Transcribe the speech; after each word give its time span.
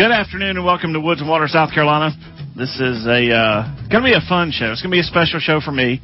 Good 0.00 0.12
afternoon 0.12 0.56
and 0.56 0.64
welcome 0.64 0.94
to 0.94 1.00
Woods 1.00 1.20
and 1.20 1.28
Water, 1.28 1.46
South 1.46 1.74
Carolina. 1.74 2.16
This 2.56 2.74
is 2.80 3.04
a 3.04 3.34
uh, 3.36 3.88
going 3.90 4.02
to 4.02 4.08
be 4.08 4.14
a 4.14 4.26
fun 4.26 4.50
show. 4.50 4.72
It's 4.72 4.80
going 4.80 4.90
to 4.90 4.94
be 4.96 5.00
a 5.00 5.02
special 5.02 5.40
show 5.40 5.60
for 5.60 5.72
me. 5.72 6.00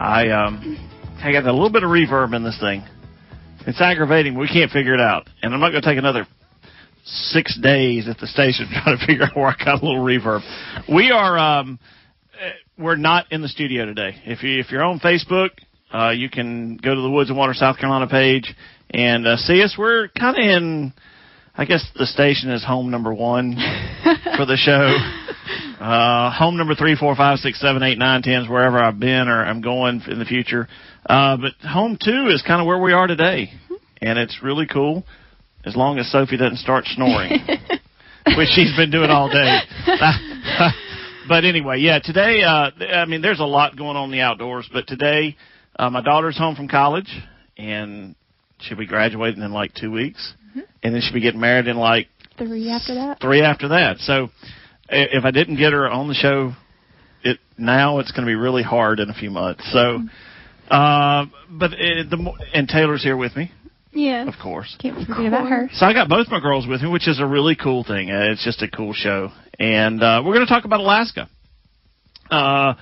I 0.00 0.30
um, 0.30 0.78
I 1.22 1.30
got 1.30 1.44
a 1.44 1.52
little 1.52 1.70
bit 1.70 1.82
of 1.82 1.90
reverb 1.90 2.34
in 2.34 2.42
this 2.42 2.58
thing. 2.58 2.82
It's 3.66 3.82
aggravating. 3.82 4.38
We 4.38 4.48
can't 4.48 4.70
figure 4.70 4.94
it 4.94 5.00
out, 5.00 5.28
and 5.42 5.52
I'm 5.52 5.60
not 5.60 5.72
going 5.72 5.82
to 5.82 5.86
take 5.86 5.98
another 5.98 6.26
six 7.04 7.54
days 7.60 8.08
at 8.08 8.16
the 8.16 8.26
station 8.26 8.66
trying 8.82 8.96
to 8.96 9.06
figure 9.06 9.24
out 9.24 9.36
where 9.36 9.48
I 9.48 9.62
got 9.62 9.82
a 9.82 9.86
little 9.86 10.02
reverb. 10.02 10.40
We 10.90 11.10
are 11.10 11.38
um, 11.38 11.78
eh, 12.40 12.52
we're 12.78 12.96
not 12.96 13.30
in 13.30 13.42
the 13.42 13.48
studio 13.48 13.84
today. 13.84 14.22
If 14.24 14.42
you 14.42 14.58
if 14.58 14.70
you're 14.70 14.82
on 14.82 15.00
Facebook, 15.00 15.50
uh, 15.92 16.12
you 16.12 16.30
can 16.30 16.78
go 16.78 16.94
to 16.94 17.00
the 17.02 17.10
Woods 17.10 17.28
and 17.28 17.38
Water 17.38 17.52
South 17.52 17.76
Carolina 17.76 18.06
page 18.06 18.54
and 18.88 19.26
uh, 19.26 19.36
see 19.36 19.62
us. 19.62 19.76
We're 19.78 20.08
kind 20.18 20.34
of 20.34 20.42
in. 20.42 20.94
I 21.58 21.64
guess 21.64 21.84
the 21.96 22.06
station 22.06 22.50
is 22.50 22.64
home 22.64 22.92
number 22.92 23.12
one 23.12 23.56
for 24.36 24.46
the 24.46 24.56
show. 24.56 24.96
Uh, 25.80 26.32
home 26.32 26.56
number 26.56 26.74
three, 26.74 26.96
four, 26.96 27.14
five, 27.14 27.38
six, 27.38 27.60
seven, 27.60 27.84
eight, 27.84 27.98
nine, 27.98 28.20
ten 28.20 28.42
is 28.42 28.48
wherever 28.48 28.80
I've 28.80 28.98
been 28.98 29.28
or 29.28 29.44
I'm 29.44 29.60
going 29.60 30.02
in 30.08 30.18
the 30.18 30.24
future. 30.24 30.66
Uh, 31.08 31.36
but 31.36 31.52
home 31.66 31.96
two 32.02 32.26
is 32.26 32.42
kind 32.44 32.60
of 32.60 32.66
where 32.66 32.80
we 32.80 32.92
are 32.92 33.06
today, 33.06 33.52
and 34.02 34.18
it's 34.18 34.40
really 34.42 34.66
cool. 34.66 35.04
As 35.64 35.76
long 35.76 36.00
as 36.00 36.10
Sophie 36.10 36.36
doesn't 36.36 36.58
start 36.58 36.84
snoring, 36.86 37.30
which 38.36 38.48
she's 38.48 38.74
been 38.76 38.90
doing 38.90 39.08
all 39.08 39.30
day. 39.30 39.60
but 41.28 41.44
anyway, 41.44 41.78
yeah, 41.78 42.00
today. 42.00 42.42
Uh, 42.42 42.70
I 42.92 43.04
mean, 43.04 43.22
there's 43.22 43.40
a 43.40 43.44
lot 43.44 43.76
going 43.76 43.96
on 43.96 44.06
in 44.06 44.10
the 44.10 44.20
outdoors, 44.20 44.68
but 44.72 44.88
today, 44.88 45.36
uh, 45.78 45.88
my 45.90 46.02
daughter's 46.02 46.36
home 46.36 46.56
from 46.56 46.66
college, 46.66 47.08
and 47.56 48.16
she'll 48.60 48.78
be 48.78 48.86
graduating 48.86 49.42
in 49.42 49.52
like 49.52 49.74
two 49.74 49.90
weeks, 49.90 50.34
and 50.82 50.94
then 50.94 51.00
she'll 51.00 51.14
be 51.14 51.20
getting 51.20 51.40
married 51.40 51.66
in 51.68 51.76
like 51.76 52.08
Three 52.36 52.70
after 52.70 52.94
that. 52.94 53.20
three 53.20 53.42
after 53.42 53.68
that. 53.68 53.98
So 53.98 54.28
if 54.88 55.24
I 55.24 55.30
didn't 55.32 55.56
get 55.56 55.72
her 55.72 55.88
on 55.90 56.06
the 56.08 56.14
show, 56.14 56.52
it 57.24 57.38
now 57.56 57.98
it's 57.98 58.12
going 58.12 58.22
to 58.24 58.30
be 58.30 58.36
really 58.36 58.62
hard 58.62 59.00
in 59.00 59.10
a 59.10 59.14
few 59.14 59.30
months. 59.30 59.68
So, 59.72 59.98
uh, 60.70 61.26
but 61.50 61.72
it, 61.72 62.08
the 62.10 62.16
mo- 62.16 62.36
and 62.54 62.68
Taylor's 62.68 63.02
here 63.02 63.16
with 63.16 63.34
me, 63.36 63.50
Yeah. 63.92 64.28
of 64.28 64.34
course. 64.40 64.76
Can't 64.80 65.04
forget 65.06 65.26
about 65.26 65.48
her. 65.48 65.68
So 65.72 65.84
I 65.84 65.92
got 65.92 66.08
both 66.08 66.28
my 66.28 66.38
girls 66.40 66.66
with 66.66 66.80
me, 66.82 66.88
which 66.90 67.08
is 67.08 67.18
a 67.18 67.26
really 67.26 67.56
cool 67.56 67.82
thing. 67.84 68.10
Uh, 68.10 68.30
it's 68.30 68.44
just 68.44 68.62
a 68.62 68.68
cool 68.70 68.92
show, 68.92 69.30
and 69.58 70.00
uh, 70.02 70.22
we're 70.24 70.34
going 70.34 70.46
to 70.46 70.52
talk 70.52 70.64
about 70.64 70.78
Alaska. 70.80 71.28
Uh, 72.30 72.74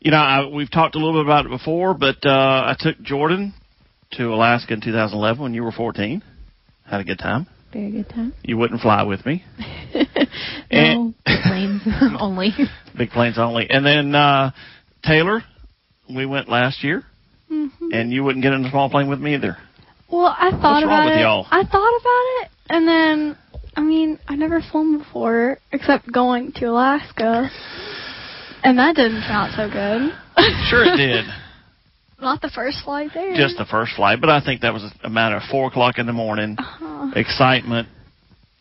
you 0.00 0.10
know, 0.10 0.18
I, 0.18 0.46
we've 0.48 0.70
talked 0.70 0.94
a 0.94 0.98
little 0.98 1.14
bit 1.22 1.26
about 1.26 1.46
it 1.46 1.50
before, 1.50 1.94
but 1.94 2.16
uh, 2.24 2.30
I 2.30 2.76
took 2.78 3.00
Jordan 3.02 3.54
to 4.12 4.32
Alaska 4.32 4.74
in 4.74 4.80
2011 4.80 5.42
when 5.42 5.54
you 5.54 5.62
were 5.62 5.72
14. 5.72 6.22
Had 6.84 7.00
a 7.00 7.04
good 7.04 7.18
time. 7.18 7.46
Very 7.72 7.90
good 7.90 8.08
time. 8.08 8.34
You 8.42 8.58
wouldn't 8.58 8.80
fly 8.80 9.02
with 9.02 9.24
me. 9.24 9.44
no, 10.72 11.14
planes 11.26 11.82
only. 12.20 12.50
Big 12.96 13.10
planes 13.10 13.38
only. 13.38 13.68
And 13.70 13.84
then 13.86 14.14
uh 14.14 14.50
Taylor, 15.04 15.42
we 16.14 16.26
went 16.26 16.48
last 16.48 16.84
year, 16.84 17.02
hmm 17.48 17.66
and 17.92 18.12
you 18.12 18.22
wouldn't 18.24 18.42
get 18.42 18.52
in 18.52 18.64
a 18.64 18.70
small 18.70 18.90
plane 18.90 19.08
with 19.08 19.20
me 19.20 19.34
either. 19.34 19.56
Well, 20.10 20.26
I 20.38 20.50
thought 20.50 20.62
What's 20.62 20.64
wrong 20.64 20.82
about 20.84 21.04
with 21.06 21.14
it. 21.14 21.20
y'all? 21.20 21.46
I 21.50 21.62
thought 21.64 22.00
about 22.00 22.44
it, 22.44 22.50
and 22.68 22.86
then 22.88 23.38
I 23.74 23.80
mean, 23.80 24.18
I 24.28 24.36
never 24.36 24.60
flown 24.70 24.98
before 24.98 25.58
except 25.72 26.12
going 26.12 26.52
to 26.56 26.66
Alaska, 26.66 27.48
and 28.62 28.78
that 28.78 28.94
didn't 28.96 29.22
sound 29.22 29.52
so 29.56 29.66
good. 29.68 30.12
Sure, 30.68 30.84
it 30.84 30.96
did. 30.98 31.24
Not 32.22 32.40
the 32.40 32.50
first 32.54 32.78
flight 32.84 33.10
there. 33.12 33.34
Just 33.34 33.58
the 33.58 33.64
first 33.64 33.92
flight, 33.96 34.20
but 34.20 34.30
I 34.30 34.40
think 34.44 34.60
that 34.62 34.72
was 34.72 34.84
a 35.02 35.10
matter 35.10 35.36
of 35.36 35.42
four 35.50 35.66
o'clock 35.68 35.98
in 35.98 36.06
the 36.06 36.12
morning, 36.12 36.56
Uh-huh. 36.58 37.10
excitement, 37.16 37.88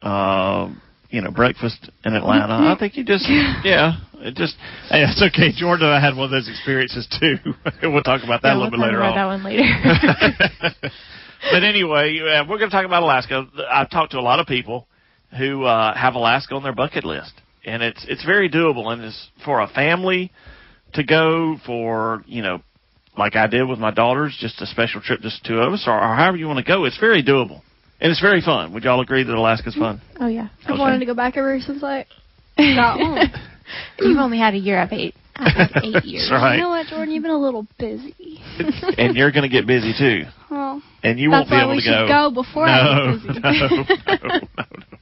uh, 0.01 0.69
you 1.11 1.21
know, 1.21 1.29
breakfast 1.31 1.89
in 2.03 2.15
Atlanta. 2.15 2.53
I 2.53 2.75
think 2.79 2.97
you 2.97 3.03
just, 3.03 3.25
yeah, 3.63 3.97
it 4.15 4.33
just, 4.35 4.55
hey, 4.89 5.03
it's 5.03 5.21
okay. 5.21 5.51
Jordan 5.55 5.85
and 5.87 5.95
I 5.95 5.99
had 5.99 6.15
one 6.15 6.25
of 6.25 6.31
those 6.31 6.49
experiences 6.49 7.07
too. 7.19 7.35
we'll 7.89 8.01
talk 8.01 8.23
about 8.23 8.41
that 8.41 8.49
Yeah, 8.49 8.53
a 8.55 8.59
little 8.63 8.71
we'll 8.71 8.79
bit 8.79 8.79
later 8.79 8.97
about 8.97 9.11
on. 9.11 9.15
that 9.15 9.25
one 9.25 9.43
later. 9.43 10.81
but 11.51 11.63
anyway, 11.63 12.17
uh, 12.19 12.43
we're 12.49 12.57
going 12.57 12.69
to 12.69 12.75
talk 12.75 12.85
about 12.85 13.03
Alaska. 13.03 13.45
I've 13.69 13.89
talked 13.89 14.11
to 14.13 14.19
a 14.19 14.21
lot 14.21 14.39
of 14.39 14.47
people 14.47 14.87
who 15.37 15.63
uh, 15.65 15.95
have 15.95 16.15
Alaska 16.15 16.55
on 16.55 16.63
their 16.63 16.73
bucket 16.75 17.03
list, 17.05 17.33
and 17.65 17.81
it's 17.83 18.03
it's 18.09 18.25
very 18.25 18.49
doable, 18.49 18.87
and 18.91 19.03
it's 19.03 19.29
for 19.45 19.61
a 19.61 19.67
family 19.67 20.31
to 20.93 21.03
go 21.03 21.57
for 21.65 22.23
you 22.27 22.41
know, 22.41 22.61
like 23.17 23.35
I 23.35 23.47
did 23.47 23.67
with 23.67 23.79
my 23.79 23.91
daughters, 23.91 24.37
just 24.39 24.61
a 24.61 24.65
special 24.65 25.01
trip, 25.01 25.21
just 25.21 25.43
two 25.45 25.59
of 25.59 25.73
us, 25.73 25.83
or, 25.87 25.93
or 25.93 26.15
however 26.15 26.37
you 26.37 26.47
want 26.47 26.59
to 26.59 26.65
go. 26.65 26.85
It's 26.85 26.97
very 26.99 27.23
doable, 27.23 27.61
and 27.99 28.11
it's 28.11 28.21
very 28.21 28.41
fun. 28.41 28.73
Would 28.73 28.83
y'all 28.83 29.01
agree 29.01 29.23
that 29.23 29.33
Alaska's 29.33 29.75
fun? 29.75 30.01
oh 30.19 30.27
yeah, 30.27 30.49
I've 30.65 30.71
Okay. 30.71 30.79
wanted 30.79 30.99
to 30.99 31.05
go 31.05 31.13
back 31.13 31.35
ever 31.37 31.59
since 31.59 31.83
I 31.83 32.05
got 32.57 32.99
home. 32.99 33.19
You've 33.99 34.17
only 34.17 34.37
had 34.39 34.53
a 34.53 34.57
year 34.57 34.81
of 34.81 34.91
eight. 34.91 35.15
I 35.35 35.67
think 35.73 35.85
eight 35.95 36.05
years. 36.05 36.29
Right. 36.31 36.55
You 36.57 36.61
know 36.63 36.69
what, 36.69 36.87
Jordan? 36.87 37.13
You've 37.13 37.23
been 37.23 37.31
a 37.31 37.37
little 37.39 37.65
busy. 37.79 38.39
and 38.97 39.15
you're 39.15 39.31
going 39.31 39.43
to 39.43 39.49
get 39.49 39.65
busy 39.65 39.93
too, 39.97 40.23
well, 40.51 40.81
and 41.03 41.17
you 41.19 41.31
won't 41.31 41.47
be 41.49 41.55
why 41.55 41.63
able 41.63 41.71
we 41.71 41.77
to 41.77 41.81
should 41.81 42.07
go. 42.07 42.29
go 42.29 42.31
before 42.43 42.65
no, 42.67 42.71
I 42.73 43.11
get 43.11 43.23
busy. 43.23 43.39
no, 43.43 43.57
no, 43.67 44.17
no, 44.17 44.37
no. 44.57 44.97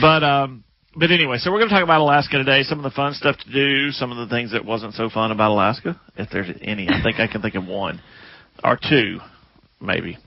But 0.00 0.22
um, 0.24 0.64
but 0.94 1.10
anyway, 1.10 1.38
so 1.38 1.50
we're 1.50 1.58
going 1.58 1.68
to 1.68 1.74
talk 1.74 1.84
about 1.84 2.00
Alaska 2.00 2.38
today. 2.38 2.62
Some 2.64 2.78
of 2.78 2.84
the 2.84 2.94
fun 2.94 3.14
stuff 3.14 3.36
to 3.38 3.52
do, 3.52 3.90
some 3.92 4.12
of 4.12 4.28
the 4.28 4.34
things 4.34 4.52
that 4.52 4.64
wasn't 4.64 4.94
so 4.94 5.08
fun 5.08 5.30
about 5.30 5.50
Alaska, 5.50 6.00
if 6.16 6.28
there's 6.30 6.54
any. 6.60 6.88
I 6.88 7.02
think 7.02 7.18
I 7.18 7.26
can 7.26 7.42
think 7.42 7.54
of 7.54 7.66
one 7.66 8.00
or 8.62 8.78
two, 8.88 9.18
maybe. 9.80 10.18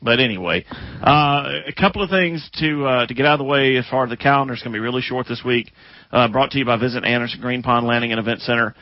But 0.00 0.20
anyway, 0.20 0.66
uh, 1.02 1.60
a 1.66 1.72
couple 1.72 2.02
of 2.02 2.10
things 2.10 2.48
to 2.60 2.84
uh, 2.84 3.06
to 3.06 3.14
get 3.14 3.24
out 3.24 3.34
of 3.34 3.38
the 3.38 3.50
way 3.50 3.76
as 3.76 3.86
far 3.90 4.04
as 4.04 4.10
the 4.10 4.18
calendar 4.18 4.52
is 4.52 4.60
going 4.60 4.72
to 4.72 4.76
be 4.76 4.80
really 4.80 5.00
short 5.00 5.26
this 5.26 5.42
week. 5.44 5.72
Uh, 6.12 6.28
brought 6.28 6.50
to 6.50 6.58
you 6.58 6.64
by 6.66 6.76
Visit 6.76 7.04
Anderson 7.04 7.40
Green 7.40 7.62
Pond 7.62 7.86
Landing 7.86 8.12
and 8.12 8.20
Event 8.20 8.40
Center. 8.40 8.74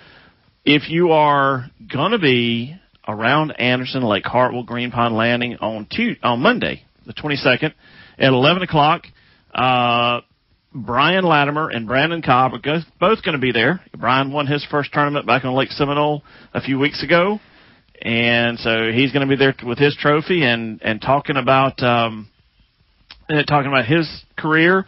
If 0.64 0.91
you 0.91 1.12
are 1.12 1.70
going 1.93 2.12
to 2.12 2.19
be 2.19 2.76
around 3.06 3.53
Anderson, 3.53 4.03
Lake 4.03 4.25
Hartwell, 4.26 4.64
Green 4.64 4.91
Pond 4.91 5.14
Landing 5.14 5.56
on 5.56 5.87
Tu 5.91 6.16
on 6.22 6.41
Monday, 6.41 6.82
the 7.06 7.14
22nd, 7.14 7.72
at 8.19 8.28
11 8.28 8.62
o'clock, 8.62 9.04
uh, 9.54 10.20
Brian 10.75 11.25
Latimer 11.25 11.69
and 11.69 11.87
Brandon 11.87 12.22
Cobb 12.22 12.55
are 12.55 12.81
both 12.99 13.22
going 13.22 13.34
to 13.34 13.41
be 13.41 13.53
there. 13.53 13.81
Brian 13.97 14.33
won 14.33 14.47
his 14.47 14.66
first 14.71 14.93
tournament 14.93 15.27
back 15.27 15.44
on 15.44 15.55
Lake 15.55 15.71
Seminole 15.71 16.22
a 16.55 16.62
few 16.62 16.78
weeks 16.78 17.03
ago, 17.03 17.41
and 18.00 18.59
so 18.59 18.91
he's 18.91 19.12
going 19.12 19.27
to 19.27 19.31
be 19.31 19.37
there 19.37 19.55
with 19.65 19.78
his 19.78 19.97
trophy 19.97 20.44
and 20.44 20.81
and 20.82 21.03
talking 21.03 21.37
about 21.37 21.82
um, 21.82 22.28
uh, 23.28 23.43
talking 23.43 23.69
about 23.69 23.84
his 23.84 24.09
career. 24.38 24.87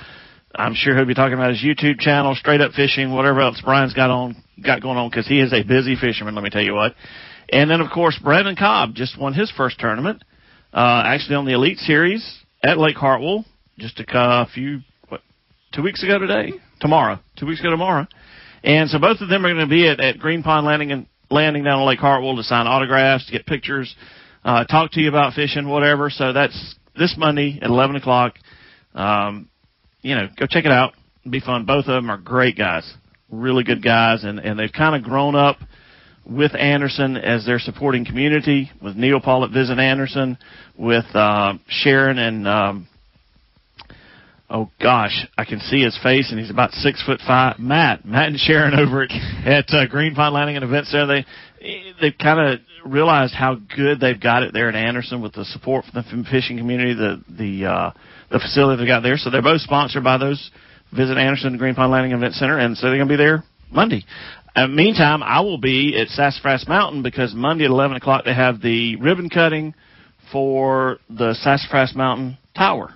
I'm 0.54 0.74
sure 0.74 0.96
he'll 0.96 1.04
be 1.04 1.14
talking 1.14 1.34
about 1.34 1.50
his 1.50 1.62
YouTube 1.62 1.98
channel, 1.98 2.34
straight 2.34 2.60
up 2.60 2.72
fishing, 2.72 3.12
whatever 3.12 3.40
else 3.40 3.60
Brian's 3.62 3.92
got 3.92 4.10
on 4.10 4.42
got 4.64 4.80
going 4.80 4.96
on 4.96 5.10
because 5.10 5.26
he 5.26 5.40
is 5.40 5.52
a 5.52 5.64
busy 5.64 5.96
fisherman. 5.96 6.34
Let 6.34 6.44
me 6.44 6.50
tell 6.50 6.62
you 6.62 6.74
what. 6.74 6.94
And 7.50 7.70
then 7.70 7.82
of 7.82 7.90
course 7.90 8.18
Brandon 8.22 8.56
Cobb 8.56 8.94
just 8.94 9.20
won 9.20 9.34
his 9.34 9.50
first 9.50 9.78
tournament, 9.78 10.24
uh, 10.72 11.02
actually 11.04 11.36
on 11.36 11.44
the 11.44 11.52
Elite 11.52 11.78
Series 11.78 12.38
at 12.62 12.78
Lake 12.78 12.96
Hartwell 12.96 13.44
just 13.78 14.00
a 14.00 14.46
few 14.54 14.80
two 15.74 15.82
weeks 15.82 16.02
ago 16.02 16.18
today, 16.18 16.52
tomorrow, 16.80 17.18
two 17.36 17.46
weeks 17.46 17.60
ago 17.60 17.70
tomorrow. 17.70 18.06
And 18.62 18.88
so 18.88 18.98
both 18.98 19.20
of 19.20 19.28
them 19.28 19.44
are 19.44 19.52
going 19.52 19.66
to 19.66 19.70
be 19.70 19.88
at, 19.88 20.00
at 20.00 20.18
Green 20.18 20.42
Pond 20.42 20.66
Landing 20.66 20.92
and 20.92 21.06
landing 21.30 21.64
down 21.64 21.80
on 21.80 21.86
Lake 21.86 21.98
Hartwell 21.98 22.36
to 22.36 22.42
sign 22.42 22.66
autographs, 22.66 23.26
to 23.26 23.32
get 23.32 23.44
pictures, 23.44 23.94
uh, 24.44 24.64
talk 24.64 24.92
to 24.92 25.00
you 25.00 25.08
about 25.08 25.34
fishing, 25.34 25.68
whatever. 25.68 26.10
So 26.10 26.32
that's 26.32 26.76
this 26.96 27.16
Monday 27.18 27.58
at 27.60 27.68
11 27.68 27.96
o'clock. 27.96 28.34
Um, 28.94 29.48
you 30.00 30.14
know, 30.14 30.28
go 30.38 30.46
check 30.48 30.64
it 30.64 30.70
out. 30.70 30.92
It'll 31.22 31.32
be 31.32 31.40
fun. 31.40 31.64
Both 31.64 31.86
of 31.86 31.94
them 31.94 32.10
are 32.10 32.18
great 32.18 32.56
guys, 32.56 32.90
really 33.30 33.64
good 33.64 33.82
guys, 33.82 34.22
and, 34.22 34.38
and 34.38 34.58
they've 34.58 34.72
kind 34.72 34.94
of 34.94 35.02
grown 35.02 35.34
up 35.34 35.56
with 36.24 36.54
Anderson 36.54 37.16
as 37.16 37.44
their 37.44 37.58
supporting 37.58 38.04
community, 38.04 38.70
with 38.80 38.96
Neil 38.96 39.20
Paul 39.20 39.44
at 39.44 39.50
Visit 39.50 39.78
Anderson, 39.78 40.38
with 40.78 41.04
uh, 41.14 41.54
Sharon 41.68 42.18
and 42.18 42.48
um, 42.48 42.88
oh 44.50 44.70
gosh, 44.80 45.26
I 45.36 45.44
can 45.44 45.60
see 45.60 45.82
his 45.82 45.98
face, 46.02 46.30
and 46.30 46.38
he's 46.38 46.50
about 46.50 46.72
six 46.72 47.02
foot 47.04 47.20
five. 47.26 47.58
Matt, 47.58 48.04
Matt 48.04 48.28
and 48.28 48.38
Sharon 48.38 48.74
over 48.74 49.02
at 49.02 49.10
at 49.46 49.70
uh, 49.70 49.86
Green 49.86 50.14
Pond 50.14 50.34
Landing 50.34 50.56
and 50.56 50.64
events 50.64 50.90
Center, 50.90 51.06
they 51.06 51.26
they've 52.00 52.18
kind 52.18 52.40
of 52.40 52.60
realized 52.84 53.34
how 53.34 53.54
good 53.54 54.00
they've 54.00 54.20
got 54.20 54.42
it 54.42 54.52
there 54.52 54.68
at 54.68 54.74
Anderson 54.74 55.22
with 55.22 55.32
the 55.32 55.44
support 55.46 55.84
from 55.86 56.02
the 56.02 56.24
fishing 56.30 56.58
community, 56.58 56.94
the 56.94 57.22
the 57.28 57.66
uh, 57.66 57.90
the 58.30 58.38
facility 58.38 58.82
they 58.82 58.86
got 58.86 59.02
there. 59.02 59.16
So 59.16 59.30
they're 59.30 59.42
both 59.42 59.60
sponsored 59.60 60.04
by 60.04 60.18
those 60.18 60.50
Visit 60.94 61.16
Anderson 61.16 61.56
Green 61.56 61.74
Pond 61.74 61.92
Landing 61.92 62.12
Event 62.12 62.34
Center, 62.34 62.58
and 62.58 62.76
so 62.76 62.86
they're 62.86 62.96
going 62.96 63.08
to 63.08 63.12
be 63.12 63.16
there 63.16 63.42
Monday. 63.70 64.04
Uh, 64.56 64.68
meantime, 64.68 65.22
I 65.22 65.40
will 65.40 65.58
be 65.58 65.98
at 65.98 66.08
Sassafras 66.08 66.68
Mountain 66.68 67.02
because 67.02 67.34
Monday 67.34 67.64
at 67.64 67.70
11 67.70 67.96
o'clock 67.96 68.24
they 68.24 68.34
have 68.34 68.60
the 68.60 68.94
ribbon 68.96 69.28
cutting 69.28 69.74
for 70.30 70.98
the 71.10 71.34
Sassafras 71.34 71.94
Mountain 71.96 72.38
Tower, 72.56 72.94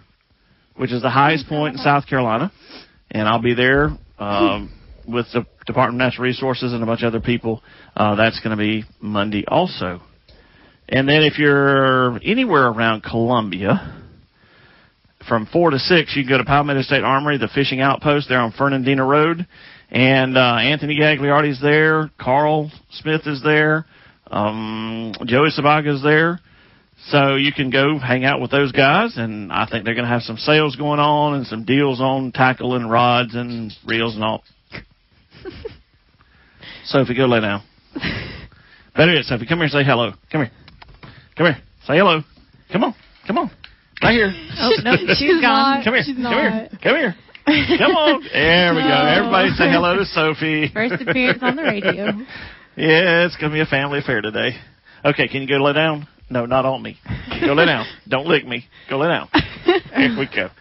which 0.79 0.93
is 0.93 1.03
the 1.03 1.11
highest 1.11 1.49
point 1.49 1.75
in 1.75 1.79
South 1.79 2.07
Carolina, 2.07 2.53
and 3.11 3.29
I'll 3.29 3.43
be 3.43 3.55
there 3.55 3.91
um, 4.19 4.73
with 5.07 5.27
the 5.33 5.45
Department 5.67 6.01
of 6.01 6.07
Natural 6.07 6.25
Resources 6.25 6.73
and 6.73 6.83
a 6.83 6.87
bunch 6.87 7.03
of 7.03 7.09
other 7.09 7.21
people. 7.21 7.63
Uh, 7.97 8.15
that's 8.15 8.41
going 8.41 8.57
to 8.57 8.63
be 8.63 8.85
Monday 9.01 9.45
also. 9.47 10.01
And 10.89 11.09
then 11.09 11.23
if 11.23 11.39
you're 11.39 12.19
anywhere 12.25 12.69
around 12.69 13.03
Columbia, 13.03 13.99
from 15.29 15.47
4 15.53 15.71
to 15.71 15.79
6, 15.79 16.17
you 16.17 16.23
can 16.23 16.29
go 16.31 16.39
to 16.39 16.45
Palmetto 16.45 16.83
State 16.83 17.05
Armory, 17.05 17.37
the 17.39 17.49
fishing 17.49 17.81
outpost 17.81 18.29
there 18.29 18.41
on 18.41 18.53
Fernandina 18.53 19.05
Road. 19.05 19.47
And 19.91 20.37
uh, 20.37 20.57
Anthony 20.57 20.99
Gagliardi's 20.99 21.61
there. 21.61 22.11
Carl 22.19 22.71
Smith 22.93 23.23
is 23.27 23.43
there. 23.43 23.85
Um, 24.29 25.15
Joey 25.27 25.51
Sabaga's 25.51 26.03
there. 26.03 26.41
So 27.11 27.37
you 27.37 27.53
can 27.55 27.71
go 27.71 27.99
hang 27.99 28.27
out 28.27 28.41
with 28.41 28.51
those 28.51 28.71
guys, 28.71 29.17
and 29.17 29.51
I 29.51 29.67
think 29.71 29.85
they're 29.85 29.95
going 29.95 30.05
to 30.05 30.11
have 30.13 30.23
some 30.23 30.37
sales 30.37 30.77
going 30.77 31.01
on 31.01 31.35
and 31.35 31.47
some 31.47 31.65
deals 31.65 32.03
on 32.03 32.33
tackle 32.33 32.75
and 32.75 32.91
rods 32.91 33.35
and 33.35 33.73
reels 33.87 34.15
and 34.15 34.23
all. 34.23 34.45
Sophie, 36.85 37.15
go 37.15 37.25
lay 37.25 37.41
down. 37.41 37.63
Better 38.95 39.15
yet, 39.15 39.25
Sophie, 39.25 39.47
come 39.47 39.59
here 39.59 39.65
and 39.65 39.73
say 39.73 39.85
hello. 39.85 40.13
Come 40.31 40.43
here. 40.43 40.51
Come 41.37 41.47
here. 41.47 41.57
Say 41.87 41.97
hello. 41.97 42.21
Come 42.71 42.85
on. 42.85 42.95
Come 43.27 43.39
on. 43.39 43.51
Right 44.03 44.13
here. 44.13 44.33
Oh, 44.59 44.73
no, 44.85 44.97
she's 45.15 45.41
gone. 45.41 45.83
Come 45.85 45.95
here. 45.95 46.03
She's 46.05 46.15
Come 46.15 46.23
not. 46.25 46.35
here. 46.35 46.69
Come 46.83 46.97
here. 46.97 47.15
Come 47.79 47.93
on. 47.93 48.23
There 48.33 48.75
we 48.75 48.83
go. 48.83 48.89
Everybody 48.89 49.49
say 49.57 49.71
hello 49.71 49.97
to 49.97 50.05
Sophie. 50.05 50.71
First 50.75 51.01
appearance 51.01 51.39
on 51.43 51.57
the 51.57 51.63
radio. 51.63 52.07
Yeah, 52.77 53.25
it's 53.25 53.37
going 53.37 53.51
to 53.51 53.55
be 53.57 53.61
a 53.61 53.67
family 53.67 54.01
affair 54.01 54.21
today. 54.21 54.51
Okay, 55.05 55.27
can 55.29 55.41
you 55.41 55.49
go 55.49 55.57
lay 55.57 55.73
down? 55.73 56.07
No, 56.31 56.47
not 56.47 56.65
on 56.65 56.83
me. 56.83 56.99
Go 57.45 57.55
lay 57.55 57.67
down. 57.67 57.87
Don't 58.09 58.27
lick 58.27 58.47
me. 58.47 58.65
Go 58.91 58.99
lay 58.99 59.09
down. 59.09 59.29
Here 59.95 60.17
we 60.19 60.29
go. 60.35 60.49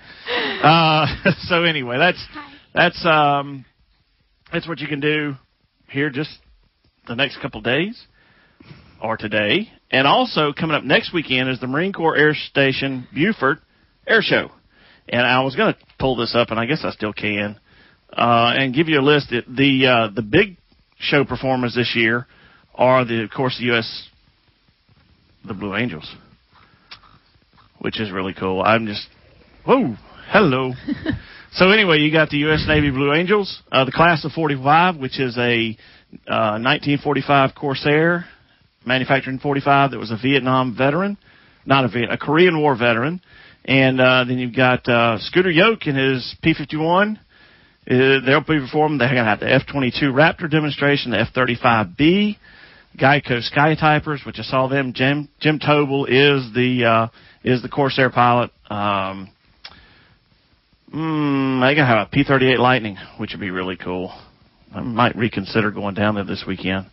Uh, 0.62 1.06
so 1.42 1.64
anyway, 1.64 1.98
that's 2.00 2.26
that's 2.74 3.06
um 3.06 3.64
that's 4.52 4.68
what 4.68 4.80
you 4.80 4.88
can 4.88 5.00
do 5.00 5.36
here 5.90 6.10
just 6.10 6.32
the 7.08 7.16
next 7.16 7.40
couple 7.42 7.62
days 7.62 8.08
or 9.02 9.16
today. 9.18 9.70
And 9.92 10.06
also 10.08 10.52
coming 10.52 10.76
up 10.76 10.84
next 10.84 11.14
weekend 11.14 11.48
is 11.50 11.60
the 11.62 11.68
Marine 11.68 11.94
Corps 11.94 12.18
Air 12.18 12.34
Station 12.34 13.08
Beaufort 13.14 13.60
Air 14.08 14.22
Show. 14.22 14.50
And 15.08 15.22
I 15.22 15.42
was 15.44 15.56
going 15.56 15.74
to 15.74 15.80
pull 16.00 16.16
this 16.18 16.36
up, 16.36 16.50
and 16.50 16.60
I 16.60 16.66
guess 16.66 16.82
I 16.84 16.90
still 16.92 17.14
can, 17.14 17.58
uh, 18.12 18.54
and 18.58 18.74
give 18.74 18.90
you 18.90 19.00
a 19.00 19.02
list. 19.02 19.32
It- 19.32 19.46
The 19.48 19.86
uh, 19.88 20.14
the 20.14 20.24
big 20.24 20.58
show 21.00 21.24
performers 21.24 21.76
this 21.76 21.94
year 21.96 22.26
are 22.76 23.06
the, 23.06 23.24
of 23.24 23.30
course, 23.30 23.58
the 23.60 23.66
U.S. 23.68 24.10
the 25.48 25.54
Blue 25.54 25.76
Angels, 25.76 26.14
which 27.80 28.00
is 28.00 28.12
really 28.12 28.34
cool. 28.34 28.62
I'm 28.62 28.86
just, 28.86 29.08
whoa, 29.66 29.96
hello. 30.30 30.74
so 31.54 31.72
anyway, 31.72 32.00
you 32.00 32.12
got 32.12 32.30
the 32.30 32.38
U.S. 32.40 32.66
Navy 32.68 32.92
Blue 32.92 33.14
Angels, 33.14 33.62
uh, 33.72 33.86
the 33.86 33.92
class 33.92 34.26
of 34.26 34.32
45, 34.34 34.98
which 34.98 35.20
is 35.20 35.38
a 35.38 35.78
uh, 36.28 36.60
1945 36.60 37.52
Corsair, 37.56 38.26
manufactured 38.86 39.32
in 39.32 39.40
45, 39.40 39.92
that 39.92 40.00
was 40.00 40.12
a 40.12 40.18
Vietnam 40.22 40.76
veteran, 40.78 41.18
not 41.66 41.86
a 41.86 41.88
Viet, 41.90 42.12
a 42.12 42.18
Korean 42.18 42.62
War 42.62 42.78
veteran. 42.78 43.22
And 43.66 44.00
uh, 44.00 44.24
then 44.26 44.38
you've 44.38 44.56
got 44.56 44.88
uh, 44.88 45.18
Scooter 45.20 45.52
Yoak 45.52 45.88
and 45.88 45.98
his 45.98 46.36
P-51. 46.42 47.18
Uh, 47.18 48.26
they'll 48.26 48.40
be 48.40 48.60
performing. 48.60 48.98
They're 48.98 49.10
going 49.10 49.24
to 49.24 49.30
have 49.30 49.42
the 49.42 49.54
F-22 49.54 50.04
Raptor 50.04 50.50
demonstration, 50.50 51.12
the 51.12 51.20
F-35B, 51.20 52.38
Geico 53.00 53.42
Sky 53.44 53.76
Typers, 53.76 54.26
which 54.26 54.40
I 54.40 54.44
saw 54.44 54.68
them. 54.68 54.94
Jim 54.94 55.30
Jim 55.40 55.60
Tobul 55.60 56.06
is 56.08 56.54
the 56.54 56.86
uh, 56.86 57.08
is 57.44 57.62
the 57.62 57.70
Corsair 57.70 58.10
pilot. 58.10 58.52
Um, 58.70 59.30
mm, 60.94 61.62
they 61.62 61.76
gonna 61.76 61.86
have 61.86 62.08
a 62.08 62.10
P-38 62.12 62.58
Lightning, 62.58 62.98
which 63.20 63.32
would 63.34 63.40
be 63.40 63.52
really 63.52 63.78
cool. 63.78 64.12
I 64.74 64.82
might 64.82 65.16
reconsider 65.16 65.72
going 65.72 65.94
down 65.96 66.16
there 66.16 66.24
this 66.24 66.44
weekend. 66.48 66.88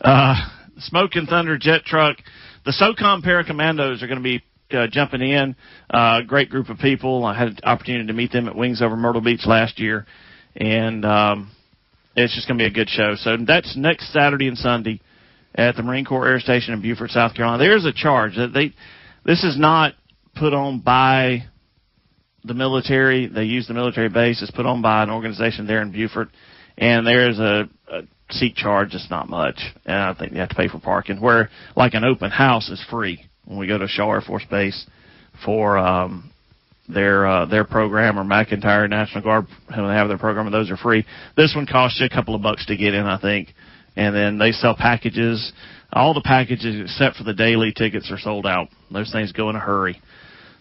Uh, 0.00 0.34
Smoke 0.78 1.12
and 1.14 1.28
Thunder 1.28 1.56
jet 1.56 1.84
truck. 1.84 2.16
The 2.64 2.72
SOCOM 2.72 3.22
Paracommandos 3.24 4.02
are 4.02 4.06
going 4.06 4.18
to 4.18 4.22
be 4.22 4.42
uh, 4.72 4.86
jumping 4.90 5.22
in. 5.22 5.54
Uh, 5.88 6.22
great 6.22 6.50
group 6.50 6.68
of 6.68 6.78
people. 6.78 7.24
I 7.24 7.38
had 7.38 7.48
an 7.48 7.58
opportunity 7.62 8.06
to 8.08 8.12
meet 8.12 8.32
them 8.32 8.48
at 8.48 8.56
Wings 8.56 8.82
Over 8.82 8.96
Myrtle 8.96 9.20
Beach 9.20 9.46
last 9.46 9.78
year, 9.78 10.06
and 10.56 11.04
um, 11.04 11.52
it's 12.16 12.34
just 12.34 12.48
going 12.48 12.58
to 12.58 12.62
be 12.62 12.66
a 12.66 12.72
good 12.74 12.88
show. 12.88 13.14
So 13.16 13.36
that's 13.46 13.76
next 13.76 14.12
Saturday 14.12 14.48
and 14.48 14.58
Sunday 14.58 15.00
at 15.54 15.76
the 15.76 15.82
Marine 15.82 16.04
Corps 16.04 16.26
Air 16.26 16.40
Station 16.40 16.74
in 16.74 16.82
Beaufort, 16.82 17.10
South 17.10 17.34
Carolina. 17.34 17.62
There's 17.62 17.84
a 17.84 17.92
charge 17.92 18.36
that 18.36 18.52
they. 18.52 18.72
This 19.24 19.44
is 19.44 19.58
not 19.58 19.94
put 20.34 20.52
on 20.52 20.80
by 20.80 21.44
the 22.44 22.54
military. 22.54 23.26
They 23.26 23.44
use 23.44 23.66
the 23.66 23.74
military 23.74 24.08
base. 24.08 24.42
It's 24.42 24.50
put 24.50 24.66
on 24.66 24.82
by 24.82 25.02
an 25.02 25.10
organization 25.10 25.66
there 25.66 25.82
in 25.82 25.92
Beaufort, 25.92 26.28
and 26.76 27.06
there's 27.06 27.38
a, 27.38 27.68
a 27.90 28.02
seat 28.30 28.56
charge. 28.56 28.94
It's 28.94 29.10
not 29.10 29.28
much, 29.28 29.60
and 29.86 29.96
I 29.96 30.14
think 30.14 30.32
you 30.32 30.38
have 30.38 30.50
to 30.50 30.54
pay 30.54 30.68
for 30.68 30.80
parking. 30.80 31.20
Where 31.20 31.50
like 31.76 31.94
an 31.94 32.04
open 32.04 32.30
house 32.30 32.68
is 32.68 32.84
free 32.90 33.24
when 33.44 33.58
we 33.58 33.66
go 33.66 33.78
to 33.78 33.88
Shaw 33.88 34.12
Air 34.12 34.20
Force 34.20 34.44
Base 34.50 34.86
for 35.44 35.78
um, 35.78 36.30
their 36.88 37.26
uh, 37.26 37.46
their 37.46 37.64
program 37.64 38.18
or 38.18 38.24
McEntire 38.24 38.88
National 38.88 39.22
Guard 39.22 39.46
when 39.68 39.86
they 39.86 39.94
have 39.94 40.08
their 40.08 40.18
program, 40.18 40.46
and 40.46 40.54
those 40.54 40.70
are 40.70 40.76
free. 40.76 41.04
This 41.36 41.54
one 41.54 41.66
costs 41.66 42.00
you 42.00 42.06
a 42.06 42.10
couple 42.10 42.34
of 42.34 42.42
bucks 42.42 42.66
to 42.66 42.76
get 42.76 42.94
in, 42.94 43.06
I 43.06 43.20
think, 43.20 43.54
and 43.96 44.14
then 44.14 44.38
they 44.38 44.52
sell 44.52 44.74
packages. 44.76 45.52
All 45.92 46.14
the 46.14 46.22
packages 46.22 46.80
except 46.90 47.16
for 47.16 47.24
the 47.24 47.34
daily 47.34 47.72
tickets 47.72 48.10
are 48.10 48.18
sold 48.18 48.46
out. 48.46 48.68
Those 48.90 49.12
things 49.12 49.32
go 49.32 49.50
in 49.50 49.56
a 49.56 49.60
hurry. 49.60 50.00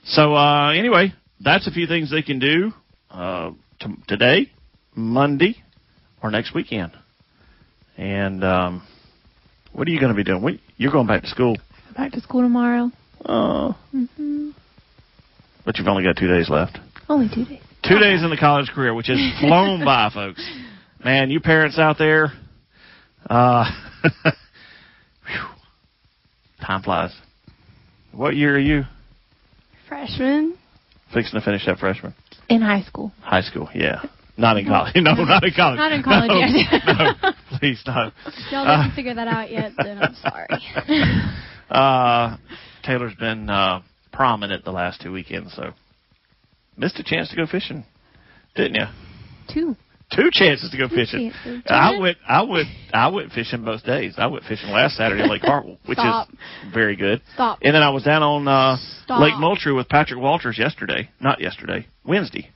So 0.06 0.36
uh, 0.36 0.72
anyway, 0.74 1.14
that's 1.40 1.68
a 1.68 1.72
few 1.72 1.88
things 1.88 2.12
they 2.12 2.22
can 2.22 2.40
do 2.40 2.72
uh, 3.10 3.52
t- 3.80 3.96
today, 4.08 4.52
Monday, 4.96 5.56
or 6.22 6.30
next 6.30 6.54
weekend. 6.54 6.92
And 7.98 8.44
um, 8.44 8.88
what 9.72 9.88
are 9.88 9.92
you 9.92 10.00
going 10.00 10.12
to 10.12 10.16
be 10.16 10.24
doing? 10.24 10.42
What, 10.42 10.56
you're 10.78 10.92
going 10.92 11.08
back 11.08 11.22
to 11.24 11.28
school. 11.30 11.56
Back 11.96 12.12
to 12.14 12.22
school 12.22 12.42
tomorrow. 12.42 12.92
Oh, 13.26 13.78
hmm 13.92 14.50
but 15.66 15.78
you've 15.78 15.88
only 15.88 16.04
got 16.04 16.18
two 16.18 16.28
days 16.28 16.50
left. 16.50 16.78
Only 17.08 17.30
two 17.34 17.46
days. 17.46 17.62
Two 17.88 18.00
days 18.00 18.22
in 18.24 18.30
the 18.30 18.38
college 18.38 18.68
career, 18.68 18.94
which 18.94 19.08
has 19.08 19.18
flown 19.40 19.84
by, 19.84 20.10
folks. 20.14 20.46
Man, 21.04 21.32
you 21.32 21.40
parents 21.40 21.78
out 21.80 21.98
there, 21.98 22.34
uh, 23.30 23.66
whew, 25.26 25.48
time 26.66 26.82
flies. 26.84 27.14
What 28.12 28.36
year 28.36 28.56
are 28.56 28.60
you? 28.60 28.84
Freshman. 29.88 30.58
Fixing 31.14 31.40
to 31.40 31.46
finish 31.46 31.66
that 31.66 31.78
freshman. 31.80 32.14
In 32.50 32.62
high 32.62 32.82
school. 32.84 33.12
High 33.22 33.42
school, 33.42 33.70
yeah. 33.74 34.02
Not 34.38 34.58
in 34.58 34.66
college. 34.66 34.94
No, 34.96 35.14
not 35.14 35.44
in 35.44 35.54
college. 35.56 35.78
Not 35.78 35.92
in 35.92 36.04
college 36.04 36.30
no, 36.30 36.40
yet. 36.40 36.82
no, 37.22 37.32
please 37.60 37.82
not. 37.86 38.14
If 38.26 38.52
y'all 38.52 38.68
Uh, 38.68 38.84
didn't 38.84 38.96
figure 38.96 39.14
that 39.14 39.28
out 39.28 39.52
yet, 39.52 39.72
then 39.78 40.00
I'm 40.02 40.16
sorry. 40.16 40.48
Uh, 41.70 42.38
Taylor's 42.84 43.14
been 43.16 43.50
uh, 43.50 43.82
prominent 44.12 44.66
the 44.66 44.72
last 44.72 45.02
two 45.02 45.12
weekends, 45.12 45.54
so 45.54 45.72
missed 46.78 46.98
a 47.00 47.04
chance 47.04 47.30
to 47.30 47.36
go 47.36 47.46
fishing, 47.46 47.86
didn't 48.56 48.76
you? 48.76 48.86
Two. 49.54 49.76
Two 50.16 50.30
chances 50.32 50.70
to 50.72 50.78
go 50.78 50.88
Two 50.88 50.96
fishing. 50.96 51.32
chances. 51.44 51.64
I 51.68 51.98
went, 51.98 52.18
I 52.28 52.42
went, 52.44 52.68
I 52.94 53.08
went 53.08 53.32
fishing 53.32 53.64
both 53.66 53.84
days. 53.84 54.14
I 54.18 54.28
went 54.28 54.44
fishing 54.46 54.70
last 54.70 54.96
Saturday 54.96 55.24
at 55.24 55.30
Lake 55.30 55.42
Hartwell, 55.42 55.78
which 55.86 55.98
Stop. 55.98 56.30
is 56.30 56.36
very 56.74 56.96
good. 56.96 57.22
Stop. 57.34 57.60
And 57.62 57.74
then 57.74 57.82
I 57.82 57.90
was 57.90 58.04
down 58.04 58.22
on 58.24 58.48
uh, 58.48 58.78
Stop. 59.06 59.22
Lake 59.22 59.34
Moultrie 59.38 59.74
with 59.74 59.90
Patrick 59.90 60.20
Walters 60.22 60.58
yesterday. 60.58 61.10
Not 61.20 61.42
yesterday, 61.42 61.88
Wednesday. 62.06 62.50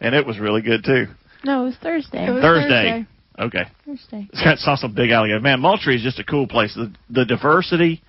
And 0.00 0.14
it 0.14 0.26
was 0.26 0.38
really 0.38 0.62
good 0.62 0.84
too. 0.84 1.06
No, 1.44 1.62
it 1.62 1.66
was 1.66 1.76
Thursday. 1.82 2.26
It 2.26 2.30
was 2.30 2.42
Thursday. 2.42 3.06
Okay. 3.38 3.64
Thursday. 3.86 4.28
I 4.34 4.54
saw 4.56 4.76
some 4.76 4.94
big 4.94 5.10
alligators. 5.10 5.42
Man, 5.42 5.60
Moultrie 5.60 5.96
is 5.96 6.02
just 6.02 6.18
a 6.18 6.24
cool 6.24 6.46
place. 6.46 6.74
The, 6.74 6.92
the 7.08 7.24
diversity 7.24 8.02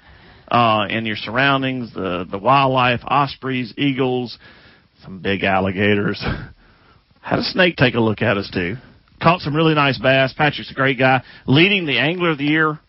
uh, 0.50 0.86
in 0.89 1.05
your 1.05 1.15
surroundings, 1.15 1.93
the 1.93 2.25
the 2.29 2.38
wildlife, 2.38 3.00
ospreys, 3.03 3.74
eagles, 3.77 4.38
some 5.03 5.19
big 5.22 5.43
alligators. 5.43 6.24
Had 7.24 7.39
a 7.39 7.44
snake 7.44 7.77
take 7.77 7.96
a 7.96 8.01
look 8.01 8.22
at 8.22 8.38
us 8.38 8.50
too. 8.53 8.75
Caught 9.22 9.39
some 9.39 9.56
really 9.56 9.74
nice 9.74 9.98
bass. 9.98 10.34
Patrick's 10.38 10.70
a 10.72 10.74
great 10.74 11.00
guy, 11.00 11.24
leading 11.48 11.86
the 11.86 11.98
angler 11.98 12.32
of 12.32 12.38
the 12.38 12.44
year 12.44 12.80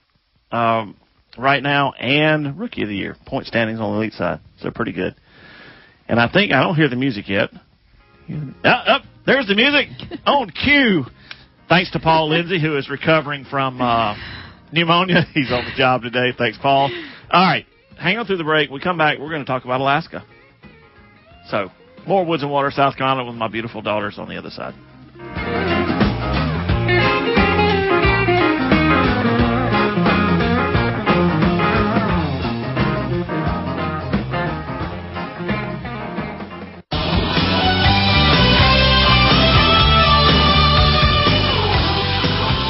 um, 0.50 0.96
right 1.38 1.62
now 1.62 1.92
and 1.92 2.58
rookie 2.58 2.82
of 2.82 2.88
the 2.88 2.96
year. 2.96 3.16
Point 3.26 3.46
standings 3.46 3.78
on 3.78 3.92
the 3.92 3.98
elite 3.98 4.12
side, 4.14 4.40
so 4.58 4.72
pretty 4.72 4.92
good. 4.92 5.14
And 6.08 6.18
I 6.18 6.28
think 6.30 6.52
I 6.52 6.62
don't 6.64 6.74
hear 6.74 6.88
the 6.88 6.96
music 6.96 7.28
yet. 7.28 7.50
Up, 8.64 8.88
up, 8.88 9.02
there's 9.24 9.46
the 9.46 9.54
music 9.54 9.88
on 10.26 10.50
cue. 10.50 11.04
Thanks 11.68 11.92
to 11.92 12.00
Paul 12.00 12.30
Lindsay, 12.30 12.60
who 12.60 12.76
is 12.76 12.90
recovering 12.90 13.44
from 13.44 13.80
uh, 13.80 14.16
pneumonia. 14.72 15.26
He's 15.34 15.52
on 15.52 15.64
the 15.64 15.76
job 15.76 16.02
today. 16.02 16.32
Thanks, 16.36 16.58
Paul. 16.60 16.90
All 17.30 17.46
right, 17.46 17.66
hang 17.98 18.18
on 18.18 18.26
through 18.26 18.38
the 18.38 18.44
break. 18.44 18.68
We 18.68 18.80
come 18.80 18.98
back. 18.98 19.20
We're 19.20 19.30
going 19.30 19.44
to 19.44 19.46
talk 19.46 19.64
about 19.64 19.80
Alaska. 19.80 20.24
So, 21.50 21.70
more 22.06 22.24
Woods 22.24 22.42
and 22.42 22.50
Water, 22.52 22.70
South 22.70 22.96
Carolina, 22.96 23.24
with 23.24 23.36
my 23.36 23.48
beautiful 23.48 23.82
daughters 23.82 24.18
on 24.18 24.28
the 24.28 24.36
other 24.36 24.50
side. 24.50 24.74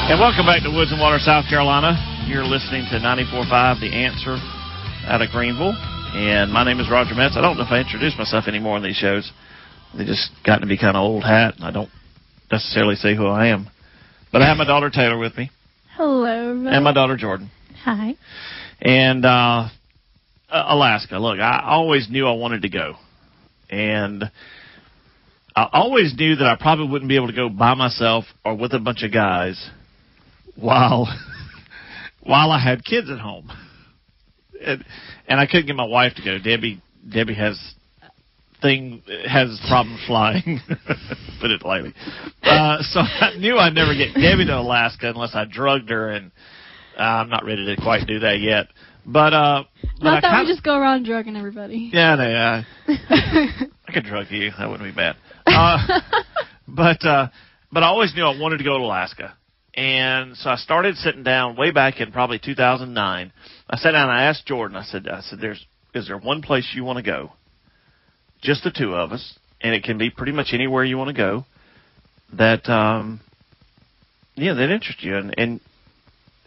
And 0.07 0.19
welcome 0.19 0.45
back 0.45 0.63
to 0.63 0.69
Woods 0.69 0.91
and 0.91 1.01
Water, 1.01 1.19
South 1.19 1.45
Carolina. 1.49 1.97
You're 2.27 2.45
listening 2.45 2.85
to 2.91 2.99
94.5 2.99 3.81
The 3.81 3.91
Answer 3.91 4.37
out 5.07 5.21
of 5.21 5.29
Greenville. 5.31 5.73
And 6.15 6.49
my 6.53 6.63
name 6.63 6.79
is 6.79 6.89
Roger 6.89 7.13
Metz. 7.13 7.35
I 7.35 7.41
don't 7.41 7.57
know 7.57 7.63
if 7.63 7.71
I 7.71 7.81
introduce 7.81 8.17
myself 8.17 8.45
anymore 8.47 8.77
in 8.77 8.83
these 8.83 8.95
shows. 8.95 9.29
They 9.97 10.05
just 10.05 10.31
gotten 10.45 10.61
to 10.61 10.67
be 10.67 10.77
kind 10.77 10.95
of 10.95 11.01
old 11.01 11.25
hat, 11.25 11.55
and 11.57 11.65
I 11.65 11.71
don't 11.71 11.89
necessarily 12.49 12.95
say 12.95 13.13
who 13.17 13.27
I 13.27 13.47
am. 13.47 13.67
But 14.31 14.41
I 14.41 14.47
have 14.47 14.55
my 14.55 14.63
daughter 14.63 14.89
Taylor 14.89 15.17
with 15.17 15.37
me, 15.37 15.51
Hello. 15.97 16.51
and 16.67 16.83
my 16.85 16.93
daughter 16.93 17.17
Jordan. 17.17 17.51
Hi. 17.83 18.15
And 18.81 19.25
uh, 19.25 19.67
Alaska. 20.49 21.17
Look, 21.19 21.39
I 21.39 21.61
always 21.65 22.09
knew 22.09 22.25
I 22.27 22.33
wanted 22.33 22.61
to 22.61 22.69
go, 22.69 22.93
and 23.69 24.23
I 25.53 25.67
always 25.73 26.13
knew 26.17 26.37
that 26.37 26.47
I 26.47 26.55
probably 26.55 26.87
wouldn't 26.87 27.09
be 27.09 27.17
able 27.17 27.27
to 27.27 27.33
go 27.33 27.49
by 27.49 27.73
myself 27.73 28.23
or 28.45 28.55
with 28.55 28.71
a 28.73 28.79
bunch 28.79 29.03
of 29.03 29.11
guys 29.11 29.69
while 30.55 31.07
while 32.23 32.51
I 32.51 32.59
had 32.59 32.85
kids 32.85 33.09
at 33.09 33.19
home. 33.19 33.51
And, 34.63 34.85
and 35.27 35.39
I 35.39 35.45
couldn't 35.45 35.67
get 35.67 35.75
my 35.75 35.85
wife 35.85 36.13
to 36.15 36.23
go. 36.23 36.37
Debbie 36.39 36.81
Debbie 37.11 37.35
has 37.35 37.59
thing 38.61 39.01
has 39.27 39.59
problems 39.67 40.01
flying. 40.07 40.59
Put 41.41 41.51
it 41.51 41.63
lightly. 41.63 41.93
Uh, 42.41 42.77
so 42.81 42.99
I 43.01 43.35
knew 43.37 43.57
I'd 43.57 43.73
never 43.73 43.93
get 43.93 44.13
Debbie 44.13 44.45
to 44.45 44.57
Alaska 44.57 45.09
unless 45.09 45.35
I 45.35 45.45
drugged 45.45 45.89
her, 45.89 46.09
and 46.09 46.31
uh, 46.97 47.01
I'm 47.01 47.29
not 47.29 47.45
ready 47.45 47.65
to 47.75 47.81
quite 47.81 48.07
do 48.07 48.19
that 48.19 48.39
yet. 48.39 48.67
But 49.05 49.33
uh, 49.33 49.63
but 49.99 50.07
I 50.07 50.13
Not 50.15 50.21
that 50.23 50.29
kinda- 50.31 50.43
we 50.45 50.47
just 50.51 50.63
go 50.63 50.77
around 50.77 51.05
drugging 51.05 51.35
everybody. 51.35 51.91
yeah, 51.93 52.15
they, 52.15 52.33
uh, 52.33 52.63
I 53.87 53.91
could 53.93 54.05
drug 54.05 54.27
you. 54.31 54.51
That 54.57 54.69
wouldn't 54.69 54.89
be 54.89 54.95
bad. 54.95 55.15
Uh, 55.45 55.99
but 56.67 57.05
uh, 57.05 57.27
but 57.71 57.83
I 57.83 57.87
always 57.87 58.15
knew 58.15 58.23
I 58.23 58.39
wanted 58.39 58.57
to 58.57 58.63
go 58.63 58.77
to 58.79 58.83
Alaska, 58.83 59.35
and 59.75 60.37
so 60.37 60.49
I 60.49 60.55
started 60.55 60.95
sitting 60.95 61.23
down 61.23 61.57
way 61.57 61.71
back 61.71 61.99
in 61.99 62.11
probably 62.11 62.39
2009. 62.39 63.33
I 63.69 63.77
sat 63.77 63.91
down 63.91 64.09
and 64.09 64.11
I 64.11 64.23
asked 64.23 64.45
Jordan. 64.45 64.77
I 64.77 64.83
said, 64.83 65.07
I 65.07 65.19
said, 65.21 65.39
"There's 65.39 65.65
is 65.93 66.07
there 66.07 66.17
one 66.17 66.41
place 66.41 66.71
you 66.73 66.83
want 66.83 66.97
to 66.97 67.03
go? 67.03 67.33
Just 68.41 68.63
the 68.63 68.71
two 68.71 68.95
of 68.95 69.11
us, 69.11 69.37
and 69.61 69.75
it 69.75 69.83
can 69.83 69.97
be 69.97 70.09
pretty 70.09 70.31
much 70.31 70.47
anywhere 70.53 70.83
you 70.83 70.97
want 70.97 71.09
to 71.09 71.13
go. 71.13 71.45
That 72.37 72.69
um, 72.69 73.19
yeah, 74.35 74.53
that 74.53 74.69
interests 74.71 75.03
you, 75.03 75.17
and 75.17 75.33
and." 75.37 75.59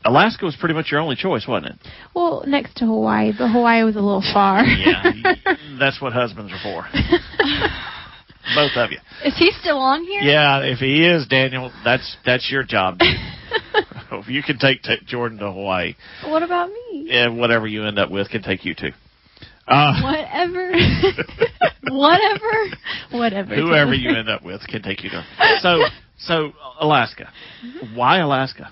Alaska 0.04 0.44
was 0.44 0.54
pretty 0.54 0.76
much 0.76 0.92
your 0.92 1.00
only 1.00 1.16
choice, 1.16 1.44
wasn't 1.46 1.74
it? 1.74 1.88
Well, 2.14 2.44
next 2.46 2.76
to 2.76 2.86
Hawaii, 2.86 3.32
but 3.36 3.48
Hawaii 3.48 3.82
was 3.82 3.96
a 3.96 4.00
little 4.00 4.22
far. 4.32 4.64
Yeah, 4.64 5.02
that's 5.78 6.00
what 6.00 6.12
husbands 6.12 6.52
are 6.52 6.62
for. 6.62 6.86
Both 8.54 8.72
of 8.76 8.90
you. 8.90 8.98
Is 9.24 9.36
he 9.36 9.50
still 9.60 9.78
on 9.78 10.02
here? 10.04 10.22
Yeah, 10.22 10.60
if 10.62 10.78
he 10.78 11.06
is, 11.06 11.26
Daniel, 11.26 11.70
that's 11.84 12.16
that's 12.24 12.50
your 12.50 12.62
job. 12.64 12.98
you 14.26 14.42
can 14.42 14.58
take, 14.58 14.82
take 14.82 15.04
Jordan 15.06 15.38
to 15.38 15.52
Hawaii, 15.52 15.94
What 16.24 16.42
about 16.42 16.68
me? 16.70 17.08
and 17.10 17.38
whatever 17.38 17.66
you 17.66 17.84
end 17.84 17.98
up 17.98 18.10
with 18.10 18.28
can 18.30 18.42
take 18.42 18.64
you 18.64 18.74
too. 18.74 18.90
Uh, 19.66 20.00
Whatever. 20.02 20.72
Whatever. 21.90 22.50
Whatever. 23.12 23.54
whoever 23.54 23.94
you 23.94 24.10
end 24.16 24.28
up 24.28 24.42
with 24.42 24.60
can 24.66 24.82
take 24.82 25.04
you 25.04 25.10
to. 25.10 25.24
So, 25.60 25.82
so 26.18 26.52
Alaska. 26.80 27.30
Why 27.94 28.18
Alaska? 28.18 28.70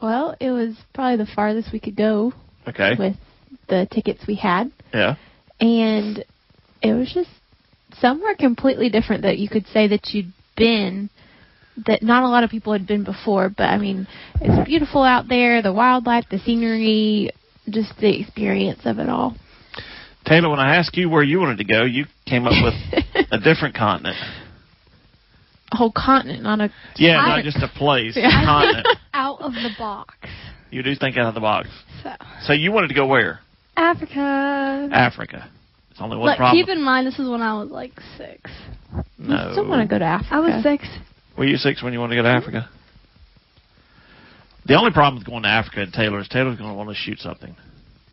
Well, 0.00 0.34
it 0.40 0.50
was 0.50 0.74
probably 0.94 1.24
the 1.24 1.30
farthest 1.34 1.72
we 1.72 1.80
could 1.80 1.96
go 1.96 2.32
Okay. 2.66 2.94
with 2.98 3.16
the 3.68 3.86
tickets 3.90 4.22
we 4.26 4.34
had, 4.36 4.72
Yeah. 4.94 5.16
and 5.60 6.24
it 6.82 6.92
was 6.94 7.12
just 7.12 7.28
somewhere 8.00 8.34
completely 8.36 8.88
different 8.88 9.22
that 9.22 9.38
you 9.38 9.48
could 9.48 9.66
say 9.68 9.88
that 9.88 10.08
you'd 10.12 10.32
been. 10.56 11.10
That 11.86 12.02
not 12.02 12.22
a 12.22 12.28
lot 12.28 12.44
of 12.44 12.50
people 12.50 12.74
had 12.74 12.86
been 12.86 13.02
before, 13.02 13.48
but 13.48 13.64
I 13.64 13.78
mean, 13.78 14.06
it's 14.40 14.66
beautiful 14.68 15.02
out 15.02 15.26
there. 15.28 15.62
The 15.62 15.72
wildlife, 15.72 16.24
the 16.30 16.38
scenery, 16.38 17.30
just 17.68 17.96
the 17.98 18.20
experience 18.20 18.80
of 18.84 18.98
it 18.98 19.08
all. 19.08 19.36
Taylor, 20.26 20.50
when 20.50 20.60
I 20.60 20.76
asked 20.76 20.96
you 20.96 21.08
where 21.08 21.22
you 21.22 21.40
wanted 21.40 21.58
to 21.58 21.64
go, 21.64 21.84
you 21.84 22.04
came 22.26 22.46
up 22.46 22.52
with 22.62 22.74
a 23.32 23.38
different 23.38 23.74
continent. 23.74 24.16
a 25.72 25.76
whole 25.76 25.90
continent, 25.96 26.42
not 26.42 26.60
a 26.60 26.70
Yeah, 26.96 27.16
not 27.22 27.42
just 27.42 27.56
a 27.56 27.68
place, 27.68 28.16
a 28.18 28.20
continent. 28.44 28.86
Out 29.14 29.40
of 29.40 29.52
the 29.54 29.70
box. 29.78 30.14
You 30.70 30.82
do 30.82 30.94
think 30.94 31.16
out 31.16 31.26
of 31.26 31.34
the 31.34 31.40
box. 31.40 31.68
So 32.02 32.10
So 32.42 32.52
you 32.52 32.70
wanted 32.72 32.88
to 32.88 32.94
go 32.94 33.06
where? 33.06 33.40
Africa. 33.76 34.88
Africa. 34.92 35.50
It's 35.92 36.00
only 36.00 36.16
one 36.16 36.30
Look, 36.30 36.38
problem. 36.38 36.58
keep 36.64 36.68
in 36.74 36.82
mind 36.82 37.06
this 37.06 37.18
is 37.18 37.28
when 37.28 37.42
I 37.42 37.54
was 37.60 37.70
like 37.70 37.92
six. 38.16 38.50
no. 39.18 39.36
I 39.36 39.52
still 39.52 39.68
want 39.68 39.86
to 39.86 39.94
go 39.94 39.98
to 39.98 40.04
Africa. 40.04 40.34
I 40.34 40.40
was 40.40 40.62
six. 40.62 40.88
Were 41.36 41.44
you 41.44 41.56
six 41.56 41.82
when 41.82 41.92
you 41.92 42.00
wanted 42.00 42.16
to 42.16 42.22
go 42.22 42.28
to 42.28 42.34
Africa? 42.34 42.68
The 44.64 44.74
only 44.74 44.90
problem 44.92 45.16
with 45.16 45.26
going 45.26 45.42
to 45.42 45.48
Africa 45.48 45.82
and 45.82 45.92
Taylor 45.92 46.20
is 46.20 46.28
Taylor's 46.28 46.56
going 46.56 46.70
to 46.70 46.74
want 46.76 46.88
to 46.88 46.94
shoot 46.94 47.18
something, 47.18 47.54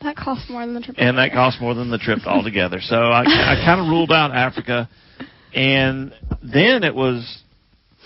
That 0.01 0.15
costs 0.17 0.49
more 0.49 0.65
than 0.65 0.73
the 0.75 0.81
trip. 0.81 0.95
and 0.99 1.17
that 1.17 1.31
costs 1.31 1.61
more 1.61 1.73
than 1.73 1.89
the 1.89 1.97
trip 1.99 2.19
altogether. 2.25 2.79
So 2.81 2.95
I, 2.95 3.21
I 3.21 3.61
kind 3.65 3.79
of 3.79 3.87
ruled 3.87 4.11
out 4.11 4.31
Africa, 4.31 4.89
and 5.53 6.11
then 6.43 6.83
it 6.83 6.93
was 6.95 7.41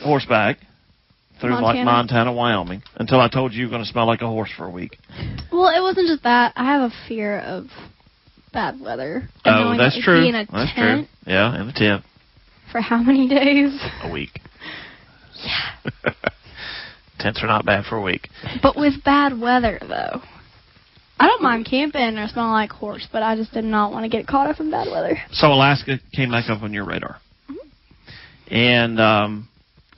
horseback 0.01 0.57
through 1.39 1.51
like 1.53 1.61
Montana. 1.61 1.85
Montana, 1.85 2.33
Wyoming, 2.33 2.83
until 2.97 3.19
I 3.21 3.29
told 3.29 3.53
you 3.53 3.61
you 3.61 3.65
were 3.67 3.71
going 3.71 3.83
to 3.83 3.89
smell 3.89 4.05
like 4.07 4.21
a 4.21 4.27
horse 4.27 4.51
for 4.55 4.65
a 4.65 4.69
week. 4.71 4.97
Well, 5.51 5.69
it 5.69 5.81
wasn't 5.81 6.07
just 6.07 6.23
that. 6.23 6.53
I 6.55 6.65
have 6.65 6.91
a 6.91 6.93
fear 7.07 7.39
of 7.39 7.67
bad 8.53 8.79
weather. 8.79 9.27
Oh, 9.45 9.75
that's 9.77 9.99
true. 10.01 10.25
In 10.25 10.35
a 10.35 10.45
that's 10.45 10.73
tent 10.73 11.07
true. 11.07 11.33
Yeah, 11.33 11.59
in 11.59 11.67
the 11.67 11.73
tent 11.73 12.03
for 12.71 12.81
how 12.81 12.97
many 13.01 13.27
days? 13.29 13.79
a 14.03 14.11
week. 14.11 14.39
Yeah. 15.45 16.13
Tents 17.19 17.41
are 17.43 17.47
not 17.47 17.65
bad 17.65 17.83
for 17.83 17.97
a 17.97 18.01
week. 18.01 18.29
But 18.61 18.77
with 18.77 19.03
bad 19.03 19.37
weather, 19.37 19.77
though. 19.81 20.21
I 21.19 21.27
don't 21.27 21.41
mind 21.41 21.65
camping 21.69 22.17
or 22.17 22.27
smelling 22.29 22.51
like 22.51 22.69
horse, 22.71 23.07
but 23.11 23.23
I 23.23 23.35
just 23.35 23.51
did 23.51 23.65
not 23.65 23.91
want 23.91 24.05
to 24.05 24.09
get 24.09 24.25
caught 24.25 24.49
up 24.49 24.61
in 24.61 24.71
bad 24.71 24.87
weather. 24.89 25.17
So 25.31 25.47
Alaska 25.47 25.99
came 26.13 26.31
back 26.31 26.49
up 26.49 26.61
on 26.63 26.71
your 26.71 26.85
radar, 26.85 27.17
and 28.49 29.01
um, 29.01 29.49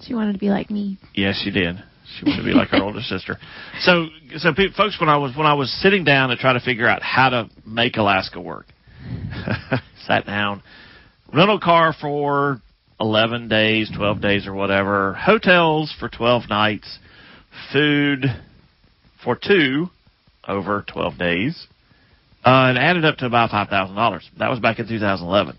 She 0.01 0.15
wanted 0.15 0.33
to 0.33 0.39
be 0.39 0.49
like 0.49 0.71
me. 0.71 0.97
Yes, 1.13 1.39
she 1.43 1.51
did. 1.51 1.75
She 2.17 2.25
wanted 2.25 2.41
to 2.41 2.45
be 2.45 2.53
like 2.53 2.69
her 2.69 2.83
older 2.83 3.01
sister. 3.01 3.37
So, 3.81 4.07
so 4.37 4.53
pe- 4.53 4.71
folks, 4.75 4.99
when 4.99 5.09
I 5.09 5.17
was 5.17 5.35
when 5.35 5.45
I 5.45 5.53
was 5.53 5.71
sitting 5.81 6.03
down 6.03 6.29
to 6.29 6.37
try 6.37 6.53
to 6.53 6.59
figure 6.59 6.87
out 6.87 7.01
how 7.01 7.29
to 7.29 7.49
make 7.65 7.97
Alaska 7.97 8.39
work, 8.39 8.67
sat 10.07 10.25
down, 10.25 10.63
rental 11.33 11.59
car 11.59 11.93
for 11.99 12.61
eleven 12.99 13.47
days, 13.47 13.91
twelve 13.95 14.21
days, 14.21 14.47
or 14.47 14.53
whatever, 14.53 15.13
hotels 15.13 15.93
for 15.99 16.09
twelve 16.09 16.43
nights, 16.49 16.99
food 17.73 18.25
for 19.23 19.35
two 19.35 19.87
over 20.47 20.85
twelve 20.87 21.17
days, 21.17 21.67
uh, 22.45 22.71
it 22.75 22.77
added 22.77 23.03
up 23.05 23.17
to 23.17 23.25
about 23.25 23.49
five 23.49 23.69
thousand 23.69 23.95
dollars. 23.95 24.29
That 24.37 24.49
was 24.49 24.59
back 24.59 24.79
in 24.79 24.87
2011. 24.87 25.57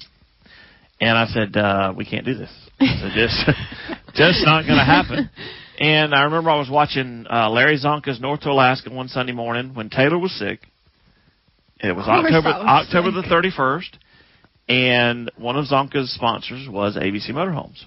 And 1.01 1.19
I 1.19 1.27
said, 1.27 1.57
uh, 1.57 1.93
we 1.95 2.07
can't 2.07 2.25
do 2.25 2.35
this. 2.35 2.51
Said, 2.79 3.13
just, 3.15 3.37
just 4.15 4.45
not 4.47 4.63
going 4.63 4.79
to 4.79 4.85
happen. 4.85 5.29
And 5.78 6.14
I 6.14 6.23
remember 6.25 6.50
I 6.50 6.59
was 6.59 6.71
watching 6.71 7.26
uh, 7.30 7.50
Larry 7.50 7.78
Csonka's 7.78 8.21
North 8.21 8.40
to 8.40 8.50
Alaska 8.50 8.90
one 8.90 9.09
Sunday 9.09 9.33
morning 9.33 9.75
when 9.75 9.90
Taylor 9.90 10.18
was 10.18 10.33
sick. 10.38 10.61
It 11.78 11.95
was 11.95 12.06
October 12.09 12.49
was 12.49 12.87
October 12.87 13.11
the 13.11 13.28
thirty 13.28 13.50
first, 13.54 13.99
and 14.68 15.30
one 15.37 15.56
of 15.56 15.66
Csonka's 15.66 16.14
sponsors 16.14 16.66
was 16.68 16.97
ABC 16.97 17.30
Motorhomes. 17.30 17.85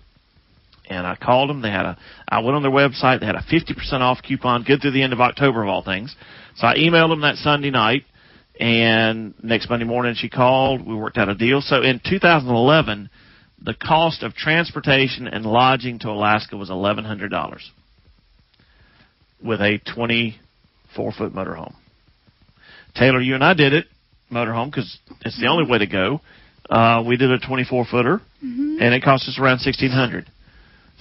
And 0.88 1.06
I 1.06 1.16
called 1.16 1.50
them. 1.50 1.62
They 1.62 1.72
had 1.72 1.86
a. 1.86 1.98
I 2.28 2.40
went 2.40 2.56
on 2.56 2.62
their 2.62 2.72
website. 2.72 3.20
They 3.20 3.26
had 3.26 3.36
a 3.36 3.46
fifty 3.50 3.74
percent 3.74 4.04
off 4.04 4.20
coupon, 4.22 4.64
good 4.64 4.82
through 4.82 4.92
the 4.92 5.02
end 5.02 5.14
of 5.14 5.22
October 5.22 5.64
of 5.64 5.70
all 5.70 5.84
things. 5.84 6.16
So 6.58 6.68
I 6.68 6.76
emailed 6.76 7.10
them 7.10 7.22
that 7.22 7.36
Sunday 7.38 7.72
night, 7.72 8.04
and 8.60 9.34
next 9.44 9.70
Monday 9.70 9.86
morning 9.86 10.14
she 10.16 10.30
called. 10.30 10.86
We 10.86 10.94
worked 10.94 11.18
out 11.18 11.30
a 11.30 11.36
deal. 11.36 11.62
So 11.62 11.82
in 11.82 12.02
2011, 12.08 13.10
the 13.62 13.74
cost 13.74 14.24
of 14.24 14.36
transportation 14.36 15.28
and 15.28 15.46
lodging 15.46 16.00
to 16.00 16.10
Alaska 16.10 16.58
was 16.58 16.70
eleven 16.70 17.06
hundred 17.06 17.30
dollars, 17.30 17.72
with 19.44 19.62
a 19.62 19.80
twenty-four 19.94 21.12
foot 21.14 21.34
motorhome. 21.34 21.74
Taylor, 22.96 23.22
you 23.22 23.36
and 23.36 23.44
I 23.44 23.54
did 23.54 23.74
it 23.74 23.86
motorhome 24.32 24.72
because 24.72 25.00
it's 25.22 25.40
the 25.40 25.48
only 25.48 25.70
way 25.70 25.78
to 25.80 25.88
go. 25.88 26.22
Uh, 26.70 27.04
we 27.06 27.18
did 27.18 27.32
a 27.32 27.40
24 27.40 27.86
footer, 27.90 28.22
and 28.82 28.94
it 28.94 29.02
cost 29.04 29.28
us 29.28 29.40
around 29.40 29.60
1600. 29.66 30.30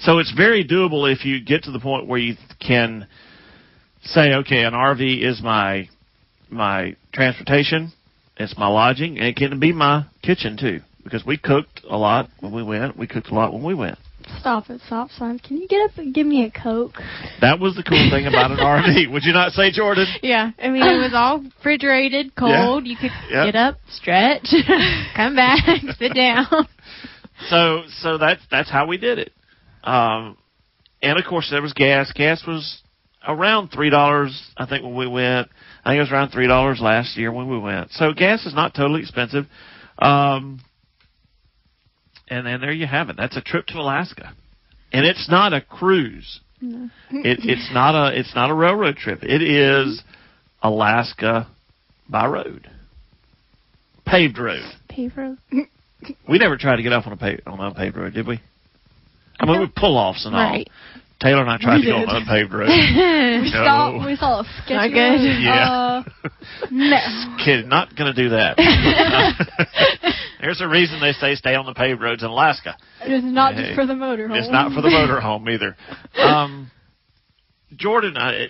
So 0.01 0.19
it's 0.19 0.33
very 0.35 0.65
doable 0.67 1.13
if 1.13 1.25
you 1.25 1.45
get 1.45 1.65
to 1.65 1.73
the 1.73 1.81
point 1.81 2.07
where 2.07 2.19
you 2.19 2.37
can 2.67 3.07
say, 4.03 4.33
okay, 4.33 4.65
an 4.65 4.73
RV 4.73 5.23
is 5.23 5.43
my 5.43 5.89
my 6.51 6.97
transportation, 7.13 7.93
it's 8.39 8.57
my 8.57 8.69
lodging, 8.69 9.19
and 9.19 9.27
it 9.27 9.37
can 9.37 9.61
be 9.61 9.73
my 9.73 10.07
kitchen 10.23 10.57
too. 10.59 10.81
Because 11.05 11.25
we 11.27 11.37
cooked 11.37 11.83
a 11.89 11.97
lot 11.97 12.31
when 12.41 12.55
we 12.55 12.63
went. 12.63 12.97
We 12.97 13.07
cooked 13.07 13.29
a 13.29 13.35
lot 13.35 13.53
when 13.53 13.63
we 13.63 13.75
went. 13.75 13.99
Stop 14.41 14.71
it, 14.71 14.81
stop 14.87 15.11
signs. 15.11 15.41
Can 15.41 15.57
you 15.59 15.67
get 15.69 15.83
up 15.83 15.97
and 15.99 16.15
give 16.15 16.27
me 16.27 16.45
a 16.45 16.51
Coke? 16.51 16.95
That 17.41 17.59
was 17.59 17.75
the 17.77 17.83
cool 17.83 18.09
thing 18.11 18.27
about 18.27 18.51
an 18.51 18.59
RV. 18.59 19.11
Would 19.13 19.25
you 19.25 19.33
not 19.33 19.53
say, 19.53 19.71
Jordan? 19.73 20.07
Yeah, 20.23 20.51
I 20.63 20.69
mean 20.69 20.83
it 20.87 21.01
was 21.01 21.13
all 21.15 21.41
refrigerated, 21.41 22.35
cold. 22.37 22.87
You 22.87 22.97
could 22.97 23.13
Yeah. 23.31 23.47
get 23.47 23.57
up, 23.57 23.79
stretch, 23.91 24.47
come 25.17 25.35
back, 25.37 25.61
sit 25.99 26.15
down. 26.15 26.47
So 27.49 27.83
so 28.01 28.19
that's 28.19 28.41
that's 28.51 28.71
how 28.71 28.87
we 28.87 28.97
did 28.99 29.19
it. 29.19 29.33
Um, 29.85 30.37
and 31.03 31.19
of 31.19 31.25
course 31.25 31.49
there 31.51 31.63
was 31.63 31.73
gas. 31.73 32.13
Gas 32.13 32.45
was 32.47 32.83
around 33.27 33.69
three 33.69 33.91
dollars, 33.91 34.51
I 34.57 34.67
think, 34.67 34.85
when 34.85 34.97
we 34.97 35.07
went. 35.07 35.49
I 35.85 35.91
think 35.91 35.99
it 35.99 36.03
was 36.03 36.13
around 36.13 36.31
three 36.31 36.47
dollars 36.47 36.81
last 36.81 37.17
year 37.17 37.33
when 37.33 37.49
we 37.49 37.59
went. 37.59 37.91
So 37.93 38.13
gas 38.13 38.45
is 38.47 38.55
not 38.55 38.75
totally 38.75 39.01
expensive. 39.01 39.47
Um, 39.99 40.61
and 42.29 42.47
then 42.47 42.61
there 42.61 42.73
you 42.73 42.87
have 42.87 43.09
it. 43.09 43.17
That's 43.17 43.37
a 43.37 43.41
trip 43.41 43.67
to 43.67 43.79
Alaska, 43.79 44.33
and 44.93 45.05
it's 45.05 45.29
not 45.29 45.53
a 45.53 45.61
cruise. 45.61 46.41
It, 47.11 47.41
it's 47.45 47.71
not 47.73 47.95
a 47.95 48.19
it's 48.19 48.35
not 48.35 48.51
a 48.51 48.55
railroad 48.55 48.97
trip. 48.97 49.23
It 49.23 49.43
is 49.43 50.03
Alaska 50.63 51.49
by 52.09 52.27
road, 52.27 52.69
paved 54.05 54.39
road. 54.39 54.65
Paved 54.89 55.17
road. 55.17 55.39
We 56.29 56.39
never 56.39 56.57
tried 56.57 56.77
to 56.77 56.83
get 56.83 56.93
off 56.93 57.07
on 57.07 57.13
a 57.13 57.17
paved 57.17 57.43
on 57.47 57.61
an 57.61 57.67
unpaved 57.67 57.97
road, 57.97 58.15
did 58.15 58.27
we? 58.27 58.41
I 59.41 59.47
mean, 59.47 59.61
we 59.61 59.73
pull 59.75 59.97
offs 59.97 60.27
and 60.27 60.35
all. 60.35 60.43
Right. 60.43 60.69
Taylor 61.21 61.41
and 61.43 61.51
I 61.51 61.59
tried 61.59 61.79
We 61.79 61.87
to 61.87 61.91
go 61.91 61.97
on 61.97 62.17
unpaved 62.23 62.53
road. 62.53 62.69
We 63.43 63.51
No. 63.51 63.65
saw 63.65 64.07
we 64.07 64.17
saw 64.17 64.41
a 64.41 64.45
sketchy 64.65 64.95
Not 64.95 65.11
road. 65.11 65.41
Yeah. 65.41 65.71
Uh, 65.71 66.03
no. 66.71 67.37
Kid, 67.45 67.67
not 67.67 67.95
going 67.97 68.15
to 68.15 68.23
do 68.23 68.29
that. 68.31 68.57
There's 70.41 70.61
a 70.61 70.69
reason 70.69 71.01
they 71.01 71.13
say 71.13 71.35
stay 71.35 71.55
on 71.57 71.67
the 71.67 71.75
paved 71.75 72.01
roads 72.01 72.23
in 72.23 72.29
Alaska. 72.29 72.77
It's 73.03 73.25
not 73.25 73.55
Hey. 73.55 73.63
just 73.65 73.75
for 73.75 73.87
the 73.87 73.95
motorhome. 73.95 74.37
It's 74.39 74.51
not 74.51 74.73
for 74.73 74.81
the 74.81 74.89
motorhome 74.89 75.49
either. 75.53 75.77
Um, 76.21 76.71
Jordan, 77.77 78.17
I, 78.17 78.47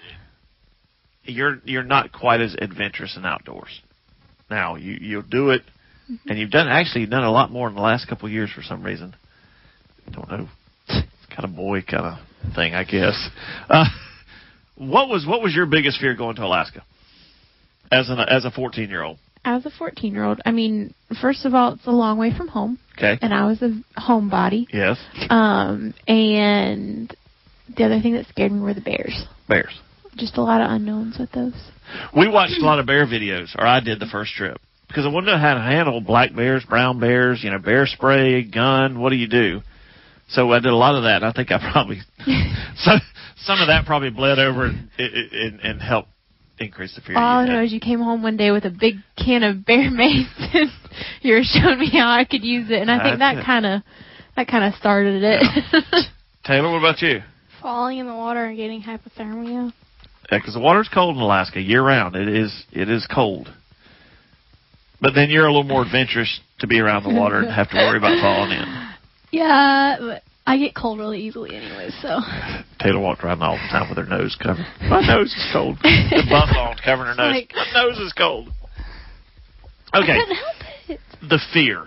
you're 1.25 1.61
you're 1.65 1.83
not 1.85 2.13
quite 2.13 2.41
as 2.41 2.55
adventurous 2.61 3.17
in 3.17 3.25
outdoors. 3.25 3.81
Now 4.51 4.77
you 4.77 4.97
you'll 5.01 5.23
do 5.23 5.51
it, 5.51 5.63
and 6.27 6.39
you've 6.39 6.51
done 6.51 6.69
actually 6.69 7.07
done 7.07 7.25
a 7.25 7.31
lot 7.33 7.51
more 7.51 7.69
in 7.69 7.75
the 7.75 7.81
last 7.81 8.09
couple 8.09 8.27
of 8.27 8.33
years 8.33 8.51
for 8.55 8.63
some 8.63 8.83
reason. 8.83 9.15
Don't 10.13 10.31
know, 10.31 10.49
it's 10.89 11.07
kind 11.35 11.45
of 11.45 11.55
boy 11.57 11.83
kind 11.83 12.05
of 12.07 12.19
thing, 12.55 12.75
I 12.75 12.85
guess. 12.85 13.29
Uh, 13.69 13.85
what 14.77 15.09
was 15.09 15.27
what 15.27 15.43
was 15.43 15.55
your 15.55 15.67
biggest 15.67 16.01
fear 16.01 16.15
going 16.15 16.37
to 16.37 16.45
Alaska 16.45 16.83
as 17.91 18.09
an 18.11 18.19
as 18.21 18.45
a 18.45 18.51
14 18.51 18.89
year 18.89 19.03
old? 19.03 19.19
As 19.45 19.65
a 19.67 19.71
14 19.71 20.13
year 20.13 20.25
old, 20.25 20.41
I 20.45 20.51
mean, 20.51 20.93
first 21.21 21.45
of 21.45 21.55
all, 21.55 21.73
it's 21.75 21.87
a 21.87 21.91
long 21.91 22.19
way 22.19 22.33
from 22.37 22.49
home, 22.49 22.79
Okay. 22.99 23.19
and 23.23 23.33
I 23.33 23.47
was 23.47 23.63
a 23.63 23.71
homebody. 23.99 24.67
Yes. 24.73 24.99
Um, 25.31 25.95
and 26.07 27.15
the 27.77 27.85
other 27.85 28.01
thing 28.01 28.15
that 28.15 28.27
scared 28.27 28.53
me 28.53 28.61
were 28.61 28.75
the 28.75 28.81
bears. 28.81 29.25
Bears. 29.49 29.81
Just 30.17 30.37
a 30.37 30.43
lot 30.43 30.61
of 30.61 30.71
unknowns 30.71 31.19
with 31.19 31.31
those. 31.33 31.55
We 32.15 32.29
watched 32.29 32.59
a 32.61 32.65
lot 32.65 32.79
of 32.81 32.87
bear 32.87 33.07
videos, 33.07 33.55
or 33.57 33.65
I 33.65 33.81
did 33.81 34.01
the 34.01 34.07
first 34.07 34.33
trip, 34.35 34.61
because 34.89 35.07
I 35.07 35.09
wanted 35.09 35.27
to 35.27 35.33
know 35.33 35.39
how 35.39 35.55
to 35.55 35.61
handle 35.61 36.01
black 36.01 36.35
bears, 36.35 36.65
brown 36.69 36.99
bears, 37.01 37.43
you 37.43 37.51
know, 37.51 37.59
bear 37.59 37.87
spray, 37.87 38.43
gun. 38.43 39.01
What 39.01 39.11
do 39.11 39.17
you 39.17 39.29
do? 39.29 39.61
So 40.29 40.53
I 40.53 40.61
did 40.61 40.73
a 40.73 40.77
lot 40.77 40.95
of 40.95 41.05
that. 41.05 41.25
I 41.25 41.33
think 41.33 41.51
I 41.51 41.59
probably 41.73 42.01
some 42.77 43.01
some 43.45 43.61
of 43.61 43.69
that 43.69 43.87
probably 43.87 44.11
bled 44.11 44.39
over 44.39 44.67
and, 44.67 44.91
and, 44.99 45.61
and 45.61 45.81
helped 45.81 46.11
increase 46.59 46.95
the 46.95 47.01
fear. 47.01 47.17
All 47.17 47.39
I 47.39 47.45
you 47.45 47.53
know 47.53 47.63
is 47.63 47.73
you 47.73 47.81
came 47.81 48.01
home 48.01 48.23
one 48.23 48.37
day 48.37 48.51
with 48.51 48.65
a 48.65 48.71
big 48.71 48.97
can 49.17 49.43
of 49.43 49.65
bear 49.65 49.91
mace, 49.91 50.27
and 50.39 50.71
you 51.23 51.35
were 51.35 51.43
showing 51.43 51.79
me 51.79 51.91
how 51.91 52.11
I 52.11 52.25
could 52.25 52.45
use 52.45 52.71
it, 52.71 52.81
and 52.81 52.91
I 52.91 53.03
think 53.03 53.19
That's 53.19 53.39
that 53.39 53.47
kind 53.47 53.67
of 53.67 53.83
that 54.37 54.49
kind 54.49 54.65
of 54.65 54.75
started 54.79 55.23
it. 55.25 56.07
Taylor, 56.45 56.71
what 56.71 56.79
about 56.79 57.03
you? 57.03 57.21
Falling 57.63 57.99
in 57.99 58.07
the 58.07 58.15
water 58.15 58.45
and 58.45 58.57
getting 58.57 58.83
hypothermia. 58.83 59.73
Yeah, 60.31 60.39
because 60.39 60.55
the 60.55 60.61
water's 60.61 60.89
cold 60.93 61.17
in 61.17 61.23
Alaska 61.23 61.61
year 61.61 61.83
round. 61.83 62.17
It 62.17 62.29
is 62.29 62.65
it 62.71 62.91
is 62.91 63.07
cold. 63.13 63.53
But 65.01 65.13
then 65.15 65.31
you're 65.31 65.47
a 65.47 65.53
little 65.53 65.65
more 65.65 65.83
adventurous 65.83 66.41
to 66.59 66.67
be 66.67 66.81
around 66.81 67.05
the 67.05 67.15
water 67.15 67.39
and 67.39 67.55
have 67.55 67.71
to 67.71 67.77
worry 67.77 67.99
about 67.99 68.21
falling 68.21 68.51
in. 68.51 68.88
Yeah, 69.31 69.97
but 70.01 70.23
I 70.47 70.57
get 70.59 70.75
cold 70.75 70.99
really 70.99 71.21
easily 71.21 71.55
anyway, 71.55 71.91
so 72.01 72.21
Taylor 72.81 73.01
walked 73.01 73.23
around 73.23 73.43
all 73.43 73.53
the 73.57 73.69
time 73.71 73.89
with 73.89 73.99
her 73.99 74.07
nose 74.07 74.37
covered. 74.43 74.67
My 74.89 75.07
nose 75.07 75.27
is 75.35 75.47
cold. 75.53 75.79
The 75.83 76.27
bump 76.31 76.57
on 76.57 76.77
covering 76.83 77.09
her 77.09 77.15
nose. 77.15 77.33
Like- 77.35 77.53
My 77.55 77.83
nose 77.83 77.99
is 77.99 78.13
cold. 78.13 78.49
Okay. 79.95 80.13
I 80.13 80.19
couldn't 80.21 80.37
help 80.37 80.57
it. 80.89 81.01
the 81.29 81.39
fear 81.53 81.87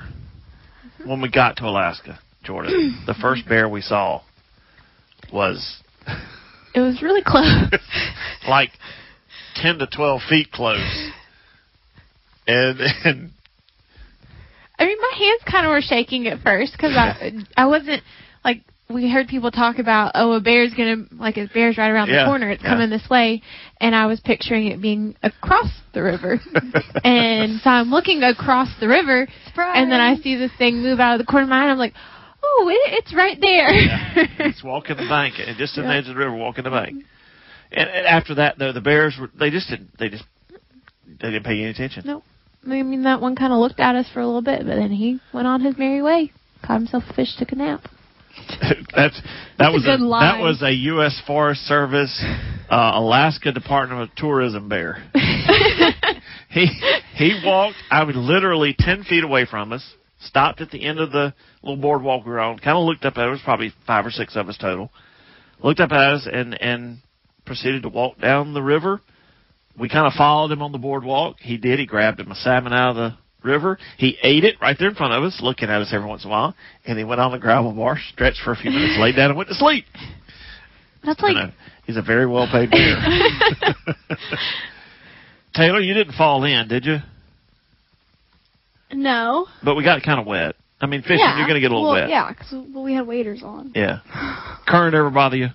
when 1.06 1.22
we 1.22 1.30
got 1.30 1.58
to 1.58 1.66
Alaska, 1.66 2.20
Jordan. 2.44 3.04
the 3.08 3.14
first 3.16 3.48
bear 3.48 3.68
we 3.70 3.82
saw 3.82 4.22
was 5.32 5.82
it 6.76 6.80
was 6.80 7.02
really 7.02 7.22
close. 7.26 7.72
like 8.48 8.72
ten 9.56 9.78
to 9.80 9.88
twelve 9.88 10.22
feet 10.28 10.52
close, 10.52 11.12
and 12.48 12.80
and 13.04 13.32
I 14.82 14.86
mean, 14.86 14.98
my 15.00 15.18
hands 15.18 15.42
kind 15.50 15.66
of 15.66 15.70
were 15.70 15.82
shaking 15.82 16.28
at 16.28 16.42
first 16.42 16.72
because 16.74 16.96
I 16.98 17.32
I 17.56 17.68
wasn't 17.68 18.02
like 18.44 18.64
we 18.90 19.10
heard 19.10 19.28
people 19.28 19.52
talk 19.52 19.78
about 19.80 20.12
oh 20.16 20.34
a 20.34 20.42
bear's 20.42 20.74
gonna 20.74 21.06
like 21.12 21.38
a 21.38 21.48
bear's 21.54 21.78
right 21.78 21.90
around 21.90 22.10
Yeah, 22.10 22.24
the 22.24 22.30
corner 22.30 22.50
it's 22.50 22.64
yeah. 22.64 22.70
coming 22.72 22.90
this 22.90 23.08
way 23.10 23.42
and 23.80 23.96
I 23.96 24.08
was 24.08 24.20
picturing 24.20 24.68
it 24.68 24.82
being 24.82 25.16
across 25.24 25.70
the 25.94 26.02
river 26.02 26.42
and 27.06 27.62
so 27.62 27.70
I'm 27.70 27.90
looking 27.90 28.24
across 28.24 28.68
the 28.82 28.88
river 28.88 29.28
Surprise. 29.48 29.76
and 29.78 29.92
then 29.92 30.02
I 30.02 30.16
see 30.16 30.36
this 30.36 30.52
thing 30.58 30.82
move 30.82 31.00
out 31.00 31.14
of 31.14 31.26
the 31.26 31.30
corner 31.30 31.44
of 31.44 31.50
my 31.50 31.60
eye 31.60 31.64
and 31.64 31.72
I'm 31.72 31.78
like 31.78 31.94
oh 32.44 32.68
it, 32.70 32.94
it's 32.98 33.14
right 33.16 33.38
there 33.40 34.48
He's 34.50 34.64
walking 34.64 34.98
the 34.98 35.08
bank, 35.08 35.36
and 35.38 35.56
just 35.58 35.78
in 35.78 35.84
the 35.86 35.94
edge 35.94 36.08
of 36.10 36.16
the 36.16 36.20
river, 36.20 36.36
walking 36.36 36.64
the 36.66 36.70
bank. 36.72 37.04
And, 37.72 37.88
and 37.90 38.06
after 38.08 38.36
that, 38.36 38.58
though, 38.60 38.74
the 38.74 38.82
bears 38.82 39.16
were 39.22 39.30
they 39.40 39.52
just 39.52 39.70
didn't 39.70 39.98
they 40.00 40.10
just 40.10 40.24
they 41.08 41.30
didn't 41.32 41.44
pay 41.46 41.52
any 41.62 41.70
attention. 41.70 42.04
no 42.06 42.24
I 42.64 42.84
mean 42.84 43.04
that 43.04 43.22
one 43.22 43.36
kind 43.36 43.54
of 43.54 43.60
looked 43.60 43.80
at 43.80 43.96
us 43.96 44.08
for 44.14 44.20
a 44.20 44.26
little 44.26 44.42
bit 44.42 44.60
but 44.60 44.76
then 44.76 44.92
he 44.92 45.20
went 45.34 45.48
on 45.48 45.62
his 45.62 45.78
merry 45.78 46.02
way 46.02 46.32
caught 46.66 46.78
himself 46.80 47.04
a 47.10 47.14
fish 47.14 47.36
took 47.38 47.52
a 47.52 47.56
nap 47.56 47.88
That's 48.96 49.20
that 49.58 49.72
was 49.72 49.84
a 49.84 49.98
good 49.98 50.12
that 50.12 50.40
was 50.40 50.62
a 50.62 50.72
U.S. 50.72 51.22
Forest 51.28 51.62
Service, 51.62 52.24
uh, 52.70 52.92
Alaska 52.96 53.52
Department 53.52 54.02
of 54.02 54.16
Tourism 54.16 54.70
bear. 54.70 55.04
he 56.50 56.68
he 57.16 57.42
walked. 57.46 57.78
I 57.90 58.04
was 58.04 58.16
literally 58.16 58.76
ten 58.78 59.04
feet 59.04 59.24
away 59.24 59.46
from 59.46 59.74
us. 59.74 59.84
Stopped 60.22 60.62
at 60.62 60.72
the 60.72 60.86
end 60.86 61.00
of 61.00 61.12
the 61.12 61.34
little 61.64 61.82
boardwalk 61.82 62.26
we 62.26 62.32
were 62.32 62.40
on. 62.40 62.60
Kind 62.60 62.78
of 62.78 62.86
looked 62.86 63.06
up 63.06 63.18
at 63.18 63.28
us. 63.28 63.40
Probably 63.44 63.74
five 63.86 64.06
or 64.06 64.12
six 64.12 64.36
of 64.36 64.48
us 64.48 64.58
total. 64.58 64.92
Looked 65.64 65.80
up 65.80 65.92
at 65.92 66.14
us 66.14 66.28
and 66.32 66.60
and 66.62 67.00
proceeded 67.46 67.84
to 67.84 67.90
walk 67.90 68.20
down 68.20 68.54
the 68.54 68.62
river. 68.62 69.02
We 69.80 69.90
kind 69.90 70.06
of 70.06 70.14
followed 70.14 70.52
him 70.52 70.62
on 70.62 70.72
the 70.72 70.78
boardwalk. 70.78 71.38
He 71.40 71.58
did. 71.58 71.80
He 71.80 71.86
grabbed 71.86 72.20
him 72.20 72.32
a 72.32 72.36
salmon 72.36 72.74
out 72.74 72.92
of 72.92 72.96
the 72.96 73.18
river. 73.44 73.78
He 73.98 74.18
ate 74.22 74.44
it 74.44 74.56
right 74.62 74.76
there 74.78 74.90
in 74.90 74.96
front 74.96 75.14
of 75.14 75.24
us, 75.24 75.40
looking 75.42 75.70
at 75.70 75.82
us 75.82 75.92
every 75.94 76.08
once 76.08 76.24
in 76.24 76.30
a 76.30 76.32
while. 76.32 76.56
And 76.86 76.98
he 76.98 77.04
went 77.04 77.22
on 77.22 77.32
the 77.32 77.40
gravel 77.40 77.72
bar, 77.72 77.98
stretched 78.14 78.42
for 78.44 78.52
a 78.52 78.56
few 78.56 78.72
minutes, 78.72 79.00
laid 79.00 79.16
down, 79.16 79.32
and 79.32 79.38
went 79.38 79.50
to 79.50 79.56
sleep. 79.56 79.86
That's 81.04 81.22
like 81.22 81.36
know, 81.36 81.42
uh, 81.42 81.52
he's 81.86 81.98
a 81.98 82.02
very 82.02 82.28
well 82.28 82.48
paid 82.52 82.70
bear. 82.70 82.96
Taylor, 85.56 85.80
you 85.80 85.94
didn't 85.94 86.14
fall 86.14 86.44
in, 86.44 86.68
did 86.68 86.86
you? 86.86 86.98
no. 88.94 89.48
But 89.64 89.76
we 89.76 89.84
got 89.84 90.04
kind 90.04 90.20
of 90.20 90.28
wet. 90.28 90.56
I 90.80 90.88
mean, 90.88 91.02
fishing, 91.02 91.20
yeah. 91.20 91.38
you're 91.38 91.48
going 91.48 91.56
to 91.56 91.62
get 91.62 91.72
a 91.72 91.76
little 91.76 91.92
well, 91.92 92.02
wet. 92.02 92.10
Yeah, 92.10 92.30
because 92.30 92.52
well, 92.74 92.84
we 92.84 92.94
had 92.94 93.06
waders 93.06 93.44
on. 93.44 93.72
Yeah. 93.76 94.00
Current 94.68 94.96
ever 94.96 95.10
bother 95.10 95.38
you? 95.38 95.48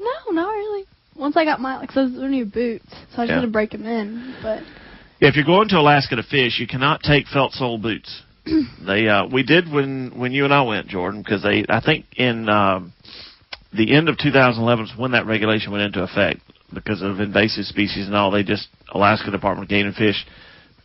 No, 0.00 0.32
not 0.32 0.48
really. 0.48 0.84
Once 1.18 1.36
I 1.36 1.44
got 1.44 1.60
my 1.60 1.78
like, 1.78 1.90
so 1.92 2.08
those 2.08 2.22
are 2.22 2.28
new 2.28 2.44
boots, 2.44 2.86
so 3.14 3.22
I 3.22 3.26
just 3.26 3.28
Yeah. 3.30 3.34
had 3.36 3.40
to 3.42 3.48
break 3.48 3.70
them 3.70 3.84
in. 3.86 4.34
But 4.42 4.62
Yeah, 5.20 5.28
if 5.28 5.36
you're 5.36 5.44
going 5.44 5.68
to 5.70 5.78
Alaska 5.78 6.16
to 6.16 6.22
fish, 6.22 6.58
you 6.60 6.66
cannot 6.66 7.02
take 7.02 7.26
felt 7.26 7.52
sole 7.52 7.78
boots. 7.78 8.22
they 8.86 9.08
uh 9.08 9.26
we 9.26 9.42
did 9.42 9.70
when 9.70 10.12
when 10.18 10.32
you 10.32 10.44
and 10.44 10.54
I 10.54 10.62
went, 10.62 10.86
Jordan, 10.88 11.22
because 11.22 11.42
they 11.42 11.64
I 11.68 11.80
think 11.80 12.06
in 12.16 12.48
um 12.48 12.92
the 13.76 13.94
end 13.94 14.08
of 14.08 14.16
2011 14.16 14.86
is 14.86 14.92
when 14.96 15.10
that 15.12 15.26
regulation 15.26 15.72
went 15.72 15.84
into 15.84 16.02
effect 16.02 16.40
because 16.72 17.02
of 17.02 17.20
invasive 17.20 17.64
species 17.66 18.06
and 18.06 18.14
all. 18.14 18.30
They 18.30 18.42
just 18.44 18.68
Alaska 18.92 19.30
Department 19.30 19.64
of 19.64 19.68
Game 19.68 19.86
and 19.86 19.94
Fish 19.94 20.24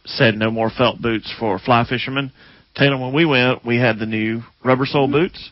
said 0.05 0.35
no 0.35 0.51
more 0.51 0.69
felt 0.69 1.01
boots 1.01 1.31
for 1.39 1.59
fly 1.59 1.85
fishermen. 1.87 2.31
Taylor, 2.75 2.97
when 2.97 3.13
we 3.13 3.23
went, 3.25 3.63
we 3.63 3.77
had 3.77 3.99
the 3.99 4.05
new 4.07 4.41
rubber 4.65 4.85
sole 4.85 5.07
boots, 5.07 5.49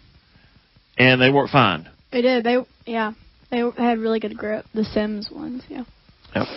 and 0.97 1.21
they 1.21 1.29
worked 1.29 1.51
fine. 1.51 1.87
they 2.11 2.21
did. 2.21 2.43
They 2.43 2.57
yeah, 2.85 3.13
they 3.51 3.59
had 3.77 3.99
really 3.99 4.19
good 4.19 4.37
grip. 4.37 4.65
The 4.73 4.83
Simms 4.85 5.29
ones, 5.31 5.63
yeah. 5.69 5.83
Yep. 6.35 6.47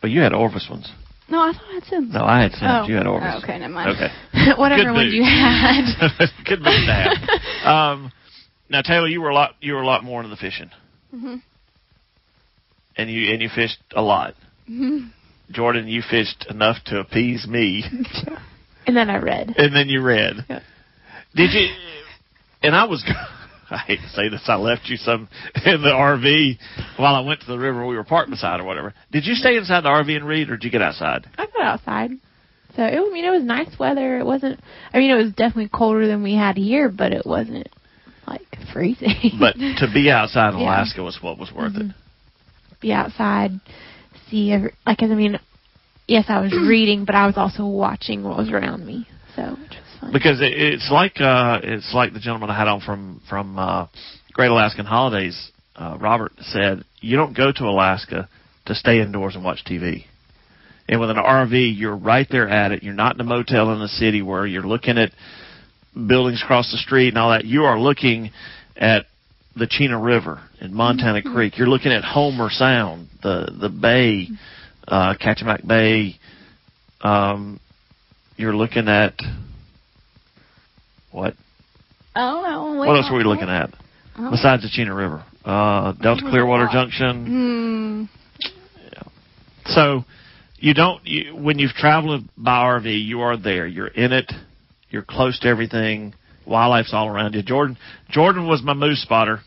But 0.00 0.10
you 0.10 0.20
had 0.20 0.32
Orvis 0.32 0.66
ones. 0.70 0.90
No, 1.30 1.40
I 1.40 1.52
thought 1.52 1.62
I 1.70 1.74
had 1.74 1.84
Simms. 1.84 2.14
No, 2.14 2.24
I 2.24 2.42
had 2.42 2.52
Simms. 2.52 2.70
Oh. 2.72 2.86
You 2.88 2.94
had 2.96 3.06
Orvis. 3.06 3.28
Oh, 3.34 3.38
okay, 3.42 3.58
never 3.58 3.74
mind. 3.74 3.90
Okay. 3.96 4.52
Whatever 4.56 4.84
Good 4.84 4.92
one 4.92 5.04
move. 5.06 5.12
you 5.14 5.22
had. 5.24 5.84
Good 6.46 6.60
move 6.60 6.86
to 6.86 6.92
have. 6.92 7.64
Um, 7.68 8.12
now 8.70 8.80
Taylor, 8.82 9.08
you 9.08 9.20
were 9.20 9.28
a 9.28 9.34
lot. 9.34 9.56
You 9.60 9.74
were 9.74 9.82
a 9.82 9.86
lot 9.86 10.04
more 10.04 10.22
into 10.22 10.30
the 10.34 10.40
fishing, 10.40 10.70
Mhm. 11.14 11.42
and 12.96 13.10
you 13.10 13.32
and 13.32 13.42
you 13.42 13.48
fished 13.54 13.78
a 13.94 14.00
lot. 14.00 14.34
Mhm. 14.70 15.10
Jordan, 15.50 15.86
you 15.88 16.00
fished 16.02 16.46
enough 16.48 16.76
to 16.86 16.98
appease 17.00 17.46
me, 17.46 17.84
and 18.86 18.96
then 18.96 19.10
I 19.10 19.16
read. 19.18 19.54
and 19.58 19.74
then 19.76 19.88
you 19.88 20.00
read. 20.02 20.36
Yeah. 20.48 20.60
Did 21.34 21.52
you? 21.52 21.68
And 22.62 22.74
I 22.74 22.84
was. 22.84 23.04
I 23.70 23.78
hate 23.78 24.00
to 24.00 24.08
say 24.10 24.28
this. 24.28 24.42
I 24.46 24.56
left 24.56 24.82
you 24.86 24.96
some 24.96 25.28
in 25.66 25.82
the 25.82 25.90
RV 25.90 26.58
while 26.98 27.14
I 27.14 27.20
went 27.20 27.40
to 27.40 27.46
the 27.46 27.58
river 27.58 27.86
we 27.86 27.96
were 27.96 28.04
parked 28.04 28.30
beside 28.30 28.60
or 28.60 28.64
whatever. 28.64 28.94
Did 29.12 29.26
you 29.26 29.34
stay 29.34 29.56
inside 29.56 29.82
the 29.84 29.88
RV 29.90 30.16
and 30.16 30.26
read, 30.26 30.48
or 30.50 30.56
did 30.56 30.64
you 30.64 30.70
get 30.70 30.82
outside? 30.82 31.26
I 31.36 31.46
got 31.46 31.62
outside. 31.62 32.10
So 32.76 32.82
it, 32.84 32.94
I 32.98 33.12
mean, 33.12 33.24
it 33.24 33.30
was 33.30 33.42
nice 33.42 33.78
weather. 33.78 34.18
It 34.18 34.24
wasn't. 34.26 34.60
I 34.92 34.98
mean, 34.98 35.10
it 35.10 35.16
was 35.22 35.32
definitely 35.32 35.68
colder 35.72 36.06
than 36.06 36.22
we 36.22 36.34
had 36.34 36.56
here, 36.56 36.88
but 36.88 37.12
it 37.12 37.26
wasn't 37.26 37.68
like 38.26 38.46
freezing. 38.72 39.32
But 39.38 39.54
to 39.54 39.86
be 39.92 40.10
outside 40.10 40.54
in 40.54 40.60
Yeah. 40.60 40.66
Alaska 40.66 41.02
was 41.02 41.18
what 41.20 41.38
was 41.38 41.50
worth 41.52 41.74
it. 41.76 41.82
Mm-hmm. 41.82 42.78
be 42.80 42.92
outside, 42.92 43.52
see 44.30 44.52
every, 44.52 44.72
like 44.86 45.02
I 45.02 45.06
mean, 45.06 45.38
yes, 46.06 46.26
I 46.28 46.40
was 46.40 46.52
reading, 46.68 47.04
but 47.04 47.14
I 47.14 47.26
was 47.26 47.36
also 47.36 47.66
watching 47.66 48.22
what 48.22 48.36
was 48.36 48.50
around 48.50 48.86
me. 48.86 49.08
So 49.34 49.42
which 49.50 49.70
was 49.70 49.87
because 50.12 50.40
it, 50.40 50.52
it's 50.52 50.90
like 50.90 51.20
uh, 51.20 51.60
it's 51.62 51.92
like 51.94 52.12
the 52.12 52.20
gentleman 52.20 52.50
I 52.50 52.58
had 52.58 52.68
on 52.68 52.80
from 52.80 53.20
from 53.28 53.58
uh, 53.58 53.86
Great 54.32 54.50
Alaskan 54.50 54.86
Holidays. 54.86 55.50
Uh, 55.76 55.96
Robert 56.00 56.32
said, 56.40 56.84
"You 57.00 57.16
don't 57.16 57.36
go 57.36 57.52
to 57.52 57.64
Alaska 57.64 58.28
to 58.66 58.74
stay 58.74 59.00
indoors 59.00 59.34
and 59.34 59.44
watch 59.44 59.64
TV." 59.64 60.04
And 60.88 61.00
with 61.00 61.10
an 61.10 61.16
RV, 61.16 61.76
you're 61.76 61.96
right 61.96 62.26
there 62.30 62.48
at 62.48 62.72
it. 62.72 62.82
You're 62.82 62.94
not 62.94 63.14
in 63.14 63.20
a 63.20 63.24
motel 63.24 63.72
in 63.72 63.80
the 63.80 63.88
city 63.88 64.22
where 64.22 64.46
you're 64.46 64.62
looking 64.62 64.96
at 64.96 65.10
buildings 65.94 66.42
across 66.42 66.70
the 66.72 66.78
street 66.78 67.08
and 67.08 67.18
all 67.18 67.30
that. 67.30 67.44
You 67.44 67.64
are 67.64 67.78
looking 67.78 68.30
at 68.74 69.04
the 69.54 69.66
Chena 69.66 70.02
River 70.02 70.40
and 70.60 70.72
Montana 70.72 71.22
Creek. 71.22 71.58
You're 71.58 71.68
looking 71.68 71.92
at 71.92 72.04
Homer 72.04 72.48
Sound, 72.50 73.08
the 73.22 73.52
the 73.60 73.68
bay, 73.68 74.28
uh, 74.86 75.14
Kachemak 75.20 75.66
Bay. 75.66 76.16
Um, 77.00 77.60
you're 78.36 78.56
looking 78.56 78.88
at 78.88 79.14
what? 81.10 81.34
I 82.14 82.20
don't 82.20 82.42
know. 82.42 82.78
What 82.78 82.96
else 82.96 83.10
were 83.10 83.18
we 83.18 83.24
looking 83.24 83.48
at 83.48 83.70
Oh. 84.20 84.30
besides 84.32 84.62
the 84.62 84.68
Chena 84.68 84.96
River? 84.96 85.24
Uh, 85.44 85.92
Delta 85.92 86.22
Clearwater 86.28 86.64
lot. 86.64 86.72
Junction. 86.72 88.08
Hmm. 88.12 89.72
So 89.72 90.04
you 90.58 90.74
don't 90.74 91.04
you, 91.06 91.36
when 91.36 91.58
you've 91.58 91.72
traveled 91.72 92.24
by 92.36 92.62
RV, 92.64 93.04
you 93.04 93.20
are 93.20 93.36
there. 93.36 93.66
You're 93.66 93.86
in 93.88 94.12
it. 94.12 94.32
You're 94.90 95.02
close 95.02 95.38
to 95.40 95.48
everything. 95.48 96.14
Wildlife's 96.46 96.92
all 96.94 97.08
around 97.08 97.34
you. 97.34 97.42
Jordan 97.42 97.76
Jordan 98.10 98.46
was 98.46 98.62
my 98.62 98.74
moose 98.74 99.02
spotter. 99.02 99.40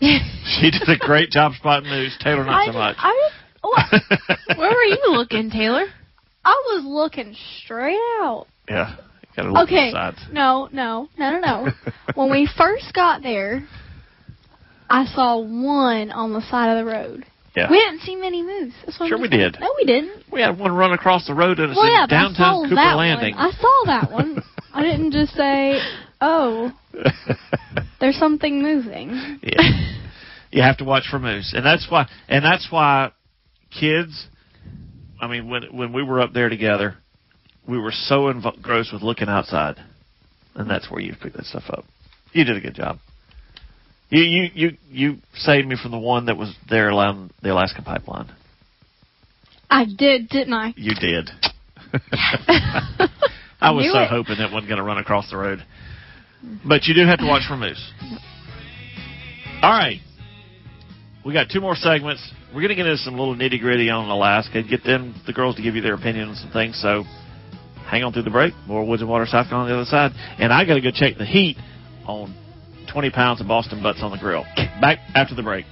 She 0.00 0.70
did 0.70 0.88
a 0.88 0.98
great 0.98 1.30
job 1.30 1.52
spotting 1.54 1.88
moose. 1.88 2.16
Taylor 2.22 2.44
not 2.44 2.62
I, 2.62 2.66
so 2.66 2.72
much. 2.72 2.96
I, 2.98 3.30
well, 3.64 4.58
Where 4.58 4.70
were 4.70 4.82
you 4.84 4.98
looking, 5.08 5.50
Taylor? 5.50 5.86
I 6.44 6.62
was 6.74 6.84
looking 6.84 7.34
straight 7.62 7.98
out. 8.20 8.46
yeah, 8.68 8.94
got 8.94 8.96
to 8.96 9.02
look 9.02 9.13
Okay. 9.38 9.92
at. 9.94 10.14
No, 10.32 10.68
no, 10.72 11.08
no, 11.18 11.30
no, 11.30 11.40
no. 11.40 11.68
when 12.14 12.30
we 12.30 12.48
first 12.56 12.92
got 12.94 13.22
there, 13.22 13.66
I 14.88 15.06
saw 15.06 15.38
one 15.38 16.10
on 16.10 16.32
the 16.32 16.42
side 16.50 16.76
of 16.76 16.84
the 16.84 16.90
road. 16.90 17.24
Yeah. 17.56 17.70
We 17.70 17.78
didn't 17.78 18.00
see 18.00 18.16
many 18.16 18.42
moose. 18.42 18.74
That's 18.84 18.98
what 18.98 19.06
I'm 19.06 19.10
Sure 19.10 19.20
we 19.20 19.28
did. 19.28 19.56
No, 19.60 19.72
we 19.76 19.84
didn't. 19.84 20.24
We 20.30 20.40
had 20.40 20.58
one 20.58 20.72
run 20.72 20.92
across 20.92 21.26
the 21.26 21.34
road 21.34 21.60
and 21.60 21.70
it's 21.70 21.76
Well, 21.76 21.88
yeah, 21.88 22.02
in 22.04 22.08
but 22.08 22.16
I 22.16 22.22
downtown 22.22 22.68
Cooper 22.68 22.74
Landing. 22.74 23.36
one. 23.36 23.46
I 23.46 23.50
saw 23.52 23.82
that 23.86 24.10
one. 24.10 24.42
I 24.72 24.82
didn't 24.82 25.12
just 25.12 25.34
say, 25.34 25.80
"Oh, 26.20 26.72
there's 28.00 28.16
something 28.16 28.60
moving." 28.60 29.38
yeah. 29.42 29.92
You 30.50 30.62
have 30.62 30.78
to 30.78 30.84
watch 30.84 31.04
for 31.08 31.18
moose, 31.20 31.52
and 31.56 31.64
that's 31.64 31.86
why. 31.88 32.08
And 32.28 32.44
that's 32.44 32.66
why 32.70 33.12
kids. 33.70 34.26
I 35.20 35.28
mean, 35.28 35.48
when 35.48 35.64
when 35.76 35.92
we 35.92 36.02
were 36.02 36.20
up 36.20 36.32
there 36.32 36.48
together, 36.48 36.96
we 37.68 37.78
were 37.78 37.92
so 37.92 38.28
engrossed 38.28 38.92
with 38.92 39.02
looking 39.02 39.28
outside, 39.28 39.76
and 40.54 40.68
that's 40.68 40.90
where 40.90 41.00
you 41.00 41.14
picked 41.20 41.36
that 41.36 41.46
stuff 41.46 41.64
up. 41.68 41.84
You 42.32 42.44
did 42.44 42.56
a 42.56 42.60
good 42.60 42.74
job. 42.74 42.98
You 44.10 44.22
you 44.22 44.50
you 44.54 44.70
you 44.90 45.16
saved 45.34 45.66
me 45.66 45.76
from 45.80 45.92
the 45.92 45.98
one 45.98 46.26
that 46.26 46.36
was 46.36 46.54
there 46.68 46.90
along 46.90 47.30
the 47.42 47.52
Alaska 47.52 47.82
pipeline. 47.82 48.30
I 49.70 49.86
did, 49.86 50.28
didn't 50.28 50.52
I? 50.52 50.74
You 50.76 50.94
did. 50.94 51.30
I 53.60 53.70
was 53.70 53.90
so 53.92 54.02
it. 54.02 54.08
hoping 54.08 54.38
it 54.38 54.52
wasn't 54.52 54.68
going 54.68 54.78
to 54.78 54.82
run 54.82 54.98
across 54.98 55.30
the 55.30 55.36
road. 55.36 55.64
But 56.66 56.84
you 56.84 56.94
do 56.94 57.06
have 57.06 57.18
to 57.20 57.26
watch 57.26 57.48
for 57.48 57.56
moose. 57.56 57.92
All 59.62 59.70
right. 59.70 60.00
We 61.24 61.32
got 61.32 61.48
two 61.50 61.60
more 61.60 61.74
segments. 61.74 62.30
We're 62.48 62.60
going 62.60 62.68
to 62.68 62.74
get 62.74 62.86
into 62.86 62.98
some 62.98 63.18
little 63.18 63.34
nitty 63.34 63.58
gritty 63.60 63.88
on 63.88 64.08
Alaska, 64.10 64.62
get 64.62 64.84
them, 64.84 65.20
the 65.26 65.32
girls, 65.32 65.56
to 65.56 65.62
give 65.62 65.74
you 65.74 65.80
their 65.80 65.94
opinions 65.94 66.42
and 66.42 66.52
things. 66.52 66.78
So 66.80 67.04
hang 67.86 68.04
on 68.04 68.12
through 68.12 68.22
the 68.22 68.30
break. 68.30 68.54
More 68.66 68.84
Woods 68.86 69.02
and 69.02 69.10
Water 69.10 69.26
South 69.26 69.48
Carolina 69.48 69.72
on 69.72 69.76
the 69.76 69.82
other 69.82 69.90
side. 69.90 70.12
And 70.38 70.52
I 70.52 70.64
got 70.64 70.74
to 70.74 70.80
go 70.80 70.90
check 70.92 71.16
the 71.16 71.26
heat 71.26 71.56
on 72.06 72.34
20 72.92 73.10
pounds 73.10 73.40
of 73.40 73.48
Boston 73.48 73.82
butts 73.82 74.00
on 74.02 74.10
the 74.10 74.18
grill. 74.18 74.44
Back 74.80 74.98
after 75.14 75.34
the 75.34 75.42
break. 75.42 75.66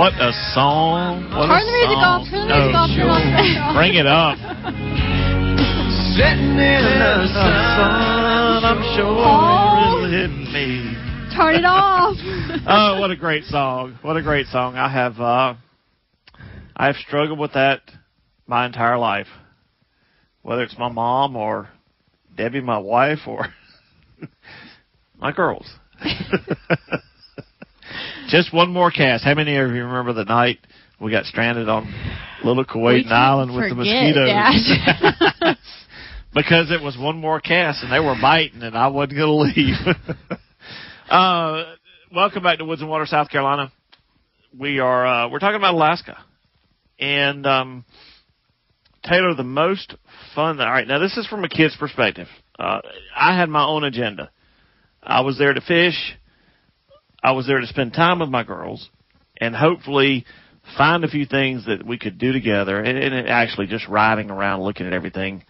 What 0.00 0.14
a 0.16 0.32
song! 0.56 1.28
What 1.36 1.46
Turn 1.46 1.60
a 1.60 1.64
the 1.68 1.72
music 1.76 2.00
song. 2.00 2.08
off, 2.08 2.24
turn 2.30 2.48
the 2.48 2.48
No, 2.48 2.56
music 2.56 2.76
off, 2.80 2.88
turn 2.88 3.04
it 3.04 3.12
off, 3.12 3.28
turn 3.28 3.60
off. 3.60 3.76
Bring 3.76 3.94
it 4.00 4.08
up. 4.08 4.36
Sitting 6.16 6.56
in 6.56 6.84
the 7.04 7.28
sun, 7.28 8.64
I'm 8.64 8.80
sure 8.96 9.12
Paul. 9.12 10.00
it'll 10.00 10.10
hit 10.10 10.32
me. 10.32 10.96
Turn 11.36 11.54
it 11.56 11.64
off. 11.68 12.16
Oh, 12.66 13.00
what 13.00 13.10
a 13.10 13.16
great 13.16 13.44
song! 13.44 13.98
What 14.02 14.16
a 14.16 14.22
great 14.22 14.46
song! 14.46 14.76
I 14.76 14.88
have 14.90 15.18
uh, 15.20 15.54
I 16.76 16.86
have 16.86 16.96
struggled 16.96 17.38
with 17.38 17.52
that 17.54 17.80
my 18.46 18.66
entire 18.66 18.98
life, 18.98 19.28
whether 20.42 20.62
it's 20.62 20.76
my 20.78 20.88
mom 20.88 21.36
or 21.36 21.68
Debbie, 22.36 22.60
my 22.60 22.78
wife, 22.78 23.20
or 23.26 23.46
my 25.18 25.32
girls. 25.32 25.66
Just 28.30 28.54
one 28.54 28.72
more 28.72 28.92
cast. 28.92 29.24
How 29.24 29.34
many 29.34 29.56
of 29.56 29.70
you 29.72 29.84
remember 29.84 30.12
the 30.12 30.24
night 30.24 30.58
we 31.00 31.10
got 31.10 31.24
stranded 31.24 31.68
on 31.68 31.92
Little 32.44 32.64
Kuwait 32.64 33.10
Island 33.10 33.52
with 33.54 33.70
the 33.70 33.74
mosquitoes? 33.74 35.56
Because 36.32 36.70
it 36.70 36.80
was 36.80 36.96
one 36.96 37.18
more 37.18 37.40
cast 37.40 37.82
and 37.82 37.92
they 37.92 37.98
were 37.98 38.14
biting 38.22 38.62
and 38.62 38.78
I 38.78 38.86
wasn't 38.86 39.18
going 39.18 39.52
to 39.52 39.60
leave. 39.60 39.74
uh, 41.10 41.74
welcome 42.14 42.44
back 42.44 42.58
to 42.58 42.64
Woods 42.64 42.80
and 42.80 42.88
Water, 42.88 43.04
South 43.04 43.28
Carolina. 43.30 43.72
We 44.56 44.78
are 44.78 45.04
uh, 45.04 45.28
we're 45.28 45.40
talking 45.40 45.56
about 45.56 45.74
Alaska, 45.74 46.16
and 47.00 47.44
um, 47.48 47.84
Taylor, 49.02 49.34
the 49.34 49.42
most 49.42 49.96
fun. 50.36 50.60
All 50.60 50.70
right, 50.70 50.86
now 50.86 51.00
this 51.00 51.16
is 51.16 51.26
from 51.26 51.42
a 51.42 51.48
kid's 51.48 51.76
perspective. 51.76 52.28
Uh, 52.56 52.80
I 53.16 53.36
had 53.36 53.48
my 53.48 53.64
own 53.64 53.82
agenda. 53.82 54.30
I 55.02 55.22
was 55.22 55.36
there 55.36 55.52
to 55.52 55.60
fish. 55.60 56.14
I 57.22 57.32
was 57.32 57.46
there 57.46 57.60
to 57.60 57.66
spend 57.66 57.92
time 57.92 58.20
with 58.20 58.28
my 58.28 58.44
girls, 58.44 58.88
and 59.40 59.54
hopefully 59.54 60.24
find 60.76 61.04
a 61.04 61.08
few 61.08 61.26
things 61.26 61.66
that 61.66 61.84
we 61.84 61.98
could 61.98 62.18
do 62.18 62.32
together. 62.32 62.78
And, 62.78 62.98
and 62.98 63.14
it 63.14 63.26
actually 63.28 63.66
just 63.66 63.88
riding 63.88 64.30
around, 64.30 64.62
looking 64.62 64.86
at 64.86 64.92
everything, 64.92 65.44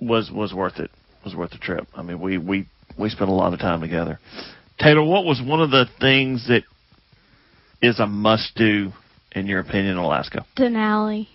was 0.00 0.30
was 0.30 0.52
worth 0.52 0.78
it. 0.78 0.90
Was 1.24 1.34
worth 1.34 1.50
the 1.50 1.58
trip. 1.58 1.86
I 1.94 2.02
mean, 2.02 2.20
we 2.20 2.38
we 2.38 2.66
we 2.98 3.08
spent 3.08 3.30
a 3.30 3.32
lot 3.32 3.52
of 3.52 3.60
time 3.60 3.80
together. 3.80 4.18
Taylor, 4.78 5.04
what 5.04 5.24
was 5.24 5.40
one 5.44 5.60
of 5.60 5.70
the 5.70 5.86
things 6.00 6.48
that 6.48 6.64
is 7.80 8.00
a 8.00 8.06
must 8.06 8.54
do 8.56 8.92
in 9.32 9.46
your 9.46 9.60
opinion 9.60 9.92
in 9.92 9.96
Alaska? 9.96 10.44
Denali. 10.56 11.28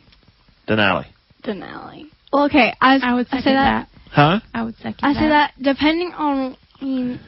Denali. 0.68 1.08
Denali. 1.44 2.06
Well, 2.32 2.46
okay. 2.46 2.74
I, 2.80 2.98
I 3.02 3.14
would 3.16 3.28
I 3.32 3.40
say 3.40 3.54
that. 3.54 3.88
that. 3.88 4.12
Huh? 4.12 4.40
I 4.54 4.64
would 4.64 4.76
second 4.78 5.00
I 5.02 5.14
say 5.14 5.30
that 5.30 5.54
depending 5.62 6.14
on, 6.14 6.58
I 6.82 6.86
mean, 6.86 7.20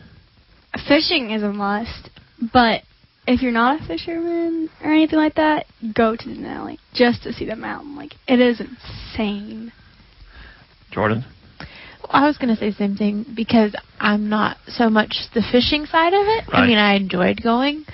fishing 0.88 1.31
is 1.31 1.43
a 1.43 1.51
must, 1.51 2.10
but 2.53 2.84
if 3.27 3.41
you're 3.41 3.51
not 3.51 3.81
a 3.81 3.86
fisherman 3.86 4.69
or 4.84 4.91
anything 4.91 5.19
like 5.19 5.36
that, 5.36 5.65
go 5.93 6.15
to 6.15 6.25
Denali 6.25 6.77
just 6.93 7.23
to 7.23 7.34
see 7.34 7.45
the 7.45 7.55
mountain. 7.55 7.95
Like 7.95 8.13
it 8.27 8.39
is 8.39 8.62
insane. 8.62 9.71
Jordan? 10.91 11.25
I 12.10 12.27
was 12.27 12.38
going 12.38 12.53
to 12.53 12.60
say 12.60 12.69
the 12.71 12.75
same 12.75 12.95
thing 12.97 13.25
because 13.36 13.73
I'm 13.99 14.27
not 14.27 14.57
so 14.67 14.89
much 14.89 15.15
the 15.34 15.41
fishing 15.41 15.86
side 15.86 16.13
of 16.13 16.25
it. 16.27 16.51
Right. 16.51 16.63
I 16.63 16.67
mean, 16.67 16.77
I 16.77 16.95
enjoyed 16.95 17.41
going 17.41 17.86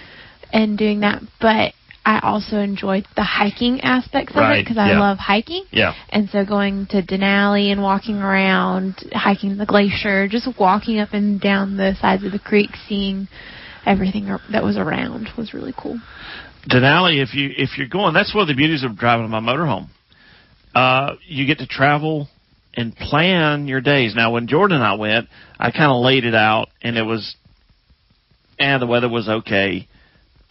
and 0.52 0.78
doing 0.78 1.02
that, 1.02 1.22
but 1.40 1.74
I 2.08 2.20
also 2.24 2.56
enjoyed 2.60 3.06
the 3.18 3.24
hiking 3.24 3.82
aspects 3.82 4.32
of 4.32 4.38
Right, 4.40 4.60
it 4.60 4.64
because 4.64 4.78
I 4.78 4.92
yeah. 4.92 5.00
love 5.02 5.18
hiking. 5.18 5.66
Yeah. 5.72 5.94
And 6.08 6.30
so 6.30 6.46
going 6.46 6.88
to 6.92 7.02
Denali 7.02 7.70
and 7.70 7.84
walking 7.84 8.16
around, 8.16 8.96
hiking 9.12 9.58
the 9.58 9.66
glacier, 9.66 10.26
just 10.30 10.48
walking 10.58 11.00
up 11.00 11.10
and 11.12 11.42
down 11.42 11.76
the 11.76 11.96
sides 12.00 12.24
of 12.24 12.32
the 12.32 12.40
creek, 12.40 12.70
seeing 12.88 13.28
everything 13.86 14.34
that 14.54 14.64
was 14.64 14.78
around 14.78 15.28
was 15.38 15.54
really 15.54 15.74
cool. 15.78 16.00
Denali, 16.70 17.22
if 17.22 17.34
you 17.34 17.50
if 17.58 17.78
you're 17.78 17.90
going, 17.90 18.14
that's 18.14 18.34
one 18.34 18.44
of 18.44 18.48
the 18.48 18.56
beauties 18.56 18.86
of 18.86 18.98
driving 18.98 19.30
my 19.30 19.42
motorhome. 19.42 19.90
Uh, 20.74 21.16
you 21.26 21.46
get 21.46 21.58
to 21.58 21.68
travel 21.68 22.30
and 22.74 22.96
plan 22.96 23.68
your 23.68 23.82
days. 23.82 24.16
Now, 24.16 24.32
when 24.32 24.48
Jordan 24.48 24.78
and 24.78 24.86
I 24.86 24.94
went, 24.94 25.28
I 25.60 25.72
kind 25.72 25.92
of 25.92 26.02
laid 26.02 26.24
it 26.24 26.36
out, 26.36 26.70
and 26.82 26.98
it 26.98 27.04
was, 27.04 27.36
and 28.58 28.82
the 28.82 28.88
weather 28.88 29.10
was 29.10 29.28
okay. 29.28 29.90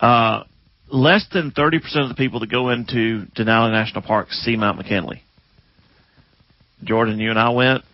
Uh, 0.00 0.42
less 0.88 1.26
than 1.32 1.50
thirty 1.50 1.78
percent 1.78 2.04
of 2.04 2.08
the 2.08 2.14
people 2.14 2.40
that 2.40 2.50
go 2.50 2.70
into 2.70 3.26
Denali 3.36 3.70
National 3.70 4.02
Park 4.02 4.30
see 4.30 4.56
Mount 4.56 4.78
McKinley. 4.78 5.22
Jordan, 6.84 7.18
you 7.18 7.30
and 7.30 7.38
I 7.38 7.50
went. 7.50 7.84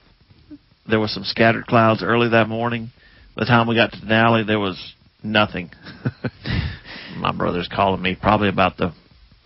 There 0.89 1.01
was 1.01 1.15
some 1.15 1.25
scattered 1.25 1.67
clouds 1.67 2.03
early 2.03 2.31
that 2.31 2.49
morning. 2.49 2.91
By 3.37 3.43
the 3.43 3.47
time 3.47 3.69
we 3.69 3.75
got 3.75 3.93
to 3.93 3.99
Denali, 3.99 4.47
there 4.47 4.59
was 4.59 4.95
nothing. 5.23 5.71
My 7.17 7.33
brother's 7.33 7.69
calling 7.73 8.03
me 8.03 8.17
probably 8.21 8.49
about 8.49 8.77
the 8.77 8.93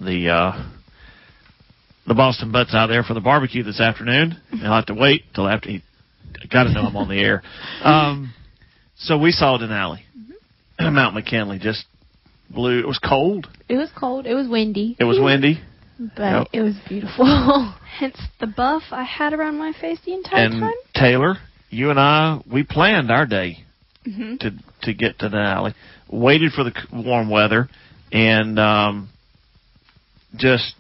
the 0.00 0.28
uh, 0.30 0.70
the 2.06 2.14
Boston 2.14 2.52
Butts 2.52 2.74
out 2.74 2.86
there 2.86 3.02
for 3.02 3.14
the 3.14 3.20
barbecue 3.20 3.62
this 3.62 3.80
afternoon. 3.80 4.40
And 4.50 4.66
I'll 4.66 4.76
have 4.76 4.86
to 4.86 4.94
wait 4.94 5.24
till 5.34 5.46
after 5.46 5.70
he 5.70 5.82
got 6.50 6.64
to 6.64 6.72
know 6.72 6.82
I'm 6.82 6.96
on 6.96 7.08
the 7.08 7.20
air. 7.20 7.42
Um, 7.82 8.32
so 8.98 9.18
we 9.18 9.30
saw 9.30 9.58
Denali, 9.58 10.00
and 10.78 10.94
Mount 10.94 11.14
McKinley, 11.14 11.58
just 11.58 11.84
blue. 12.50 12.78
It 12.80 12.86
was 12.86 12.98
cold. 12.98 13.48
It 13.68 13.76
was 13.76 13.90
cold. 13.98 14.26
It 14.26 14.34
was 14.34 14.48
windy. 14.48 14.96
It 14.98 15.04
was 15.04 15.18
windy. 15.20 15.60
But 15.98 16.20
Yep. 16.20 16.46
it 16.52 16.60
was 16.62 16.74
beautiful. 16.88 17.24
Hence 17.98 18.18
the 18.40 18.46
buff 18.46 18.82
I 18.90 19.02
had 19.04 19.32
around 19.32 19.58
my 19.58 19.72
face 19.80 19.98
the 20.04 20.12
entire 20.12 20.44
And 20.44 20.60
time. 20.60 20.74
Taylor, 20.94 21.36
you 21.70 21.90
and 21.90 21.98
I, 21.98 22.40
we 22.50 22.62
planned 22.64 23.10
our 23.10 23.26
day 23.26 23.58
hmm 24.04 24.36
to 24.36 24.50
to 24.82 24.94
get 24.94 25.18
to 25.20 25.28
Denali. 25.28 25.74
Waited 26.08 26.52
for 26.52 26.62
the 26.62 26.72
warm 26.92 27.28
weather, 27.30 27.68
and 28.12 28.58
um, 28.58 29.08
just 30.36 30.74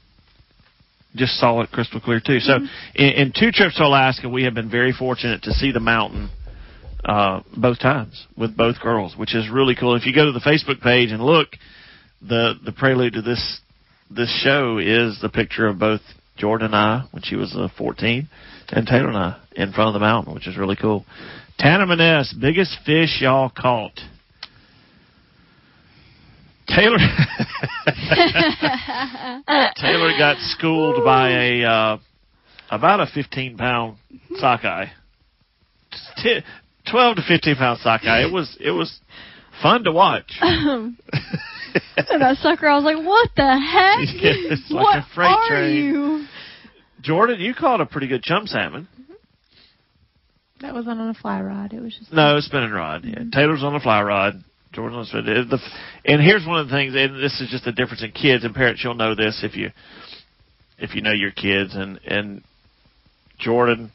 just 1.16 1.32
saw 1.40 1.60
it 1.62 1.70
crystal 1.70 2.00
clear 2.00 2.20
too. 2.24 2.38
So, 2.40 2.58
in, 2.94 3.06
in 3.08 3.32
two 3.34 3.50
trips 3.50 3.76
to 3.78 3.84
Alaska, 3.84 4.28
we 4.28 4.44
have 4.44 4.54
been 4.54 4.70
very 4.70 4.92
fortunate 4.92 5.42
to 5.44 5.52
see 5.52 5.72
the 5.72 5.80
mountain 5.80 6.30
uh, 7.06 7.40
both 7.56 7.78
times 7.78 8.26
with 8.36 8.56
both 8.56 8.80
girls, 8.80 9.16
which 9.16 9.34
is 9.34 9.48
really 9.48 9.76
cool. 9.76 9.94
If 9.94 10.06
you 10.06 10.14
go 10.14 10.24
to 10.26 10.32
the 10.32 10.40
Facebook 10.40 10.80
page 10.82 11.12
and 11.12 11.22
look, 11.22 11.48
the 12.20 12.54
the 12.64 12.72
prelude 12.72 13.12
to 13.14 13.22
this 13.22 13.60
this 14.10 14.28
show 14.42 14.78
is 14.78 15.18
the 15.22 15.28
picture 15.28 15.66
of 15.66 15.78
both 15.78 16.00
Jordan 16.36 16.66
and 16.66 16.74
I 16.74 17.04
when 17.12 17.22
she 17.22 17.36
was 17.36 17.54
uh, 17.56 17.68
14, 17.78 18.28
and 18.70 18.86
Taylor 18.86 19.08
and 19.08 19.16
I 19.16 19.40
in 19.54 19.72
front 19.72 19.88
of 19.88 19.94
the 19.94 20.00
mountain, 20.00 20.34
which 20.34 20.48
is 20.48 20.56
really 20.56 20.76
cool. 20.76 21.04
Tanner 21.58 21.86
Maness, 21.86 22.34
biggest 22.38 22.76
fish 22.84 23.20
y'all 23.20 23.50
caught. 23.50 23.98
Taylor 26.68 26.98
Taylor 29.76 30.10
got 30.18 30.36
schooled 30.40 31.04
by 31.04 31.30
a 31.30 31.62
uh, 31.62 31.98
about 32.70 32.98
a 33.00 33.06
15 33.14 33.56
pound 33.56 33.96
sockeye. 34.38 34.86
T- 36.22 36.40
12 36.90 37.16
to 37.16 37.22
15 37.26 37.56
pound 37.56 37.80
sockeye. 37.80 38.22
It 38.26 38.32
was 38.32 38.56
it 38.60 38.70
was 38.70 38.98
fun 39.62 39.84
to 39.84 39.92
watch. 39.92 40.32
and 40.40 40.96
that 42.22 42.36
sucker, 42.40 42.68
I 42.68 42.74
was 42.74 42.84
like, 42.84 42.96
"What 43.04 43.30
the 43.36 43.58
heck? 43.58 43.98
Yeah, 44.22 44.52
it's 44.52 44.70
like 44.70 44.84
what 44.84 44.98
a 44.98 45.06
freight 45.14 45.30
are 45.30 45.48
train. 45.48 45.74
you?" 45.76 46.26
Jordan, 47.02 47.40
you 47.40 47.54
caught 47.54 47.80
a 47.80 47.86
pretty 47.86 48.08
good 48.08 48.22
chum 48.22 48.46
salmon. 48.46 48.88
Mm-hmm. 49.00 49.12
that 50.62 50.74
wasn't 50.74 51.00
on 51.00 51.08
a 51.08 51.14
fly 51.14 51.40
rod. 51.40 51.72
It 51.72 51.80
was 51.80 51.94
just 51.96 52.12
No, 52.12 52.40
spinning 52.40 52.70
rod. 52.72 53.04
Yeah. 53.04 53.16
Mm-hmm. 53.20 53.30
Taylor's 53.30 53.62
on 53.62 53.74
a 53.74 53.80
fly 53.80 54.02
rod. 54.02 54.42
Jordan 54.72 54.96
on 54.98 55.02
a 55.04 55.06
spinning. 55.06 55.28
it- 55.36 55.50
The, 55.50 55.58
and 56.04 56.20
here's 56.20 56.46
one 56.46 56.58
of 56.60 56.66
the 56.68 56.72
things, 56.74 56.94
and 56.96 57.22
this 57.22 57.40
is 57.40 57.48
just 57.50 57.64
the 57.64 57.72
difference 57.72 58.02
in 58.02 58.10
kids 58.12 58.44
and 58.44 58.54
parents. 58.54 58.82
You'll 58.82 58.94
know 58.94 59.14
this 59.14 59.40
if 59.44 59.54
you 59.56 59.70
if 60.78 60.94
you 60.94 61.02
know 61.02 61.12
your 61.12 61.30
kids. 61.30 61.74
And 61.74 61.98
and 62.06 62.42
Jordan, 63.38 63.92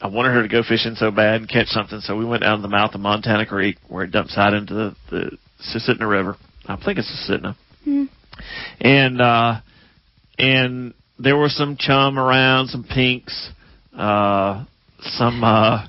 I 0.00 0.08
wanted 0.08 0.30
her 0.30 0.42
to 0.42 0.48
go 0.48 0.62
fishing 0.62 0.94
so 0.94 1.10
bad 1.10 1.42
and 1.42 1.48
catch 1.48 1.68
something, 1.68 2.00
so 2.00 2.16
we 2.16 2.24
went 2.24 2.42
down 2.42 2.56
to 2.56 2.62
the 2.62 2.68
mouth 2.68 2.94
of 2.94 3.00
Montana 3.00 3.44
Creek 3.44 3.76
where 3.88 4.04
it 4.04 4.10
dumps 4.10 4.34
out 4.36 4.54
into 4.54 4.74
the 4.74 4.96
the 5.10 5.38
Susitna 5.74 6.08
River. 6.08 6.36
I 6.66 6.76
think 6.76 6.98
it's 6.98 7.28
Susitna. 7.28 7.54
Hmm. 7.84 8.04
And 8.80 9.20
uh, 9.20 9.60
and 10.38 10.94
there 11.18 11.36
were 11.36 11.48
some 11.48 11.76
chum 11.78 12.18
around, 12.18 12.68
some 12.68 12.84
pinks, 12.84 13.50
uh, 13.96 14.64
some. 15.00 15.44
Uh, 15.44 15.86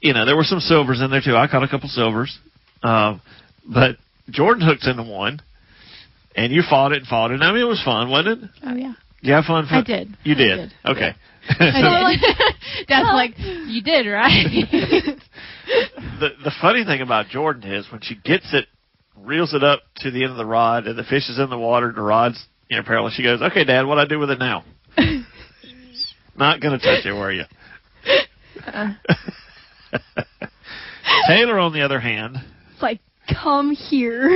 you 0.00 0.12
know, 0.12 0.26
there 0.26 0.36
were 0.36 0.44
some 0.44 0.60
silvers 0.60 1.00
in 1.00 1.10
there 1.10 1.22
too. 1.24 1.34
I 1.34 1.48
caught 1.48 1.64
a 1.64 1.68
couple 1.68 1.88
silvers. 1.88 2.38
Uh, 2.82 3.18
but 3.66 3.96
Jordan 4.30 4.66
hooked 4.66 4.84
into 4.84 5.02
one, 5.02 5.40
and 6.36 6.52
you 6.52 6.62
fought 6.68 6.92
it 6.92 6.98
and 6.98 7.06
fought 7.06 7.30
it. 7.30 7.40
I 7.40 7.52
mean, 7.52 7.62
it 7.62 7.64
was 7.64 7.82
fun, 7.82 8.10
wasn't 8.10 8.44
it? 8.44 8.50
Oh 8.62 8.74
yeah. 8.74 8.92
You 9.20 9.32
have 9.32 9.44
fun? 9.44 9.66
I 9.70 9.82
did. 9.82 10.16
You 10.24 10.34
I 10.34 10.38
did? 10.38 10.56
did. 10.56 10.72
Okay. 10.84 11.10
I 11.48 12.16
did. 12.20 12.86
Dad's 12.88 13.08
like, 13.12 13.34
you 13.38 13.82
did, 13.82 14.06
right? 14.06 14.46
the 16.20 16.30
the 16.44 16.52
funny 16.60 16.84
thing 16.84 17.00
about 17.00 17.28
Jordan 17.28 17.72
is 17.72 17.86
when 17.90 18.00
she 18.02 18.14
gets 18.16 18.52
it, 18.52 18.66
reels 19.16 19.54
it 19.54 19.62
up 19.64 19.80
to 19.98 20.10
the 20.10 20.22
end 20.22 20.32
of 20.32 20.36
the 20.38 20.46
rod, 20.46 20.86
and 20.86 20.98
the 20.98 21.04
fish 21.04 21.28
is 21.28 21.38
in 21.38 21.50
the 21.50 21.58
water, 21.58 21.92
the 21.94 22.02
rod's 22.02 22.44
you 22.68 22.76
know 22.76 22.82
parallel. 22.82 23.12
She 23.14 23.22
goes, 23.22 23.40
"Okay, 23.42 23.64
Dad, 23.64 23.86
what 23.86 23.94
do 23.96 24.00
I 24.00 24.06
do 24.06 24.18
with 24.18 24.30
it 24.30 24.38
now?" 24.38 24.64
Not 26.36 26.60
gonna 26.60 26.78
touch 26.78 27.06
it, 27.06 27.12
were 27.12 27.32
you? 27.32 27.44
Taylor, 31.28 31.58
on 31.58 31.72
the 31.72 31.82
other 31.82 31.98
hand, 32.00 32.36
It's 32.72 32.82
like, 32.82 33.00
"Come 33.42 33.72
here, 33.72 34.28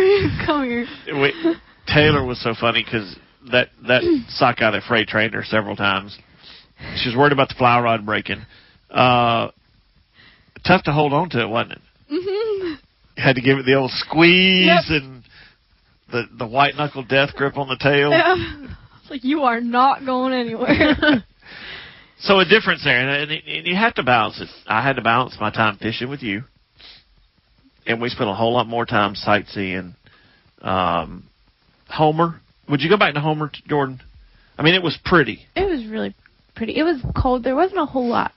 come 0.46 0.64
here." 0.64 0.86
we, 1.20 1.32
Taylor 1.86 2.24
was 2.24 2.40
so 2.42 2.54
funny 2.58 2.82
because 2.84 3.16
that 3.52 3.68
that 3.86 4.02
sockeye 4.28 4.70
that 4.70 4.82
freight 4.86 5.08
trained 5.08 5.34
her 5.34 5.44
several 5.44 5.76
times. 5.76 6.16
She 6.96 7.08
was 7.08 7.16
worried 7.16 7.32
about 7.32 7.48
the 7.48 7.54
fly 7.56 7.78
rod 7.80 8.06
breaking. 8.06 8.42
Uh, 8.90 9.50
tough 10.66 10.82
to 10.84 10.92
hold 10.92 11.12
on 11.12 11.28
to 11.30 11.40
it, 11.42 11.48
wasn't 11.48 11.72
it? 11.72 11.78
hmm 12.08 12.74
Had 13.20 13.36
to 13.36 13.42
give 13.42 13.58
it 13.58 13.66
the 13.66 13.74
old 13.74 13.90
squeeze 13.92 14.66
Yep. 14.66 14.84
and 15.02 15.22
the 16.10 16.22
the 16.38 16.46
white 16.46 16.74
knuckle 16.76 17.04
death 17.04 17.34
grip 17.36 17.56
on 17.58 17.68
the 17.68 17.76
tail. 17.80 18.10
Yeah. 18.10 18.34
It's 19.02 19.10
like 19.10 19.24
you 19.24 19.42
are 19.42 19.60
not 19.60 20.04
going 20.06 20.32
anywhere. 20.32 21.24
So 22.22 22.38
a 22.38 22.44
difference 22.44 22.84
there, 22.84 22.98
and, 23.00 23.30
and, 23.30 23.42
and 23.48 23.66
you 23.66 23.74
have 23.74 23.94
to 23.94 24.02
balance 24.02 24.38
it. 24.42 24.48
I 24.66 24.82
had 24.82 24.96
to 24.96 25.02
balance 25.02 25.38
my 25.40 25.50
time 25.50 25.78
fishing 25.78 26.10
with 26.10 26.22
you, 26.22 26.42
and 27.86 27.98
we 27.98 28.10
spent 28.10 28.28
a 28.28 28.34
whole 28.34 28.52
lot 28.52 28.66
more 28.66 28.84
time 28.84 29.14
sightseeing. 29.14 29.94
Um, 30.60 31.24
Homer, 31.88 32.38
would 32.70 32.80
you 32.82 32.88
go 32.88 32.96
back 32.96 33.14
to 33.14 33.20
Homer, 33.20 33.50
Jordan? 33.68 34.00
I 34.58 34.62
mean, 34.62 34.74
it 34.74 34.82
was 34.82 34.98
pretty. 35.04 35.46
it 35.56 35.68
was 35.68 35.86
really 35.86 36.14
pretty. 36.54 36.76
It 36.76 36.82
was 36.84 37.00
cold. 37.20 37.42
There 37.44 37.56
wasn't 37.56 37.80
a 37.80 37.86
whole 37.86 38.08
lot 38.08 38.32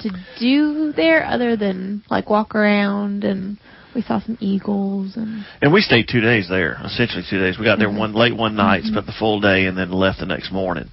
to 0.00 0.10
do 0.38 0.92
there 0.92 1.24
other 1.24 1.56
than 1.56 2.02
like 2.10 2.28
walk 2.28 2.54
around 2.54 3.24
and 3.24 3.56
we 3.94 4.02
saw 4.02 4.20
some 4.20 4.36
eagles 4.40 5.16
and 5.16 5.46
And 5.62 5.72
we 5.72 5.80
stayed 5.80 6.06
two 6.10 6.20
days 6.20 6.48
there, 6.50 6.78
essentially 6.84 7.22
two 7.30 7.38
days. 7.40 7.58
We 7.58 7.64
got 7.64 7.78
there 7.78 7.88
Mhm. 7.88 7.98
one 7.98 8.12
late 8.12 8.36
one 8.36 8.54
night, 8.56 8.82
Mhm. 8.84 8.88
spent 8.92 9.06
the 9.06 9.12
full 9.12 9.40
day, 9.40 9.64
and 9.64 9.76
then 9.76 9.90
left 9.90 10.18
the 10.20 10.26
next 10.26 10.52
morning. 10.52 10.90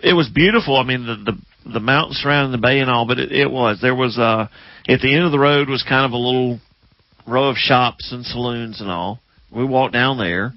It 0.00 0.12
was 0.14 0.28
beautiful. 0.28 0.76
I 0.76 0.84
mean, 0.84 1.06
the 1.06 1.16
the, 1.32 1.38
the 1.74 1.80
mountains 1.80 2.18
surrounding 2.18 2.52
the 2.52 2.58
bay 2.58 2.78
and 2.80 2.88
all, 2.90 3.06
but 3.06 3.18
it, 3.18 3.32
it 3.32 3.50
was 3.50 3.80
there 3.80 3.94
was 3.94 4.18
uh 4.18 4.46
at 4.88 5.00
the 5.00 5.12
end 5.14 5.24
of 5.24 5.32
the 5.32 5.38
road 5.38 5.68
was 5.68 5.82
kind 5.82 6.04
of 6.04 6.12
a 6.12 6.16
little 6.16 6.60
row 7.26 7.48
of 7.48 7.56
shops 7.56 8.10
and 8.12 8.24
saloons 8.26 8.80
and 8.80 8.90
all. 8.90 9.20
We 9.50 9.64
walked 9.64 9.92
down 9.92 10.18
there, 10.18 10.54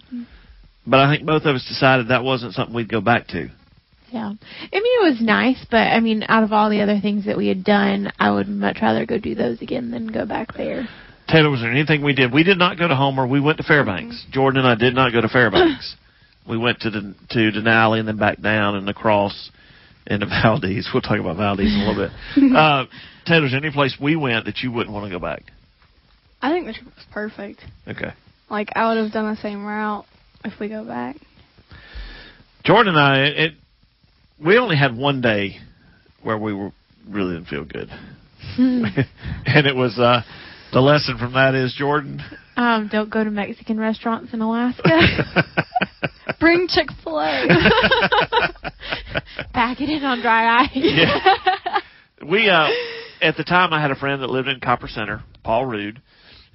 but 0.88 1.00
I 1.00 1.14
think 1.14 1.26
both 1.26 1.44
of 1.44 1.56
us 1.56 1.66
decided 1.68 2.10
that 2.10 2.24
wasn't 2.24 2.54
something 2.54 2.76
we'd 2.76 2.90
go 2.90 3.02
back 3.02 3.28
to. 3.30 3.50
yeah. 4.12 4.28
I 4.30 4.76
mean 4.80 5.02
it 5.02 5.10
was 5.10 5.18
nice, 5.22 5.66
but 5.70 5.78
I 5.78 6.00
mean 6.00 6.24
out 6.28 6.44
of 6.44 6.52
all 6.52 6.70
the 6.70 6.82
other 6.82 7.00
things 7.00 7.26
that 7.26 7.38
we 7.38 7.48
had 7.48 7.64
done, 7.64 8.12
I 8.20 8.32
would 8.32 8.48
much 8.48 8.78
rather 8.82 9.06
go 9.06 9.18
do 9.18 9.36
those 9.36 9.62
again 9.62 9.92
than 9.92 10.08
go 10.08 10.26
back 10.26 10.54
there. 10.56 10.88
Taylor, 11.28 11.50
was 11.50 11.62
there 11.62 11.72
anything 11.72 12.04
we 12.04 12.14
did? 12.14 12.32
We 12.32 12.44
did 12.44 12.60
not 12.60 12.78
go 12.78 12.88
to 12.88 12.96
Homer. 12.96 13.26
We 13.26 13.42
went 13.42 13.58
to 13.58 13.64
Fairbanks. 13.64 14.26
Jordan 14.32 14.64
and 14.64 14.68
I 14.68 14.76
did 14.76 14.94
not 14.94 15.12
go 15.12 15.22
to 15.22 15.28
Fairbanks. 15.28 15.96
we 16.48 16.56
went 16.56 16.82
to 16.82 16.92
the, 16.92 17.16
to 17.32 17.40
Denali 17.52 17.98
and 18.00 18.08
then 18.08 18.18
back 18.18 18.40
down 18.42 18.76
and 18.76 18.88
across 18.88 19.50
into 20.06 20.26
Valdez. 20.44 20.88
We'll 20.94 21.02
talk 21.02 21.20
about 21.20 21.38
Valdez 21.38 21.66
in 21.74 21.80
a 21.82 21.90
little 21.90 22.08
bit. 22.08 22.56
Uh, 22.56 22.86
Taylor, 23.26 23.46
is 23.48 23.54
there 23.54 23.60
any 23.60 23.72
place 23.74 23.98
we 24.00 24.16
went 24.16 24.46
that 24.46 24.60
you 24.60 24.72
wouldn't 24.72 24.94
want 24.94 25.08
to 25.08 25.10
go 25.10 25.18
back? 25.20 25.42
I 26.44 26.52
think 26.52 26.68
the 26.68 26.74
trip 26.74 26.86
was 26.86 27.06
perfect. 27.12 27.62
Okay. 27.88 28.14
Like 28.52 28.70
I 28.76 28.88
would 28.88 29.02
have 29.04 29.12
done 29.12 29.34
the 29.34 29.42
same 29.42 29.66
route 29.66 30.06
if 30.46 30.60
we 30.60 30.70
go 30.70 30.84
back. 30.86 31.18
Jordan 32.64 32.96
and 32.96 33.00
I, 33.00 33.20
it, 33.26 33.52
we 34.44 34.58
only 34.58 34.76
had 34.76 34.98
one 34.98 35.22
day 35.22 35.58
where 36.24 36.38
we 36.38 36.54
were 36.54 36.72
really 37.08 37.36
didn't 37.36 37.48
feel 37.48 37.66
good, 37.66 37.90
and 38.58 39.68
it 39.68 39.76
was 39.76 39.98
uh, 40.00 40.22
The 40.74 40.82
lesson 40.82 41.18
from 41.18 41.34
that 41.34 41.54
is 41.56 41.74
Jordan. 41.78 42.22
Um, 42.58 42.90
don't 42.92 43.10
go 43.10 43.24
to 43.24 43.30
Mexican 43.30 43.80
restaurants 43.80 44.34
in 44.34 44.42
Alaska. 44.42 44.84
Bring 46.40 46.68
Chick 46.68 46.88
Fil 47.04 47.20
A. 47.20 47.48
Pack 49.54 49.82
it 49.82 49.90
in 49.90 50.04
on 50.04 50.22
dry 50.22 50.64
ice. 50.64 50.70
Yeah. 50.74 51.80
we 52.30 52.50
uh 52.50 52.68
at 53.22 53.38
the 53.38 53.44
time 53.44 53.74
I 53.74 53.82
had 53.82 53.92
a 53.92 53.96
friend 53.96 54.22
that 54.22 54.30
lived 54.30 54.48
in 54.48 54.60
Copper 54.60 54.88
Center, 54.88 55.24
Paul 55.44 55.66
Rude, 55.66 56.02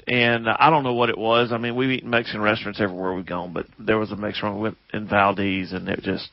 and 0.07 0.49
I 0.49 0.71
don't 0.71 0.85
know 0.85 0.95
what 0.95 1.11
it 1.11 1.19
was. 1.19 1.53
I 1.53 1.59
mean, 1.59 1.77
we've 1.77 1.91
eaten 1.91 2.11
Mexican 2.11 2.41
restaurants 2.41 2.81
everywhere 2.81 3.15
we've 3.15 3.27
gone, 3.27 3.53
but 3.53 3.67
there 3.79 3.99
was 3.99 4.11
a 4.13 4.17
Mexican 4.17 4.57
we 4.57 4.63
went 4.63 4.79
in 4.93 5.09
Valdez, 5.09 5.73
and 5.73 5.89
it 5.89 6.01
just 6.03 6.29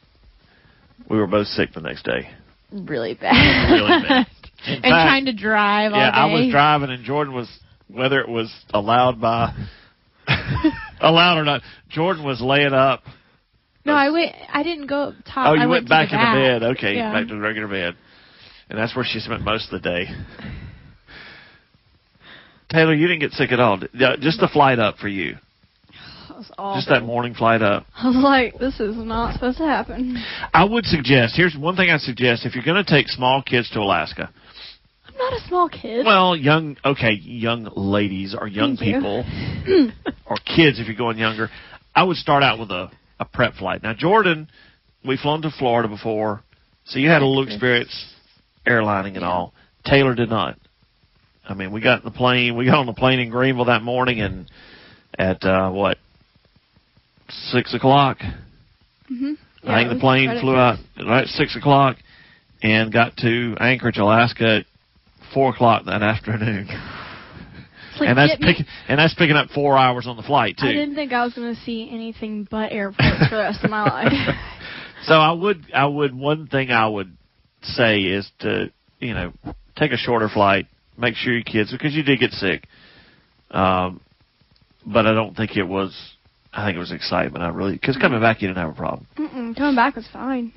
we 1.10 1.18
were 1.18 1.28
both 1.28 1.48
sick 1.48 1.74
the 1.74 1.82
next 1.82 2.04
day. 2.04 2.30
Really 2.72 3.14
bad. 3.14 3.72
Really 3.72 4.04
bad. 4.08 4.28
In 4.66 4.74
and 4.74 4.82
fact, 4.82 5.08
trying 5.08 5.26
to 5.26 5.34
drive 5.34 5.94
all 5.94 6.00
yeah. 6.00 6.10
I 6.10 6.26
was 6.34 6.50
driving, 6.52 6.90
and 6.90 7.04
Jordan 7.06 7.34
was 7.34 7.48
whether 7.88 8.20
it 8.20 8.28
was 8.28 8.52
allowed 8.74 9.22
by 9.22 9.54
allowed 11.00 11.38
or 11.38 11.46
not. 11.46 11.62
Jordan 11.90 12.26
was 12.26 12.42
laying 12.42 12.74
up. 12.74 13.04
No, 13.86 13.94
I 13.94 14.10
went. 14.10 14.34
I 14.52 14.64
didn't 14.64 14.88
go 14.88 15.04
up 15.04 15.14
top. 15.26 15.50
Oh, 15.50 15.54
you 15.54 15.62
I 15.62 15.66
went 15.68 15.70
went 15.84 15.90
back 15.90 16.10
to 16.10 16.16
in 16.16 16.22
the 16.22 16.26
the 16.26 16.60
bed. 16.60 16.78
Okay, 16.78 16.96
Yeah. 16.96 17.14
back 17.14 17.28
to 17.28 17.36
the 17.36 17.40
regular 17.40 17.68
bed, 17.68 17.96
and 18.70 18.78
that's 18.80 18.96
where 18.96 19.06
she 19.08 19.20
spent 19.20 19.44
most 19.44 19.72
of 19.72 19.82
the 19.82 19.90
day. 19.90 20.06
Taylor, 22.70 22.94
you 22.94 23.08
didn't 23.08 23.22
get 23.22 23.32
sick 23.32 23.52
at 23.52 23.60
all. 23.60 23.78
Just 24.20 24.40
the 24.40 24.50
flight 24.52 24.80
up 24.80 24.98
for 24.98 25.08
you. 25.08 25.36
Just 26.76 26.90
that 26.90 27.02
morning 27.04 27.34
flight 27.34 27.62
up. 27.64 27.86
I 27.96 28.08
was 28.08 28.18
like, 28.18 28.60
this 28.60 28.80
is 28.80 28.96
not 28.96 29.34
supposed 29.34 29.58
to 29.58 29.64
happen. 29.64 30.18
I 30.54 30.66
would 30.66 30.86
suggest. 30.86 31.36
Here's 31.36 31.56
one 31.58 31.76
thing 31.76 31.90
I 31.90 31.98
suggest: 31.98 32.46
if 32.46 32.54
you're 32.54 32.64
going 32.64 32.84
to 32.84 32.90
take 32.90 33.08
small 33.08 33.42
kids 33.42 33.70
to 33.72 33.80
Alaska, 33.80 34.30
I'm 35.08 35.18
not 35.18 35.34
a 35.34 35.48
small 35.48 35.68
kid. 35.68 36.06
well, 36.06 36.36
young, 36.36 36.78
okay, 36.86 37.14
young 37.14 37.70
ladies 37.76 38.36
or 38.40 38.48
young 38.48 38.78
Thank 38.78 38.88
you. 38.88 38.94
people 38.96 39.26
or 40.28 40.38
kids, 40.46 40.80
if 40.80 40.86
you're 40.86 40.96
going 40.96 41.18
younger, 41.18 41.50
I 41.96 42.04
would 42.04 42.18
start 42.18 42.44
out 42.44 42.60
with 42.60 42.70
a 42.70 42.92
a 43.20 43.26
prep 43.26 43.56
flight. 43.56 43.82
Now, 43.82 43.96
Jordan, 43.96 44.48
we've 45.04 45.18
flown 45.20 45.42
to 45.42 45.50
Florida 45.58 45.88
before, 45.90 46.44
so 46.86 47.00
you 47.00 47.10
had 47.10 47.24
a 47.24 47.26
little 47.26 47.48
experience 47.48 48.14
airlining 48.68 49.16
and 49.16 49.24
all. 49.26 49.54
Taylor 49.86 50.14
did 50.14 50.30
not. 50.30 50.60
I 51.48 51.54
mean, 51.54 51.72
we 51.72 51.82
got 51.82 52.00
in 52.00 52.06
the 52.06 52.12
plane. 52.12 52.56
We 52.58 52.66
got 52.66 52.80
on 52.80 52.86
the 52.86 52.94
plane 52.94 53.20
in 53.20 53.30
Greenville 53.30 53.66
that 53.66 53.82
morning, 53.82 54.20
and 54.20 54.50
at 55.18 55.44
uh 55.44 55.70
what 55.72 55.98
six 57.52 57.74
o'clock, 57.74 58.18
hmm 59.08 59.34
I 59.64 59.84
think 59.84 59.94
the 59.94 60.00
plane 60.00 60.40
flew 60.40 60.56
out 60.56 60.78
right 60.98 61.24
at 61.24 61.28
six 61.28 61.56
o'clock 61.56 61.98
and 62.62 62.92
got 62.92 63.18
to 63.18 63.56
Anchorage, 63.60 63.98
Alaska 63.98 64.60
at 64.60 64.66
four 65.34 65.54
o'clock 65.54 65.86
that 65.86 66.02
afternoon. 66.02 66.68
Like, 68.00 68.10
and 68.10 68.18
that's 68.18 68.36
picking 68.40 68.66
and 68.88 69.00
that's 69.00 69.16
picking 69.16 69.36
up 69.36 69.50
four 69.50 69.78
hours 69.78 70.06
on 70.08 70.18
the 70.18 70.24
flight 70.24 70.58
too. 70.60 70.68
I 70.68 70.74
didn't 70.74 70.96
think 70.96 71.12
I 71.14 71.24
was 71.24 71.34
going 71.34 71.54
to 71.56 71.62
see 71.62 71.90
anything 71.92 72.48
but 72.50 72.72
airports 72.72 73.28
for 73.30 73.36
the 73.36 73.42
rest 73.42 73.64
of 73.64 73.70
my 73.70 73.84
life. 73.84 74.14
So 75.04 75.14
I 75.14 75.32
would 75.32 75.66
I 75.74 75.86
would 75.86 76.14
one 76.14 76.48
thing 76.48 76.72
I 76.72 76.88
would 76.88 77.16
say 77.62 78.02
is 78.02 78.30
to 78.40 78.72
you 79.00 79.14
know 79.14 79.32
take 79.76 79.92
a 79.92 79.98
shorter 79.98 80.28
flight, 80.28 80.66
make 80.98 81.16
sure 81.16 81.34
your 81.34 81.44
kids 81.44 81.72
because 81.72 81.94
you 81.94 82.04
did 82.04 82.20
get 82.20 82.32
sick. 82.32 82.66
Um, 83.52 84.02
but 84.86 85.06
I 85.06 85.14
don't 85.14 85.36
think 85.36 85.56
it 85.58 85.64
was. 85.64 85.96
I 86.54 86.66
think 86.66 86.78
it 86.78 86.80
was 86.80 86.92
excitement. 86.92 87.44
I 87.44 87.50
really 87.50 87.74
because 87.74 87.98
coming 87.98 88.20
back 88.20 88.42
you 88.42 88.48
didn't 88.48 88.60
have 88.64 88.72
a 88.72 88.76
problem. 88.78 89.08
Mm-mm, 89.18 89.56
coming 89.56 89.76
back 89.76 89.96
was 89.96 90.08
fine. 90.12 90.52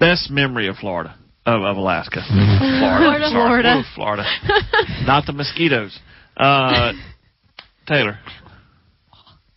Best 0.00 0.30
memory 0.30 0.66
of 0.68 0.76
Florida 0.76 1.14
of, 1.46 1.62
of 1.62 1.76
Alaska. 1.76 2.20
Florida, 2.28 3.28
sorry. 3.30 3.62
Florida. 3.62 3.78
Ooh, 3.78 3.82
Florida. 3.94 4.24
Not 5.06 5.26
the 5.26 5.32
mosquitoes. 5.32 5.98
Uh, 6.36 6.92
Taylor, 7.86 8.18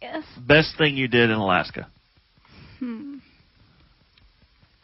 Yes. 0.01 0.23
best 0.47 0.77
thing 0.77 0.95
you 0.97 1.07
did 1.07 1.29
in 1.29 1.35
Alaska. 1.37 1.87
Hmm. 2.79 3.17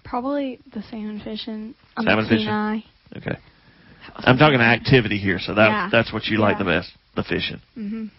Probably 0.04 0.60
the 0.74 0.82
salmon 0.84 1.22
fishing 1.24 1.74
Salmon 2.00 2.26
fishing? 2.28 2.48
Okay, 2.48 2.84
That 3.14 3.26
was 3.26 3.38
I'm 4.16 4.38
talking 4.38 4.60
activity 4.62 5.18
here, 5.18 5.40
so 5.40 5.54
that 5.56 5.68
Yeah. 5.70 5.90
that's 5.92 6.12
what 6.14 6.26
you 6.26 6.38
like 6.38 6.58
the 6.58 6.66
best, 6.66 6.92
the 7.16 7.24
fishing. 7.24 7.60
Mhm. 7.78 8.10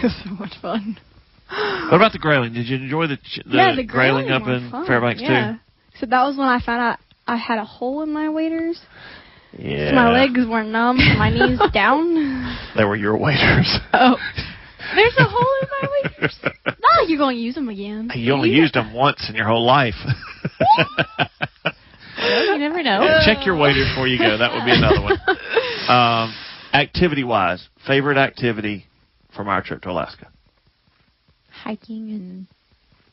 It 0.00 0.02
was 0.02 0.14
so 0.24 0.30
much 0.30 0.54
fun. 0.60 0.98
What 1.90 1.94
about 1.94 2.12
the 2.12 2.18
grayling? 2.18 2.52
Did 2.54 2.66
you 2.68 2.76
enjoy 2.76 3.06
the 3.06 3.16
ch- 3.18 3.40
the, 3.46 3.56
yeah, 3.56 3.74
the 3.76 3.84
grayling 3.84 4.30
up 4.30 4.46
in 4.48 4.70
fun. 4.70 4.84
Fairbanks 4.86 5.22
yeah. 5.22 5.56
So 6.00 6.06
that 6.06 6.24
was 6.24 6.36
when 6.36 6.48
I 6.48 6.58
found 6.60 6.80
out 6.82 6.98
I 7.26 7.36
had 7.36 7.58
a 7.58 7.64
hole 7.64 8.02
in 8.02 8.12
my 8.12 8.28
waders. 8.28 8.80
Yeah, 9.56 9.90
So 9.90 9.94
my 9.94 10.10
legs 10.12 10.40
were 10.46 10.64
numb 10.64 10.96
my 10.98 11.30
knees 11.30 11.60
down. 11.72 12.56
They 12.76 12.84
were 12.84 12.96
your 12.96 13.16
waders. 13.16 13.78
Oh. 13.92 14.16
There's 14.94 15.14
a 15.18 15.24
hole 15.34 15.52
in 15.62 15.68
my 15.80 15.88
waders. 16.02 16.36
like 16.44 17.08
you're 17.08 17.18
going 17.18 17.36
to 17.36 17.42
use 17.42 17.54
them 17.54 17.68
again. 17.68 18.10
you 18.14 18.32
only 18.32 18.50
used 18.50 18.74
them 18.74 18.92
once 18.92 19.24
in 19.30 19.34
your 19.36 19.46
whole 19.46 19.64
life. 19.64 19.94
You 22.18 22.58
never 22.58 22.82
know. 22.82 23.20
Check 23.24 23.44
your 23.46 23.56
waders 23.56 23.88
before 23.90 24.06
you 24.08 24.18
go. 24.18 24.38
That 24.38 24.52
would 24.52 24.64
be 24.64 24.72
another 24.72 25.02
one. 25.02 25.18
Um, 25.88 26.34
activity 26.72 27.24
wise, 27.24 27.66
favorite 27.86 28.16
activity 28.18 28.86
from 29.34 29.48
our 29.48 29.62
trip 29.62 29.82
to 29.82 29.90
Alaska. 29.90 30.28
Hiking 31.50 32.10
and 32.10 32.46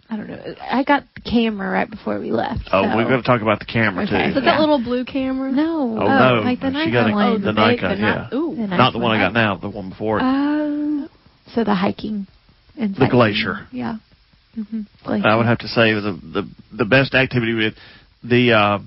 I 0.10 0.18
don't 0.18 0.28
know. 0.28 0.56
I 0.62 0.84
got 0.84 1.04
the 1.16 1.22
camera 1.22 1.70
right 1.70 1.89
before 1.89 2.20
we 2.20 2.32
left. 2.32 2.70
Oh, 2.72 2.84
so- 2.84 2.96
we're 2.96 3.06
going 3.06 3.22
to 3.22 3.26
talk 3.28 3.42
about 3.42 3.60
the 3.60 3.66
camera 3.66 4.04
Okay. 4.06 4.28
Is 4.30 4.34
too. 4.34 4.39
it 4.39 4.44
Yeah. 4.44 4.52
that 4.52 4.60
little 4.60 4.80
blue 4.84 5.06
camera? 5.06 5.52
No. 5.52 5.98
Oh, 6.00 6.06
no. 6.08 6.42
Like 6.44 6.60
the 6.60 6.68
She 6.68 6.74
Nikon 6.74 6.92
got 6.92 7.10
a- 7.10 7.13
one. 7.13 7.42
the 7.42 7.48
big- 7.54 7.56
Nikon, 7.56 7.89
the 7.89 7.96
ni- 7.96 8.02
yeah. 8.02 8.30
Ooh. 8.34 8.56
The 8.56 8.68
nice 8.68 8.78
Not 8.78 8.94
the 8.94 9.00
one 9.00 9.12
I 9.18 9.24
got 9.24 9.34
now, 9.34 9.56
the 9.58 9.70
one 9.70 9.89
before 9.89 10.20
it. 10.20 10.24
Oh. 10.24 11.08
So 11.54 11.63
the 11.63 11.74
hiking 11.76 12.28
and 12.78 12.92
The 12.96 13.00
sightseeing. 13.00 13.10
glacier. 13.12 13.68
Yeah. 13.72 13.96
hmm 14.56 14.82
Glacier. 15.04 15.28
I 15.28 15.36
would 15.36 15.46
have 15.48 15.60
to 15.60 15.68
say 15.68 15.94
the 15.94 16.20
the 16.22 16.50
the 16.72 16.86
best 16.86 17.16
activity 17.16 17.54
with 17.54 17.74
the 18.23 18.53
uh, 18.53 18.79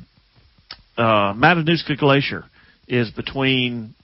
uh, 1.00 1.32
Matanuska 1.34 1.98
Glacier 1.98 2.44
is 2.88 3.10
between 3.10 3.94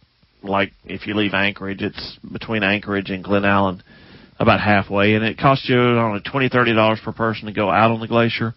like 0.42 0.72
if 0.84 1.06
you 1.06 1.14
leave 1.14 1.34
Anchorage, 1.34 1.82
it's 1.82 2.18
between 2.32 2.62
Anchorage 2.62 3.10
and 3.10 3.24
Glennallen, 3.24 3.80
about 4.38 4.60
halfway, 4.60 5.14
and 5.14 5.24
it 5.24 5.38
costs 5.38 5.68
you 5.68 5.78
only 5.78 6.20
twenty 6.20 6.48
thirty 6.48 6.74
dollars 6.74 7.00
per 7.04 7.12
person 7.12 7.46
to 7.46 7.52
go 7.52 7.70
out 7.70 7.90
on 7.92 8.00
the 8.00 8.08
glacier. 8.08 8.54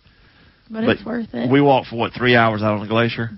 but, 0.69 0.81
but 0.81 0.89
it's 0.89 1.05
worth 1.05 1.33
it. 1.33 1.49
We 1.51 1.61
walked 1.61 1.87
for 1.89 1.95
what 1.97 2.13
three 2.13 2.35
hours 2.35 2.61
out 2.63 2.73
on 2.73 2.81
the 2.81 2.87
glacier. 2.87 3.29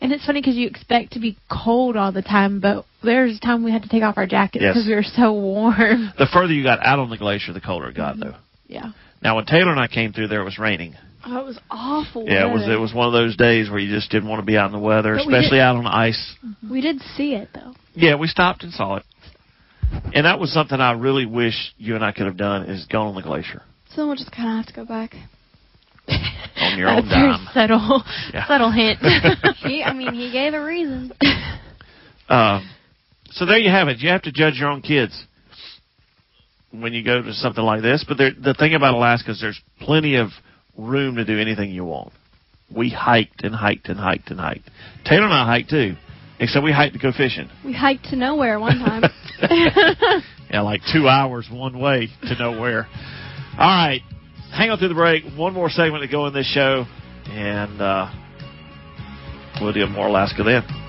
and 0.00 0.12
it's 0.12 0.26
funny 0.26 0.40
because 0.42 0.56
you 0.56 0.66
expect 0.66 1.12
to 1.14 1.20
be 1.20 1.36
cold 1.50 1.96
all 1.96 2.12
the 2.12 2.22
time, 2.22 2.60
but 2.60 2.84
there's 3.02 3.38
a 3.38 3.40
time 3.40 3.64
we 3.64 3.72
had 3.72 3.82
to 3.82 3.88
take 3.88 4.02
off 4.02 4.18
our 4.18 4.26
jackets 4.26 4.62
Yes. 4.62 4.74
because 4.74 4.86
we 4.86 4.94
were 4.94 5.02
so 5.02 5.32
warm. 5.32 6.12
The 6.18 6.26
further 6.32 6.52
you 6.52 6.62
got 6.62 6.80
out 6.84 6.98
on 6.98 7.08
the 7.08 7.16
glacier, 7.18 7.52
the 7.54 7.60
colder 7.62 7.88
it 7.88 7.96
got, 7.96 8.18
though. 8.20 8.34
Yeah. 8.66 8.92
Now, 9.22 9.36
when 9.36 9.46
Taylor 9.46 9.70
and 9.70 9.80
I 9.80 9.88
came 9.88 10.12
through 10.12 10.28
there, 10.28 10.42
it 10.42 10.44
was 10.44 10.58
raining. 10.58 10.96
Oh, 11.26 11.38
it 11.40 11.44
was 11.46 11.58
awful. 11.70 12.24
Yeah, 12.26 12.50
it 12.50 12.52
was 12.52 12.68
it 12.68 12.78
was 12.78 12.92
one 12.92 13.06
of 13.06 13.12
those 13.12 13.36
days 13.36 13.70
where 13.70 13.78
you 13.78 13.94
just 13.94 14.10
didn't 14.10 14.28
want 14.28 14.40
to 14.40 14.46
be 14.46 14.56
out 14.58 14.66
in 14.66 14.72
the 14.72 14.78
weather, 14.78 15.16
But 15.16 15.26
we 15.26 15.34
especially 15.34 15.58
did- 15.58 15.62
out 15.62 15.76
on 15.76 15.84
the 15.84 15.94
ice. 15.94 16.34
We 16.70 16.80
did 16.80 17.00
see 17.16 17.34
it 17.34 17.48
though. 17.54 17.74
Yeah, 17.94 18.16
we 18.16 18.26
stopped 18.26 18.62
and 18.62 18.72
saw 18.72 18.96
it. 18.96 19.04
And 20.14 20.26
that 20.26 20.38
was 20.40 20.52
something 20.52 20.80
I 20.80 20.92
really 20.92 21.24
wish 21.26 21.72
you 21.78 21.94
and 21.94 22.04
I 22.04 22.12
could 22.12 22.26
have 22.26 22.36
done 22.36 22.64
is 22.64 22.84
gone 22.86 23.06
on 23.08 23.14
the 23.14 23.22
glacier 23.22 23.62
So 23.94 24.06
we'll 24.06 24.16
just 24.16 24.32
kind 24.32 24.48
of 24.58 24.64
have 24.64 24.74
to 24.74 24.80
go 24.80 24.84
back. 24.84 25.14
on 26.08 26.78
your 26.78 26.88
own 26.90 27.06
That's 27.06 27.14
very 27.14 27.28
dime. 27.32 27.46
subtle, 27.54 28.02
Yeah. 28.32 28.46
subtle 28.46 28.70
hint. 28.72 28.98
he, 29.58 29.82
I 29.84 29.92
mean, 29.92 30.12
he 30.14 30.30
gave 30.32 30.52
a 30.54 30.64
reason. 30.64 31.12
Um, 32.28 32.68
so 33.30 33.46
there 33.46 33.58
you 33.58 33.70
have 33.70 33.88
it. 33.88 33.98
You 34.00 34.08
have 34.10 34.22
to 34.22 34.32
judge 34.32 34.54
your 34.58 34.68
own 34.70 34.82
kids 34.82 35.24
when 36.72 36.92
you 36.92 37.04
go 37.04 37.22
to 37.22 37.32
something 37.34 37.62
like 37.64 37.82
this. 37.82 38.04
But 38.06 38.18
there, 38.18 38.30
the 38.32 38.54
thing 38.54 38.74
about 38.74 38.94
Alaska 38.94 39.30
is 39.30 39.40
there's 39.40 39.60
plenty 39.80 40.16
of 40.16 40.28
room 40.76 41.16
to 41.16 41.24
do 41.24 41.38
anything 41.38 41.70
you 41.70 41.84
want. 41.84 42.12
We 42.74 42.90
hiked 42.90 43.44
and 43.44 43.54
hiked 43.54 43.88
and 43.88 43.98
hiked 43.98 44.30
and 44.30 44.40
hiked. 44.40 44.68
Taylor 45.04 45.24
and 45.24 45.32
I 45.32 45.46
hiked 45.46 45.70
too, 45.70 45.94
except 46.40 46.64
we 46.64 46.72
hiked 46.72 46.94
to 46.94 46.98
go 46.98 47.12
fishing. 47.12 47.48
We 47.64 47.72
hiked 47.72 48.06
to 48.06 48.16
nowhere 48.16 48.58
one 48.58 48.78
time. 48.78 49.02
yeah, 50.50 50.60
like 50.62 50.80
two 50.92 51.08
hours 51.08 51.48
one 51.50 51.78
way 51.78 52.08
to 52.22 52.38
nowhere. 52.38 52.86
All 53.58 53.68
right, 53.68 54.00
hang 54.52 54.70
on 54.70 54.78
through 54.78 54.88
the 54.88 54.94
break. 54.94 55.24
One 55.36 55.52
more 55.52 55.70
segment 55.70 56.02
to 56.02 56.08
go 56.08 56.26
in 56.26 56.34
this 56.34 56.50
show, 56.50 56.86
and 57.26 57.80
uh, 57.80 58.10
we'll 59.60 59.72
do 59.72 59.86
more 59.86 60.08
Alaska 60.08 60.42
then. 60.42 60.83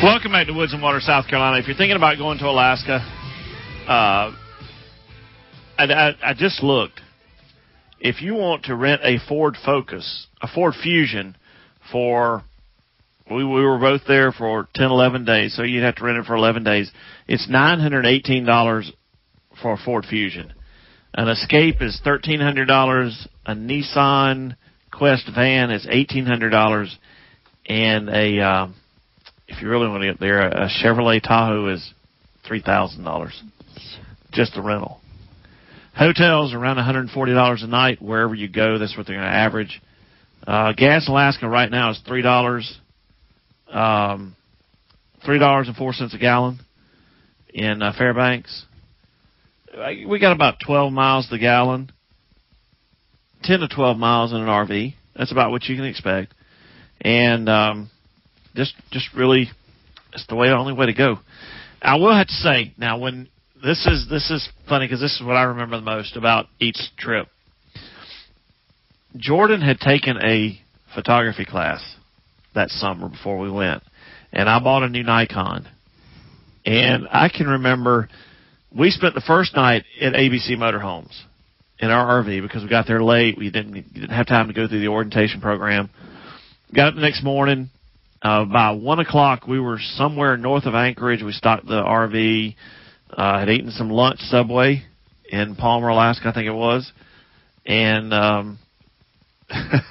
Welcome 0.00 0.30
back 0.30 0.46
to 0.46 0.52
Woods 0.52 0.72
and 0.72 0.80
Water, 0.80 1.00
South 1.00 1.26
Carolina. 1.26 1.58
If 1.58 1.66
you're 1.66 1.76
thinking 1.76 1.96
about 1.96 2.18
going 2.18 2.38
to 2.38 2.46
Alaska, 2.46 2.98
uh, 3.88 4.32
I, 5.76 5.84
I, 5.84 6.12
I 6.22 6.34
just 6.34 6.62
looked. 6.62 7.00
If 7.98 8.22
you 8.22 8.34
want 8.34 8.66
to 8.66 8.76
rent 8.76 9.00
a 9.02 9.18
Ford 9.28 9.56
Focus, 9.66 10.28
a 10.40 10.46
Ford 10.46 10.74
Fusion, 10.80 11.36
for 11.90 12.44
we 13.28 13.44
we 13.44 13.60
were 13.64 13.78
both 13.78 14.02
there 14.06 14.30
for 14.30 14.68
ten, 14.72 14.86
eleven 14.86 15.24
days, 15.24 15.56
so 15.56 15.64
you'd 15.64 15.82
have 15.82 15.96
to 15.96 16.04
rent 16.04 16.18
it 16.18 16.26
for 16.26 16.36
eleven 16.36 16.62
days. 16.62 16.92
It's 17.26 17.48
nine 17.48 17.80
hundred 17.80 18.06
eighteen 18.06 18.44
dollars 18.44 18.92
for 19.60 19.72
a 19.72 19.78
Ford 19.78 20.06
Fusion. 20.08 20.54
An 21.14 21.26
Escape 21.28 21.82
is 21.82 22.00
thirteen 22.04 22.38
hundred 22.38 22.66
dollars. 22.66 23.26
A 23.46 23.54
Nissan 23.56 24.54
Quest 24.92 25.28
van 25.34 25.72
is 25.72 25.88
eighteen 25.90 26.24
hundred 26.24 26.50
dollars, 26.50 26.96
and 27.66 28.08
a 28.08 28.40
uh, 28.40 28.68
if 29.48 29.62
you 29.62 29.68
really 29.68 29.88
want 29.88 30.02
to 30.02 30.10
get 30.12 30.20
there, 30.20 30.46
a 30.46 30.68
Chevrolet 30.68 31.22
Tahoe 31.22 31.68
is 31.68 31.92
three 32.46 32.62
thousand 32.62 33.04
dollars, 33.04 33.42
just 34.32 34.54
the 34.54 34.62
rental. 34.62 35.00
Hotels 35.96 36.54
around 36.54 36.76
one 36.76 36.84
hundred 36.84 37.00
and 37.00 37.10
forty 37.10 37.32
dollars 37.32 37.62
a 37.62 37.66
night 37.66 38.00
wherever 38.00 38.34
you 38.34 38.48
go. 38.48 38.78
That's 38.78 38.96
what 38.96 39.06
they're 39.06 39.16
going 39.16 39.28
to 39.28 39.34
average. 39.34 39.82
Uh, 40.46 40.72
gas 40.72 41.08
Alaska 41.08 41.48
right 41.48 41.70
now 41.70 41.90
is 41.90 42.00
three 42.06 42.22
dollars, 42.22 42.78
um, 43.68 44.36
three 45.24 45.38
dollars 45.38 45.66
and 45.66 45.76
four 45.76 45.92
cents 45.92 46.14
a 46.14 46.18
gallon 46.18 46.60
in 47.52 47.82
uh, 47.82 47.92
Fairbanks. 47.96 48.64
Uh, 49.76 49.90
We 50.06 50.20
got 50.20 50.32
about 50.32 50.56
twelve 50.64 50.92
miles 50.92 51.28
the 51.30 51.38
gallon, 51.38 51.90
ten 53.42 53.60
to 53.60 53.68
twelve 53.68 53.96
miles 53.96 54.32
in 54.32 54.38
an 54.38 54.46
RV. 54.46 54.94
That's 55.16 55.32
about 55.32 55.50
what 55.50 55.64
you 55.64 55.74
can 55.74 55.84
expect, 55.86 56.32
and 57.00 57.48
um, 57.48 57.90
just 58.58 58.74
just 58.90 59.14
really, 59.14 59.48
it's 60.12 60.26
the 60.26 60.34
way 60.34 60.48
only 60.48 60.72
way 60.72 60.86
to 60.86 60.92
go. 60.92 61.18
I 61.80 61.96
will 61.96 62.14
have 62.14 62.26
to 62.26 62.32
say 62.32 62.74
now 62.76 62.98
when 62.98 63.28
this 63.62 63.86
is 63.86 64.06
this 64.10 64.30
is 64.30 64.46
funny 64.68 64.86
because 64.86 65.00
this 65.00 65.14
is 65.14 65.24
what 65.24 65.36
I 65.36 65.44
remember 65.44 65.76
the 65.76 65.82
most 65.82 66.16
about 66.16 66.46
each 66.58 66.78
trip. 66.98 67.28
Jordan 69.16 69.62
had 69.62 69.78
taken 69.78 70.18
a 70.18 70.60
photography 70.94 71.44
class 71.44 71.82
that 72.54 72.68
summer 72.70 73.08
before 73.08 73.38
we 73.38 73.50
went, 73.50 73.82
and 74.32 74.48
I 74.48 74.58
bought 74.58 74.82
a 74.82 74.88
new 74.88 75.04
Nikon. 75.04 75.66
And 76.66 77.06
I 77.10 77.30
can 77.30 77.46
remember 77.46 78.08
we 78.76 78.90
spent 78.90 79.14
the 79.14 79.22
first 79.26 79.54
night 79.54 79.84
at 80.00 80.12
ABC 80.12 80.50
Motorhomes 80.50 81.16
in 81.78 81.90
our 81.90 82.22
RV 82.22 82.42
because 82.42 82.64
we 82.64 82.68
got 82.68 82.88
there 82.88 83.02
late. 83.02 83.38
We 83.38 83.50
didn't 83.50 83.94
didn't 83.94 84.10
have 84.10 84.26
time 84.26 84.48
to 84.48 84.52
go 84.52 84.66
through 84.66 84.80
the 84.80 84.88
orientation 84.88 85.40
program. 85.40 85.90
Got 86.74 86.88
up 86.88 86.94
the 86.96 87.00
next 87.00 87.22
morning. 87.22 87.70
Uh, 88.20 88.44
by 88.44 88.72
one 88.72 88.98
o'clock, 88.98 89.46
we 89.46 89.60
were 89.60 89.78
somewhere 89.80 90.36
north 90.36 90.66
of 90.66 90.74
Anchorage. 90.74 91.22
We 91.22 91.32
stopped 91.32 91.66
the 91.66 91.82
RV. 91.82 92.54
Uh, 93.10 93.38
had 93.38 93.48
eaten 93.48 93.70
some 93.70 93.90
lunch 93.90 94.18
Subway 94.20 94.82
in 95.28 95.54
Palmer, 95.56 95.88
Alaska, 95.88 96.28
I 96.28 96.32
think 96.32 96.46
it 96.46 96.52
was, 96.52 96.90
and 97.66 98.12
um, 98.12 98.58
I 99.50 99.82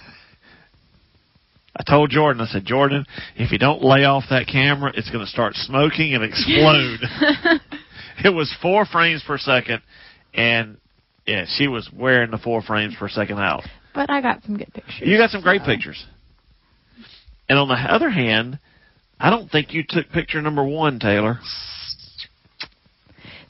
told 1.87 2.09
Jordan, 2.09 2.41
I 2.41 2.47
said, 2.47 2.65
Jordan, 2.65 3.05
if 3.35 3.51
you 3.51 3.59
don't 3.59 3.83
lay 3.83 4.03
off 4.03 4.23
that 4.29 4.47
camera, 4.47 4.91
it's 4.95 5.09
going 5.11 5.23
to 5.23 5.29
start 5.29 5.53
smoking 5.55 6.15
and 6.15 6.23
explode. 6.23 6.99
it 8.23 8.29
was 8.29 8.53
four 8.61 8.85
frames 8.85 9.23
per 9.25 9.37
second, 9.37 9.81
and 10.33 10.77
yeah, 11.25 11.45
she 11.47 11.67
was 11.67 11.89
wearing 11.93 12.31
the 12.31 12.39
four 12.39 12.61
frames 12.61 12.95
per 12.97 13.09
second 13.09 13.37
out. 13.39 13.63
But 13.93 14.09
I 14.09 14.21
got 14.21 14.43
some 14.43 14.57
good 14.57 14.73
pictures. 14.73 15.01
You 15.01 15.17
got 15.17 15.29
some 15.29 15.41
great 15.41 15.61
so. 15.61 15.67
pictures. 15.67 16.05
And 17.49 17.57
on 17.57 17.67
the 17.67 17.75
other 17.75 18.09
hand, 18.09 18.59
I 19.19 19.29
don't 19.29 19.49
think 19.49 19.73
you 19.73 19.83
took 19.87 20.09
picture 20.09 20.41
number 20.41 20.63
one, 20.65 20.99
Taylor. 20.99 21.39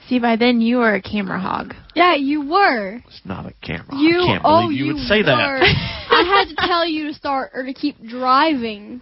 See, 0.08 0.20
by 0.20 0.38
then 0.38 0.62
you 0.62 0.78
were 0.78 0.96
a 0.96 1.02
camera 1.02 1.40
hog. 1.40 1.74
Yeah, 1.94 2.16
you 2.16 2.48
were. 2.50 3.02
It's 3.08 3.22
not 3.26 3.46
a 3.46 3.54
camera. 3.62 3.88
You 3.98 4.22
I 4.22 4.26
can't 4.28 4.42
oh 4.46 4.62
believe 4.64 4.78
you, 4.80 4.86
you 4.86 4.94
would 4.94 5.04
say 5.04 5.18
were. 5.20 5.26
that. 5.26 5.62
I 6.10 6.46
had 6.48 6.56
to 6.56 6.56
tell 6.68 6.88
you 6.88 7.08
to 7.08 7.14
start 7.14 7.52
or 7.54 7.66
to 7.66 7.74
keep 7.74 8.02
driving 8.08 9.02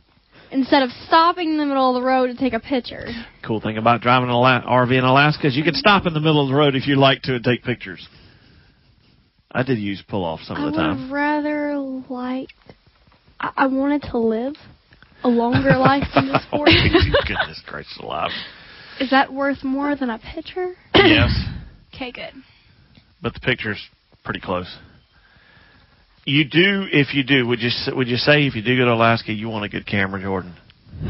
instead 0.52 0.82
of 0.82 0.90
stopping 1.08 1.50
in 1.52 1.58
the 1.58 1.66
middle 1.66 1.96
of 1.96 2.02
the 2.02 2.08
road 2.08 2.28
to 2.28 2.36
take 2.36 2.54
a 2.54 2.60
picture. 2.60 3.06
Cool 3.46 3.62
thing 3.62 3.78
about 3.78 4.02
driving 4.02 4.30
an 4.30 4.36
Ala- 4.36 4.64
RV 4.68 4.98
in 4.98 5.04
Alaska 5.04 5.48
is 5.48 5.56
you 5.56 5.64
can 5.64 5.76
stop 5.76 6.08
in 6.08 6.14
the 6.16 6.20
middle 6.20 6.42
of 6.42 6.48
the 6.50 6.56
road 6.56 6.76
if 6.76 6.88
you 6.88 6.96
like 6.96 7.22
to 7.24 7.36
and 7.36 7.44
take 7.44 7.64
pictures. 7.64 8.08
I 9.52 9.62
did 9.62 9.78
use 9.78 10.04
pull 10.08 10.24
off 10.26 10.40
some 10.42 10.58
I 10.58 10.60
of 10.62 10.66
would 10.66 10.74
the 10.74 10.78
time. 10.78 11.02
have 11.04 11.12
rather 11.12 11.76
like. 12.10 12.50
I, 13.40 13.52
I 13.58 13.68
wanted 13.68 14.02
to 14.12 14.18
live 14.18 14.56
a 15.26 15.30
longer 15.30 15.76
life 15.78 16.08
than 16.14 16.28
this 16.28 16.42
oh, 16.54 16.58
forty. 16.58 16.72
goodness 17.28 17.62
gracious 17.66 17.98
alive. 18.00 18.32
Is 19.00 19.10
that 19.10 19.34
worth 19.34 19.64
more 19.64 19.96
than 19.96 20.10
a 20.10 20.20
picture? 20.20 20.74
Yes, 20.94 21.32
Okay, 21.94 22.12
good. 22.12 22.32
but 23.22 23.34
the 23.34 23.40
picture's 23.40 23.82
pretty 24.24 24.40
close. 24.40 24.78
You 26.26 26.44
do, 26.44 26.88
if 26.92 27.14
you 27.14 27.24
do, 27.24 27.46
would 27.48 27.60
you 27.62 27.70
would 27.96 28.08
you 28.08 28.18
say 28.18 28.46
if 28.48 28.56
you 28.56 28.62
do 28.64 28.76
go 28.78 28.86
to 28.86 28.94
Alaska, 28.94 29.32
you 29.32 29.48
want 29.50 29.66
a 29.66 29.70
good 29.70 29.86
camera, 29.86 30.22
Jordan? 30.22 30.56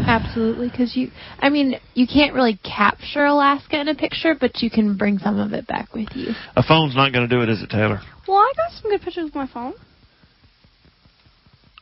Absolutely, 0.05 0.67
because 0.69 0.95
you, 0.95 1.09
I 1.39 1.49
mean, 1.49 1.75
you 1.93 2.07
can't 2.07 2.33
really 2.33 2.57
capture 2.63 3.23
Alaska 3.25 3.79
in 3.79 3.87
a 3.87 3.93
picture, 3.95 4.35
but 4.39 4.61
you 4.63 4.69
can 4.71 4.97
bring 4.97 5.19
some 5.19 5.39
of 5.39 5.53
it 5.53 5.67
back 5.67 5.93
with 5.93 6.09
you. 6.15 6.33
A 6.55 6.63
phone's 6.63 6.95
not 6.95 7.13
going 7.13 7.29
to 7.29 7.33
do 7.33 7.43
it, 7.43 7.49
is 7.49 7.61
it, 7.61 7.69
Taylor? 7.69 8.01
Well, 8.27 8.37
I 8.37 8.51
got 8.57 8.81
some 8.81 8.89
good 8.91 9.01
pictures 9.01 9.25
with 9.25 9.35
my 9.35 9.47
phone. 9.47 9.73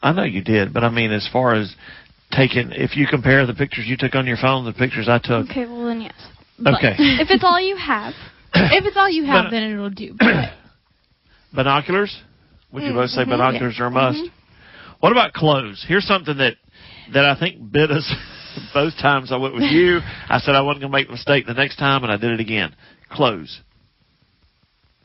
I 0.01 0.11
know 0.11 0.23
you 0.23 0.43
did, 0.43 0.73
but 0.73 0.83
I 0.83 0.89
mean, 0.89 1.11
as 1.13 1.27
far 1.31 1.53
as 1.55 1.73
taking, 2.35 2.71
if 2.71 2.95
you 2.95 3.07
compare 3.07 3.45
the 3.45 3.53
pictures 3.53 3.85
you 3.87 3.97
took 3.97 4.15
on 4.15 4.25
your 4.27 4.37
phone, 4.37 4.65
the 4.65 4.73
pictures 4.73 5.07
I 5.09 5.19
took. 5.19 5.49
Okay, 5.49 5.65
well 5.65 5.85
then 5.85 6.01
yes. 6.01 6.13
But 6.59 6.75
Okay. 6.75 6.95
if 6.97 7.29
it's 7.31 7.43
all 7.43 7.59
you 7.59 7.75
have, 7.77 8.13
If 8.55 8.85
it's 8.85 8.97
all 8.97 9.09
you 9.09 9.25
have, 9.25 9.49
then 9.49 9.63
it'll 9.71 9.89
do. 9.89 10.15
But 10.17 10.53
Binoculars? 11.53 12.15
Would 12.71 12.83
you 12.83 12.91
Mm, 12.91 12.95
both 12.95 13.09
say 13.11 13.21
mhm. 13.23 13.29
binoculars 13.29 13.79
are 13.79 13.85
a 13.85 13.91
must? 13.91 14.23
What 14.99 15.11
about 15.11 15.33
clothes? 15.33 15.83
Here's 15.87 16.05
something 16.05 16.37
that 16.37 16.53
that 17.13 17.25
I 17.25 17.37
think 17.39 17.71
bit 17.71 17.91
us 17.91 18.11
both 18.73 18.93
times 18.97 19.31
I 19.31 19.37
went 19.37 19.53
with 19.55 19.63
you. 19.71 19.99
I 20.29 20.39
said 20.39 20.55
I 20.55 20.61
wasn't 20.61 20.81
going 20.81 20.91
to 20.91 20.97
make 20.97 21.07
the 21.07 21.13
mistake 21.13 21.45
the 21.45 21.53
next 21.53 21.77
time, 21.77 22.03
and 22.03 22.11
I 22.11 22.17
did 22.17 22.31
it 22.31 22.39
again. 22.39 22.75
Clothes. 23.11 23.59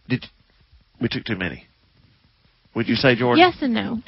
Did 0.09 0.25
we 1.01 1.09
took 1.09 1.25
too 1.25 1.37
many? 1.37 1.65
Would 2.75 2.89
you 2.89 2.95
say, 2.95 3.15
Jordan? 3.17 3.45
yes 3.45 3.57
and 3.61 3.75
no. 3.75 3.99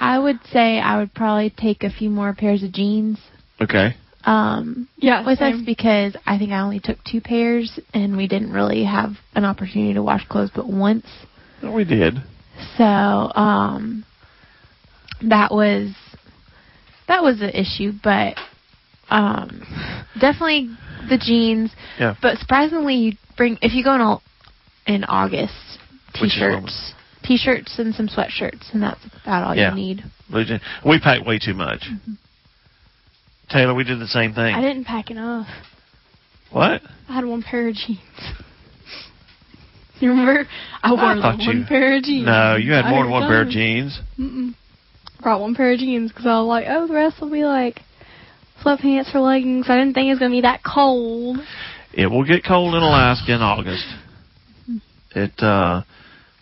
I 0.00 0.18
would 0.18 0.38
say 0.52 0.78
I 0.78 0.98
would 0.98 1.12
probably 1.14 1.50
take 1.50 1.82
a 1.82 1.90
few 1.90 2.08
more 2.10 2.32
pairs 2.34 2.62
of 2.62 2.72
jeans 2.72 3.18
Okay. 3.60 3.96
um, 4.24 4.88
yeah, 4.96 5.26
with 5.26 5.40
us 5.40 5.60
because 5.64 6.16
I 6.26 6.38
think 6.38 6.52
I 6.52 6.60
only 6.60 6.80
took 6.80 6.98
two 7.04 7.20
pairs, 7.20 7.78
and 7.92 8.16
we 8.16 8.28
didn't 8.28 8.52
really 8.52 8.84
have 8.84 9.12
an 9.34 9.44
opportunity 9.44 9.94
to 9.94 10.02
wash 10.02 10.26
clothes 10.28 10.50
but 10.54 10.68
once. 10.68 11.06
Well, 11.62 11.74
we 11.74 11.84
did. 11.84 12.14
So 12.76 12.84
um, 12.84 14.04
that 15.22 15.50
was 15.50 15.90
that 17.08 17.22
was 17.22 17.40
an 17.40 17.50
issue, 17.50 17.92
but 18.02 18.36
um, 19.10 19.62
definitely 20.20 20.70
the 21.08 21.18
jeans. 21.18 21.72
Yeah. 21.98 22.14
But 22.20 22.38
surprisingly, 22.38 22.94
you 22.94 23.12
bring 23.36 23.58
if 23.62 23.72
you 23.74 23.82
go 23.82 23.94
in 23.94 24.00
au- 24.00 24.22
in 24.86 25.04
August, 25.04 25.54
Which 26.20 26.30
is 26.30 26.32
t-shirts, 26.34 26.92
t-shirts 27.28 27.78
and 27.78 27.94
some 27.94 28.08
sweatshirts, 28.08 28.72
and 28.72 28.82
that's 28.82 29.00
about 29.22 29.46
all 29.46 29.54
Yeah. 29.54 29.70
you 29.70 29.76
need. 29.76 30.04
We 30.84 30.98
packed 30.98 31.24
way 31.26 31.38
too 31.38 31.54
much. 31.54 31.84
Taylor, 33.50 33.74
we 33.74 33.84
did 33.84 33.98
the 34.00 34.06
same 34.08 34.32
thing. 34.34 34.54
I 34.54 34.60
didn't 34.60 34.84
pack 34.84 35.10
enough. 35.10 35.46
What? 36.50 36.82
I 37.08 37.14
had 37.14 37.24
one 37.24 37.42
pair 37.42 37.68
of 37.68 37.74
jeans. 37.74 38.00
You 40.00 40.10
remember? 40.10 40.46
I 40.82 40.92
wore 40.92 41.14
the 41.14 41.20
thought 41.22 41.38
one 41.38 41.58
you- 41.58 41.64
pair 41.66 41.96
of 41.96 42.02
jeans. 42.04 42.26
No, 42.26 42.56
you 42.56 42.72
had 42.72 42.84
I 42.86 42.90
more 42.90 43.02
than 43.04 43.12
one 43.12 43.28
pair 43.28 43.42
of 43.42 43.48
jeans. 43.48 43.98
Mm-mm. 44.18 44.54
Brought 45.22 45.40
one 45.40 45.54
pair 45.54 45.72
of 45.72 45.78
jeans 45.78 46.10
because 46.12 46.26
I 46.26 46.38
was 46.40 46.46
like, 46.46 46.66
oh, 46.68 46.86
the 46.86 46.94
rest 46.94 47.20
will 47.20 47.30
be 47.30 47.44
like 47.44 47.80
sweatpants 48.62 49.14
or 49.14 49.20
leggings. 49.20 49.66
I 49.68 49.76
didn't 49.76 49.94
think 49.94 50.06
it 50.06 50.10
was 50.10 50.18
gonna 50.20 50.30
be 50.30 50.42
that 50.42 50.60
cold. 50.62 51.38
It 51.92 52.06
will 52.06 52.24
get 52.24 52.44
cold 52.44 52.74
in 52.74 52.82
Alaska 52.82 53.32
in 53.34 53.40
August. 53.42 53.84
It, 55.16 55.32
uh, 55.42 55.82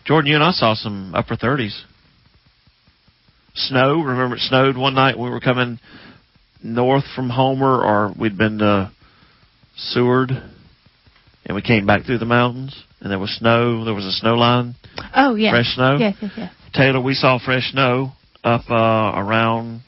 Jordan, 0.07 0.29
you 0.29 0.35
and 0.35 0.43
I 0.43 0.51
saw 0.51 0.73
some 0.73 1.13
upper 1.13 1.35
30s. 1.35 1.81
Snow. 3.55 4.01
Remember 4.01 4.35
it 4.35 4.41
snowed 4.41 4.77
one 4.77 4.93
night 4.95 5.17
when 5.17 5.25
we 5.25 5.31
were 5.33 5.39
coming 5.41 5.79
north 6.63 7.03
from 7.15 7.29
Homer, 7.29 7.81
or 7.83 8.13
we'd 8.17 8.37
been 8.37 8.59
to 8.59 8.91
Seward, 9.75 10.29
and 11.45 11.55
we 11.55 11.61
came 11.61 11.85
back 11.85 12.05
through 12.05 12.19
the 12.19 12.25
mountains, 12.25 12.83
and 13.01 13.11
there 13.11 13.19
was 13.19 13.31
snow. 13.37 13.83
There 13.83 13.93
was 13.95 14.05
a 14.05 14.11
snow 14.11 14.35
line, 14.35 14.75
Oh 15.15 15.35
yeah. 15.35 15.51
fresh 15.51 15.73
snow. 15.75 15.97
yes, 15.99 16.15
yes, 16.21 16.31
yes. 16.37 16.53
Taylor, 16.73 17.01
we 17.01 17.13
saw 17.13 17.39
fresh 17.43 17.71
snow 17.71 18.11
up 18.43 18.61
uh, 18.69 18.73
around 19.19 19.81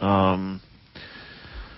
um, 0.00 0.60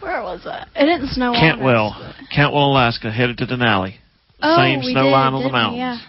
Where 0.01 0.23
was 0.23 0.41
that? 0.45 0.69
It 0.75 0.87
didn't 0.87 1.09
snow. 1.11 1.33
on 1.35 1.37
Cantwell, 1.37 1.89
us, 1.89 2.15
Cantwell, 2.35 2.73
Alaska, 2.73 3.11
headed 3.13 3.37
to 3.39 3.47
Denali. 3.47 3.95
Oh, 4.43 4.57
Same 4.57 4.81
we 4.81 4.93
snow 4.93 5.05
did, 5.05 5.11
line 5.13 5.35
on 5.35 5.43
the 5.43 5.49
didn't 5.49 5.53
we? 5.53 5.79
mountains. 5.79 6.03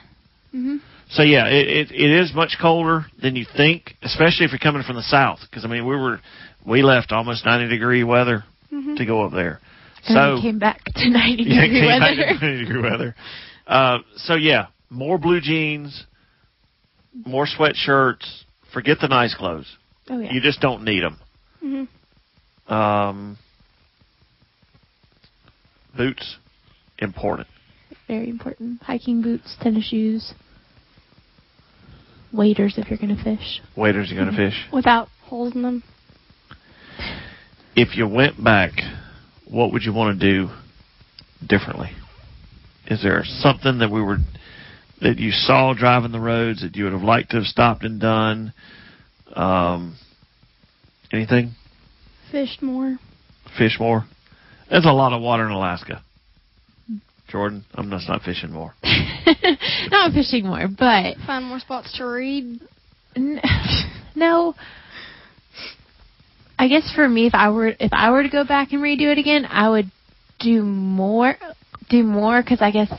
Yeah. 0.53 0.59
Mhm. 0.59 0.79
So 1.10 1.22
yeah, 1.24 1.47
it, 1.47 1.68
it 1.68 1.91
it 1.91 2.12
is 2.22 2.34
much 2.34 2.58
colder 2.60 3.06
than 3.22 3.36
you 3.36 3.45
think, 3.56 3.95
especially 4.01 4.45
if 4.45 4.51
you're 4.51 4.60
coming 4.60 4.84
from 4.84 4.95
the 4.95 5.03
south. 5.03 5.39
Because 5.49 5.64
I 5.64 5.68
mean, 5.68 5.86
we 5.88 5.95
were 5.95 6.20
we 6.66 6.82
left 6.82 7.12
almost 7.12 7.45
90 7.45 7.70
degree 7.70 8.03
weather 8.03 8.43
Mhm. 8.74 8.97
to 8.97 9.06
go 9.06 9.24
up 9.24 9.32
there. 9.32 9.60
And 10.08 10.16
so 10.16 10.36
we 10.36 10.41
came 10.41 10.60
back 10.60 10.84
to 10.84 11.10
90 11.10 11.43
yeah, 11.47 11.62
degree 11.62 11.80
came 11.80 11.99
back 11.99 12.18
weather. 12.18 12.39
to 12.39 12.45
90 12.45 12.66
degree 12.66 12.82
weather. 12.82 13.16
Uh, 13.68 13.99
so 14.18 14.34
yeah, 14.36 14.68
more 14.89 15.18
blue 15.20 15.39
jeans, 15.41 16.06
more 17.26 17.45
sweatshirts. 17.45 18.43
Forget 18.74 18.97
the 18.99 19.08
nice 19.08 19.34
clothes. 19.36 19.68
Oh 20.10 20.20
yeah. 20.20 20.32
You 20.34 20.41
just 20.41 20.60
don't 20.60 20.84
need 20.84 21.01
them. 21.03 21.18
Mhm. 21.64 22.72
Um, 22.72 23.38
boots, 25.95 26.38
important. 26.99 27.47
Very 28.08 28.30
important. 28.30 28.82
Hiking 28.84 29.22
boots, 29.22 29.56
tennis 29.62 29.86
shoes, 29.86 30.34
waders 32.36 32.75
if 32.77 32.89
you're 32.89 32.99
going 32.99 33.15
to 33.15 33.23
fish. 33.23 33.61
Waders 33.75 34.11
you're 34.11 34.23
going 34.23 34.36
to 34.36 34.49
fish. 34.49 34.65
Without 34.71 35.07
holes 35.23 35.55
in 35.55 35.61
them. 35.61 35.83
If 37.75 37.95
you 37.97 38.07
went 38.07 38.41
back, 38.43 38.71
what 39.49 39.73
would 39.73 39.83
you 39.83 39.93
want 39.93 40.19
to 40.19 40.31
do 40.31 40.49
differently? 41.45 41.91
Is 42.88 43.01
there 43.03 43.23
something 43.25 43.79
that 43.79 43.91
we 43.91 44.01
were 44.01 44.17
that 45.01 45.17
you 45.19 45.31
saw 45.31 45.73
driving 45.73 46.11
the 46.11 46.19
roads 46.19 46.61
that 46.61 46.75
you 46.75 46.86
would 46.86 46.93
have 46.93 47.01
liked 47.01 47.31
to 47.31 47.38
have 47.38 47.45
stopped 47.45 47.83
and 47.83 47.99
done? 47.99 48.53
Um, 49.36 49.97
anything? 51.11 51.51
Fished 52.31 52.61
more. 52.61 52.97
Fish 53.57 53.77
more? 53.79 54.05
There's 54.69 54.86
a 54.86 54.91
lot 54.91 55.13
of 55.13 55.21
water 55.21 55.45
in 55.45 55.51
Alaska. 55.51 56.01
Jordan, 57.28 57.65
I'm 57.73 57.89
just 57.89 58.07
not 58.07 58.21
fishing 58.21 58.51
more. 58.51 58.76
Not 59.91 60.13
fishing 60.13 60.45
more, 60.45 60.67
but 60.67 61.15
Find 61.26 61.45
more 61.45 61.59
spots 61.59 61.95
to 61.97 62.05
read. 62.05 62.59
N- 63.15 63.41
no. 64.15 64.53
I 66.57 66.67
guess 66.67 66.91
for 66.95 67.07
me, 67.09 67.26
if 67.28 67.34
I 67.36 67.49
were 67.49 67.73
if 67.80 67.91
I 67.91 68.11
were 68.11 68.23
to 68.23 68.30
go 68.30 68.45
back 68.45 68.71
and 68.71 68.82
redo 68.82 69.11
it 69.11 69.17
again, 69.17 69.45
I 69.45 69.69
would 69.69 69.91
do 70.39 70.63
more, 70.63 71.36
do 71.89 72.03
more 72.03 72.41
because 72.41 72.61
I 72.61 72.71
guess 72.71 72.91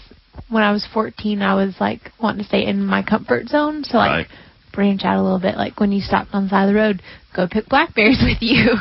when 0.50 0.62
I 0.62 0.72
was 0.72 0.86
14, 0.92 1.40
I 1.42 1.54
was 1.54 1.74
like 1.80 2.00
wanting 2.20 2.42
to 2.42 2.48
stay 2.48 2.66
in 2.66 2.84
my 2.84 3.02
comfort 3.02 3.48
zone. 3.48 3.84
So 3.84 3.96
like 3.96 4.10
Right. 4.10 4.26
branch 4.74 5.02
out 5.04 5.18
a 5.18 5.22
little 5.22 5.40
bit. 5.40 5.56
Like 5.56 5.78
when 5.80 5.92
you 5.92 6.00
stopped 6.00 6.30
on 6.34 6.44
the 6.44 6.50
side 6.50 6.68
of 6.68 6.74
the 6.74 6.78
road, 6.80 7.02
go 7.34 7.46
pick 7.48 7.68
blackberries 7.68 8.20
with 8.22 8.42
you. 8.42 8.74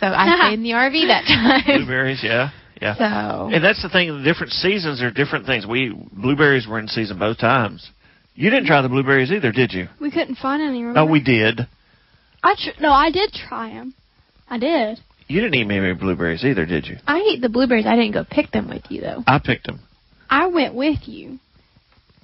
So 0.00 0.06
I 0.08 0.48
stayed 0.48 0.54
in 0.54 0.62
the 0.64 0.70
RV 0.70 1.06
that 1.06 1.24
time. 1.26 1.78
Blueberries, 1.78 2.20
yeah, 2.24 2.50
yeah. 2.82 2.96
So 2.96 3.50
And 3.52 3.64
that's 3.64 3.82
the 3.82 3.88
thing. 3.88 4.08
The 4.18 4.24
different 4.24 4.52
seasons 4.52 5.02
are 5.02 5.10
different 5.10 5.46
things. 5.46 5.66
We 5.66 5.94
blueberries 6.12 6.66
were 6.66 6.78
in 6.78 6.88
season 6.88 7.18
both 7.18 7.38
times. 7.38 7.90
You 8.34 8.50
didn't 8.50 8.66
try 8.66 8.82
the 8.82 8.88
blueberries 8.88 9.30
either, 9.30 9.52
did 9.52 9.72
you? 9.72 9.88
We 10.00 10.10
couldn't 10.10 10.36
find 10.36 10.62
any. 10.62 10.82
Remember? 10.82 11.00
No, 11.00 11.06
we 11.06 11.22
did. 11.22 11.60
I 12.42 12.54
tr- 12.54 12.80
no, 12.80 12.90
I 12.90 13.10
did 13.10 13.32
try 13.32 13.70
them. 13.70 13.94
I 14.48 14.58
did. 14.58 14.98
You 15.28 15.40
didn't 15.40 15.54
eat 15.54 15.64
many 15.64 15.94
blueberries 15.94 16.44
either, 16.44 16.66
did 16.66 16.86
you? 16.86 16.96
I 17.06 17.20
ate 17.32 17.40
the 17.40 17.48
blueberries. 17.48 17.86
I 17.86 17.96
didn't 17.96 18.12
go 18.12 18.24
pick 18.28 18.50
them 18.50 18.68
with 18.68 18.82
you 18.90 19.00
though. 19.00 19.22
I 19.26 19.38
picked 19.38 19.66
them. 19.66 19.80
I 20.28 20.46
went 20.46 20.74
with 20.74 21.00
you 21.06 21.38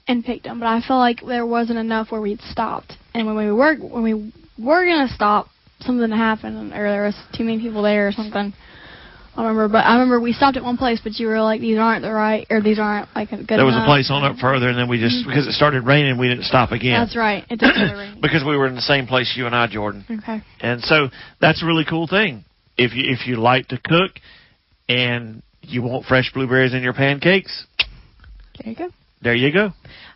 and 0.06 0.24
picked 0.24 0.44
them, 0.44 0.58
but 0.58 0.66
I 0.66 0.80
felt 0.80 0.98
like 0.98 1.20
there 1.26 1.46
wasn't 1.46 1.78
enough 1.78 2.10
where 2.10 2.20
we'd 2.20 2.40
stopped. 2.40 2.94
And 3.14 3.26
when 3.26 3.36
we 3.36 3.52
were 3.52 3.76
when 3.76 4.02
we 4.02 4.32
were 4.58 4.84
gonna 4.84 5.08
stop, 5.14 5.48
something 5.80 6.10
happened, 6.10 6.72
or 6.72 6.90
there 6.90 7.04
was 7.04 7.16
too 7.36 7.44
many 7.44 7.60
people 7.60 7.82
there, 7.82 8.08
or 8.08 8.12
something. 8.12 8.52
I 9.38 9.42
remember, 9.42 9.68
but 9.68 9.86
I 9.86 9.92
remember 9.92 10.20
we 10.20 10.32
stopped 10.32 10.56
at 10.56 10.64
one 10.64 10.76
place, 10.76 11.00
but 11.02 11.14
you 11.14 11.28
were 11.28 11.40
like, 11.40 11.60
"These 11.60 11.78
aren't 11.78 12.02
the 12.02 12.12
right, 12.12 12.44
or 12.50 12.60
these 12.60 12.80
aren't 12.80 13.08
like 13.14 13.30
good." 13.30 13.46
There 13.46 13.64
was 13.64 13.76
a 13.76 13.86
place 13.86 14.10
on 14.10 14.24
up 14.24 14.36
further, 14.38 14.68
and 14.68 14.76
then 14.76 14.88
we 14.88 14.98
just 14.98 15.14
mm-hmm. 15.14 15.30
because 15.30 15.46
it 15.46 15.52
started 15.52 15.86
raining, 15.86 16.18
we 16.18 16.28
didn't 16.28 16.44
stop 16.44 16.72
again. 16.72 16.98
That's 16.98 17.16
right. 17.16 17.44
It 17.48 17.60
did 17.60 17.72
start 17.72 17.96
raining. 17.96 18.20
because 18.22 18.42
we 18.44 18.56
were 18.56 18.66
in 18.66 18.74
the 18.74 18.82
same 18.82 19.06
place, 19.06 19.32
you 19.36 19.46
and 19.46 19.54
I, 19.54 19.68
Jordan. 19.68 20.04
Okay. 20.10 20.42
And 20.60 20.82
so 20.82 21.08
that's 21.40 21.62
a 21.62 21.66
really 21.66 21.84
cool 21.88 22.08
thing. 22.08 22.44
If 22.76 22.94
you 22.94 23.04
if 23.12 23.28
you 23.28 23.36
like 23.36 23.68
to 23.68 23.78
cook, 23.78 24.10
and 24.88 25.42
you 25.62 25.82
want 25.82 26.06
fresh 26.06 26.32
blueberries 26.32 26.74
in 26.74 26.82
your 26.82 26.92
pancakes, 26.92 27.64
There 28.58 28.72
you 28.72 28.76
go. 28.76 28.88
there 29.22 29.34
you 29.36 29.52
go. 29.52 29.70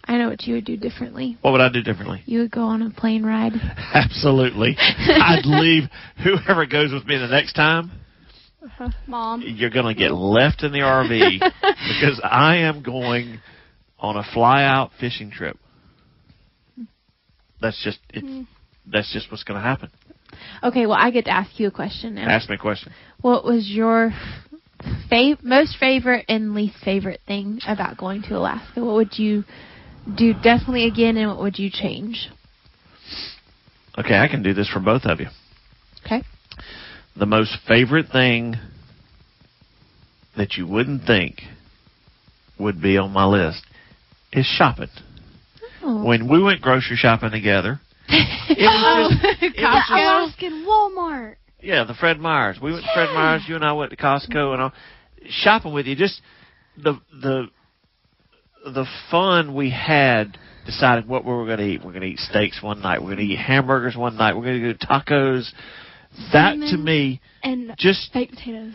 I 0.04 0.18
know 0.18 0.30
what 0.30 0.42
you 0.42 0.54
would 0.54 0.64
do 0.64 0.76
differently. 0.76 1.38
What 1.42 1.52
would 1.52 1.60
I 1.60 1.68
do 1.68 1.80
differently? 1.80 2.22
You 2.26 2.40
would 2.40 2.50
go 2.50 2.62
on 2.62 2.82
a 2.82 2.90
plane 2.90 3.24
ride. 3.24 3.52
Absolutely. 3.94 4.74
I'd 4.78 5.44
leave 5.44 5.84
whoever 6.24 6.66
goes 6.66 6.92
with 6.92 7.06
me 7.06 7.18
the 7.18 7.28
next 7.28 7.52
time. 7.52 7.92
Uh-huh. 8.64 8.90
Mom. 9.06 9.42
You're 9.44 9.70
going 9.70 9.92
to 9.92 9.98
get 9.98 10.12
left 10.12 10.62
in 10.62 10.72
the 10.72 10.78
RV 10.78 11.40
because 11.60 12.20
I 12.22 12.58
am 12.58 12.82
going 12.82 13.40
on 13.98 14.16
a 14.16 14.22
fly 14.34 14.64
out 14.64 14.90
fishing 15.00 15.30
trip. 15.30 15.56
That's 17.60 17.82
just 17.82 18.00
it's, 18.10 18.26
hmm. 18.26 18.42
that's 18.86 19.12
just 19.12 19.30
what's 19.30 19.44
going 19.44 19.60
to 19.60 19.66
happen. 19.66 19.90
Okay, 20.62 20.86
well, 20.86 20.98
I 20.98 21.10
get 21.10 21.26
to 21.26 21.30
ask 21.30 21.58
you 21.60 21.68
a 21.68 21.70
question 21.70 22.14
now. 22.16 22.28
Ask 22.28 22.48
me 22.48 22.56
a 22.56 22.58
question. 22.58 22.92
What 23.20 23.44
was 23.44 23.68
your 23.68 24.12
fav- 25.10 25.42
most 25.42 25.76
favorite 25.78 26.24
and 26.28 26.54
least 26.54 26.76
favorite 26.84 27.20
thing 27.26 27.60
about 27.66 27.96
going 27.96 28.22
to 28.22 28.36
Alaska? 28.36 28.84
What 28.84 28.94
would 28.94 29.18
you 29.18 29.44
do 30.16 30.34
definitely 30.34 30.86
again, 30.86 31.16
and 31.16 31.28
what 31.28 31.38
would 31.38 31.58
you 31.58 31.70
change? 31.72 32.28
Okay, 33.96 34.16
I 34.16 34.26
can 34.26 34.42
do 34.42 34.54
this 34.54 34.68
for 34.68 34.80
both 34.80 35.04
of 35.04 35.20
you. 35.20 35.26
Okay. 36.04 36.22
The 37.16 37.26
most 37.26 37.56
favorite 37.68 38.06
thing 38.10 38.56
that 40.36 40.54
you 40.54 40.66
wouldn't 40.66 41.04
think 41.06 41.42
would 42.58 42.80
be 42.80 42.96
on 42.96 43.12
my 43.12 43.26
list 43.26 43.62
is 44.32 44.46
shopping. 44.46 44.88
Oh. 45.82 46.04
When 46.04 46.28
we 46.30 46.42
went 46.42 46.62
grocery 46.62 46.96
shopping 46.96 47.30
together, 47.30 47.80
it 48.08 48.56
was 48.58 49.18
just, 49.20 49.42
it 49.42 49.60
was 49.60 49.84
The 49.88 49.94
Alaskan 49.94 50.64
Walmart. 50.66 51.36
Yeah, 51.60 51.84
the 51.84 51.94
Fred 51.94 52.18
Meyers. 52.18 52.58
We 52.60 52.72
went 52.72 52.84
to 52.84 52.90
Fred 52.94 53.14
Meyers. 53.14 53.42
You 53.46 53.56
and 53.56 53.64
I 53.64 53.72
went 53.72 53.90
to 53.90 53.96
Costco 53.96 54.52
and 54.52 54.62
all. 54.62 54.72
Shopping 55.28 55.72
with 55.72 55.86
you, 55.86 55.94
just 55.94 56.20
the 56.76 56.98
the 57.12 57.46
the 58.64 58.86
fun 59.10 59.54
we 59.54 59.70
had 59.70 60.36
deciding 60.66 61.08
what 61.08 61.24
we 61.24 61.32
were 61.32 61.46
going 61.46 61.58
to 61.58 61.64
eat. 61.64 61.84
We're 61.84 61.92
going 61.92 62.02
to 62.02 62.08
eat 62.08 62.18
steaks 62.18 62.62
one 62.62 62.80
night. 62.80 63.00
We're 63.00 63.14
going 63.14 63.28
to 63.28 63.34
eat 63.34 63.38
hamburgers 63.38 63.96
one 63.96 64.16
night. 64.16 64.36
We're 64.36 64.44
going 64.44 64.60
to 64.60 64.72
do 64.74 64.78
tacos. 64.78 65.50
That 66.32 66.54
to 66.70 66.76
me, 66.76 67.20
And 67.42 67.74
just 67.78 68.12
baked 68.12 68.32
potatoes. 68.34 68.74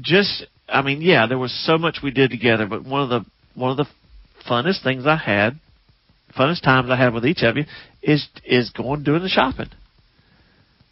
just 0.00 0.44
I 0.68 0.82
mean, 0.82 1.00
yeah, 1.00 1.26
there 1.26 1.38
was 1.38 1.52
so 1.64 1.78
much 1.78 1.98
we 2.02 2.10
did 2.10 2.30
together, 2.30 2.66
but 2.66 2.84
one 2.84 3.02
of 3.02 3.08
the 3.08 3.24
one 3.54 3.70
of 3.70 3.76
the 3.76 3.86
funnest 4.48 4.82
things 4.82 5.06
I 5.06 5.16
had, 5.16 5.58
funnest 6.38 6.62
times 6.62 6.90
I 6.90 6.96
had 6.96 7.14
with 7.14 7.24
each 7.24 7.42
of 7.42 7.56
you, 7.56 7.64
is 8.02 8.26
is 8.44 8.70
going 8.70 9.02
doing 9.04 9.22
the 9.22 9.28
shopping. 9.28 9.68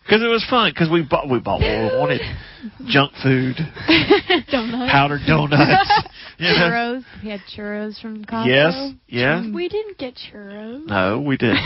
Because 0.05 0.23
it 0.23 0.27
was 0.27 0.45
fun. 0.51 0.71
Because 0.71 0.91
we 0.91 1.03
bought 1.03 1.29
we 1.31 1.39
bought 1.41 1.61
what 1.61 1.93
we 1.93 1.99
wanted, 1.99 2.21
junk 2.87 3.13
food, 3.23 3.57
Donuts. 4.51 4.93
powdered 4.93 5.23
donuts. 5.27 5.93
you 6.39 6.49
know? 6.49 6.55
Churros. 6.71 7.05
We 7.23 7.31
had 7.31 7.41
churros 7.57 8.01
from 8.01 8.25
Costco. 8.25 8.47
Yes, 8.47 8.93
yes. 9.09 9.45
We 9.55 9.69
didn't 9.69 9.97
get 9.99 10.15
churros. 10.15 10.87
No, 10.87 11.21
we 11.21 11.37
didn't. 11.39 11.59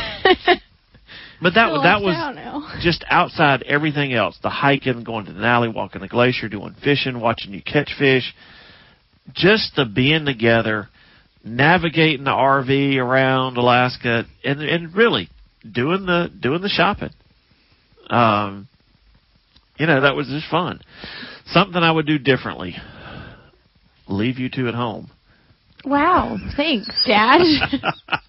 But 1.41 1.55
that 1.55 1.71
that 1.85 2.03
was 2.03 2.81
just 2.83 3.05
outside 3.09 3.63
everything 3.63 4.13
else. 4.13 4.39
The 4.43 4.51
hiking, 4.51 5.05
going 5.05 5.27
to 5.27 5.33
Denali, 5.33 5.73
walking 5.73 6.01
the 6.01 6.09
glacier, 6.09 6.49
doing 6.49 6.75
fishing, 6.83 7.21
watching 7.21 7.53
you 7.53 7.63
catch 7.63 7.91
fish. 7.99 8.35
Just 9.35 9.77
the 9.77 9.85
being 9.85 10.25
together, 10.25 10.89
navigating 11.45 12.25
the 12.25 12.31
RV 12.31 12.97
around 12.97 13.57
Alaska, 13.57 14.25
and 14.43 14.61
and 14.63 14.95
really 14.97 15.29
doing 15.71 16.07
the 16.07 16.31
doing 16.41 16.63
the 16.63 16.69
shopping. 16.69 17.11
Um, 18.11 18.69
you 19.79 19.87
know 19.87 20.01
that 20.01 20.17
was 20.17 20.27
just 20.29 20.51
fun. 20.51 20.81
Something 21.47 21.83
I 21.83 21.93
would 21.93 22.07
do 22.07 22.19
differently. 22.19 22.75
Leave 24.09 24.39
you 24.39 24.49
two 24.49 24.67
at 24.69 24.75
home. 24.75 25.11
Wow. 25.85 26.39
Thanks, 26.57 26.89
Dad. 27.07 27.41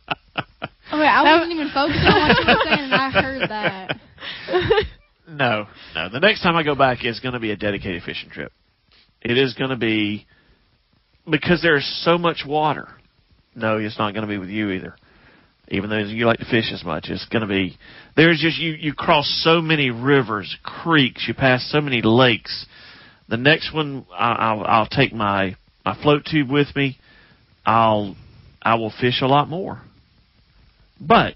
Okay, 0.92 1.08
I 1.08 1.22
wasn't 1.22 1.52
even 1.54 1.70
focusing 1.74 2.02
on 2.02 2.28
what 2.28 2.40
you 2.40 2.46
were 2.48 2.62
saying, 2.66 2.92
and 2.92 2.94
I 2.94 3.10
heard 3.12 3.50
that. 3.50 4.86
No, 5.30 5.68
no. 5.94 6.10
The 6.10 6.20
next 6.20 6.42
time 6.42 6.56
I 6.56 6.64
go 6.64 6.76
back 6.76 7.06
is 7.06 7.20
going 7.20 7.34
to 7.34 7.40
be 7.40 7.52
a 7.52 7.56
dedicated 7.56 8.04
fishing 8.04 8.30
trip. 8.30 8.52
It 9.22 9.38
is 9.38 9.54
going 9.54 9.70
to 9.70 9.78
be 9.78 10.26
because 11.30 11.62
there's 11.62 11.86
so 12.04 12.18
much 12.18 12.44
water. 12.48 12.88
No, 13.56 13.78
it's 13.78 14.00
not 14.00 14.14
going 14.14 14.24
to 14.24 14.28
be 14.28 14.38
with 14.38 14.50
you 14.50 14.72
either. 14.72 14.96
Even 15.68 15.90
though 15.90 16.00
you 16.00 16.26
like 16.26 16.40
to 16.40 16.46
fish 16.46 16.72
as 16.74 16.84
much, 16.84 17.10
it's 17.10 17.28
going 17.28 17.42
to 17.44 17.48
be 17.48 17.78
there's 18.16 18.40
just 18.42 18.58
you 18.58 18.72
you 18.72 18.94
cross 18.94 19.28
so 19.44 19.62
many 19.62 19.92
rivers, 19.92 20.58
creeks, 20.64 21.26
you 21.28 21.36
pass 21.36 21.70
so 21.72 21.80
many 21.80 22.02
lakes. 22.04 22.66
The 23.28 23.38
next 23.38 23.72
one, 23.72 24.08
I, 24.12 24.32
I'll 24.32 24.64
I'll 24.64 24.88
take 24.88 25.14
my 25.14 25.56
my 25.86 26.02
float 26.02 26.26
tube 26.26 26.50
with 26.50 26.76
me. 26.76 26.98
I'll 27.68 28.16
I 28.64 28.76
will 28.76 28.92
fish 29.00 29.22
a 29.22 29.28
lot 29.28 29.48
more. 29.48 29.84
But 31.00 31.36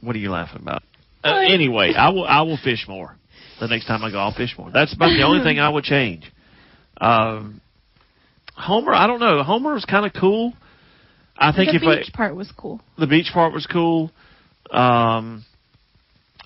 what 0.00 0.16
are 0.16 0.18
you 0.18 0.30
laughing 0.30 0.62
about? 0.62 0.82
Uh, 1.24 1.40
anyway, 1.48 1.94
I 1.96 2.10
will 2.10 2.24
I 2.24 2.42
will 2.42 2.58
fish 2.62 2.86
more. 2.88 3.16
The 3.60 3.66
next 3.66 3.86
time 3.86 4.04
I 4.04 4.10
go, 4.10 4.18
I'll 4.18 4.34
fish 4.34 4.54
more. 4.56 4.70
That's 4.70 4.94
about 4.94 5.08
the 5.08 5.24
only 5.24 5.42
thing 5.42 5.58
I 5.58 5.68
would 5.68 5.84
change. 5.84 6.30
Um, 7.00 7.60
Homer, 8.54 8.94
I 8.94 9.06
don't 9.06 9.20
know. 9.20 9.42
Homer 9.42 9.74
was 9.74 9.84
kind 9.84 10.06
of 10.06 10.12
cool. 10.18 10.52
I 11.36 11.52
think 11.52 11.70
the 11.70 11.76
if 11.76 11.82
I, 11.82 11.96
beach 11.96 12.12
part 12.12 12.34
was 12.34 12.52
cool. 12.56 12.80
the 12.98 13.06
beach 13.06 13.30
part 13.32 13.52
was 13.52 13.66
cool. 13.66 14.10
Um, 14.70 15.44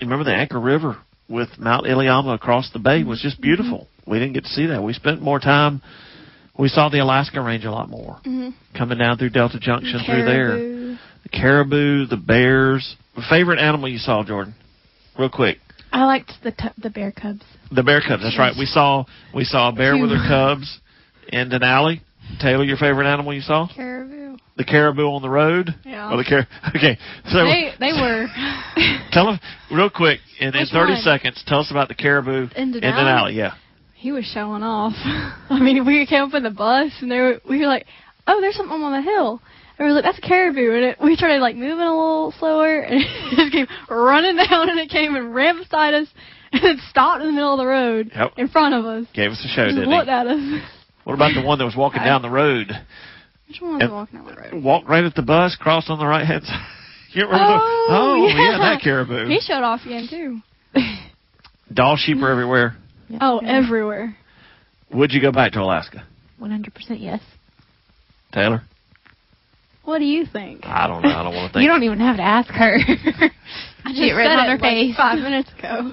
you 0.01 0.07
remember 0.07 0.25
the 0.25 0.35
Anchor 0.35 0.61
River 0.61 0.99
with 1.29 1.49
Mount 1.59 1.87
Iliamna 1.87 2.35
across 2.35 2.71
the 2.73 2.79
bay 2.79 3.05
was 3.05 3.21
just 3.21 3.41
beautiful. 3.41 3.89
We 4.07 4.19
didn't 4.19 4.35
get 4.35 4.45
to 4.45 4.51
see 4.51 4.67
that. 4.67 4.83
We 4.83 4.93
spent 4.93 5.23
more 5.23 5.39
time. 5.39 5.81
We 6.59 6.69
saw 6.69 6.89
the 6.89 6.99
Alaska 6.99 7.41
Range 7.41 7.65
a 7.65 7.71
lot 7.71 7.89
more 7.89 8.19
Mhm. 8.27 8.53
coming 8.75 8.99
down 8.99 9.17
through 9.19 9.31
Delta 9.31 9.59
Junction 9.59 10.01
through 10.01 10.25
there. 10.25 10.49
Caribou. 10.51 10.97
The 11.23 11.29
caribou, 11.29 12.07
the 12.07 12.17
bears. 12.17 12.97
Favorite 13.31 13.59
animal 13.59 13.89
you 13.89 13.99
saw, 13.99 14.23
Jordan? 14.23 14.55
Real 15.19 15.29
quick. 15.29 15.61
I 15.93 16.05
liked 16.05 16.43
the 16.43 16.53
t- 16.53 16.69
the 16.79 16.91
bear 16.91 17.11
cubs. 17.13 17.43
The 17.71 17.83
bear 17.83 18.01
cubs. 18.01 18.23
That's 18.23 18.39
right. 18.39 18.55
We 18.57 18.67
saw 18.67 19.05
we 19.35 19.45
saw 19.45 19.69
a 19.69 19.73
bear 19.73 19.97
with 19.97 20.11
her 20.11 20.27
cubs 20.29 20.81
in 21.29 21.49
Denali. 21.51 22.01
Taylor, 22.41 22.65
your 22.65 22.77
favorite 22.79 23.07
animal 23.07 23.35
you 23.35 23.43
saw? 23.43 23.67
Caribou. 23.67 24.37
The 24.57 24.65
caribou 24.65 25.07
on 25.09 25.23
the 25.23 25.29
road. 25.29 25.75
Yeah. 25.85 26.11
Or 26.11 26.17
the 26.19 26.25
car. 26.25 26.47
Okay. 26.77 26.97
So 27.29 27.45
They 27.45 27.73
they 27.79 27.93
were 27.93 28.27
tell 29.13 29.27
them 29.27 29.41
real 29.71 29.91
quick 29.91 30.21
in, 30.39 30.55
in 30.55 30.61
Which 30.61 30.71
30 30.71 30.97
seconds. 30.97 31.43
Tell 31.47 31.61
us 31.61 31.71
about 31.71 31.89
the 31.89 31.95
caribou 31.95 32.49
In 32.57 32.75
in 32.75 32.81
Denali? 32.81 32.95
Denali. 32.95 33.35
Yeah. 33.35 33.53
He 34.03 34.11
was 34.11 34.25
showing 34.25 34.65
off. 34.65 34.95
I 35.49 35.61
mean, 35.61 35.87
we 35.87 36.05
came 36.07 36.25
up 36.25 36.35
in 36.35 36.43
the 36.43 36.51
bus 36.51 36.91
and 37.01 37.09
they 37.11 37.19
were, 37.21 37.41
we 37.49 37.61
were 37.61 37.67
like, 37.69 37.87
"Oh, 38.27 38.41
there's 38.41 38.57
something 38.57 38.83
on 38.83 38.91
the 38.93 39.01
hill." 39.03 39.41
And 39.79 39.87
we 39.87 39.93
were 39.93 39.95
like, 39.95 40.05
"That's 40.05 40.19
a 40.19 40.29
caribou." 40.29 40.75
And 40.75 40.85
it, 40.87 40.99
we 41.03 41.15
started 41.15 41.41
like 41.41 41.55
moving 41.55 41.79
a 41.87 41.97
little 41.97 42.35
slower, 42.39 42.81
and 42.81 43.01
it 43.01 43.37
just 43.37 43.53
came 43.53 43.67
running 43.89 44.37
down, 44.51 44.69
and 44.71 44.81
it 44.81 44.91
came 44.91 45.15
and 45.15 45.33
ran 45.33 45.57
beside 45.59 45.95
us, 45.95 46.09
and 46.53 46.65
it 46.65 46.79
stopped 46.91 47.21
in 47.23 47.29
the 47.29 47.33
middle 47.33 47.53
of 47.55 47.59
the 47.59 47.67
road 47.67 48.11
Yep. 48.13 48.33
in 48.39 48.49
front 48.49 48.75
of 48.75 48.85
us. 48.85 49.07
Gave 49.15 49.31
us 49.31 49.41
a 49.45 49.49
show, 49.55 49.67
didn't 49.67 49.89
looked 49.89 50.07
he? 50.07 50.11
at 50.11 50.27
us. 50.27 50.63
What 51.05 51.15
about 51.15 51.35
the 51.35 51.43
one 51.47 51.59
that 51.59 51.65
was 51.65 51.77
walking 51.77 52.03
down 52.03 52.23
the 52.23 52.31
road? 52.31 52.73
Which 53.49 53.61
one 53.61 53.79
was 53.79 53.89
walking 53.91 54.19
down 54.19 54.35
the 54.35 54.41
road? 54.41 54.65
Walked 54.65 54.89
right 54.89 55.05
at 55.05 55.15
the 55.15 55.23
bus, 55.23 55.57
crossed 55.61 55.91
on 55.91 55.99
the 56.01 56.07
right 56.07 56.27
hand 56.27 56.43
side. 56.45 56.59
You 57.13 57.23
remember? 57.27 57.45
the- 57.47 57.61
Oh, 57.61 58.17
oh 58.23 58.27
yeah. 58.27 58.59
that 58.59 58.81
caribou. 58.83 59.29
He 59.29 59.39
showed 59.41 59.63
off 59.63 59.81
again 59.87 60.09
too. 60.11 60.41
Dall 61.73 61.97
sheep 61.97 62.17
are 62.19 62.31
everywhere. 62.31 62.77
Yeah. 63.09 63.19
Oh, 63.21 63.39
everywhere. 63.39 64.17
Would 64.93 65.13
you 65.13 65.21
go 65.21 65.33
back 65.33 65.53
to 65.53 65.61
Alaska, 65.61 66.05
100% 66.41 66.71
yes. 66.99 67.21
Taylor? 68.33 68.63
What 69.85 69.99
do 69.99 70.05
you 70.05 70.27
think? 70.27 70.65
I 70.65 70.87
don't 70.87 71.03
know. 71.03 71.09
I 71.09 71.25
don't 71.25 71.35
want 71.35 71.51
to 71.51 71.53
think. 71.59 71.63
You 71.63 71.69
don't 71.69 71.83
even 71.83 71.99
have 71.99 72.17
to 72.17 72.23
ask 72.23 72.49
her. 72.51 72.77
I 73.85 73.89
just 73.89 73.99
See 73.99 74.11
said 74.11 74.27
on 74.27 74.47
her 74.49 74.55
it, 74.55 74.61
like, 74.61 74.61
face. 74.61 74.97
five 74.97 75.19
minutes 75.19 75.51
ago. 75.59 75.93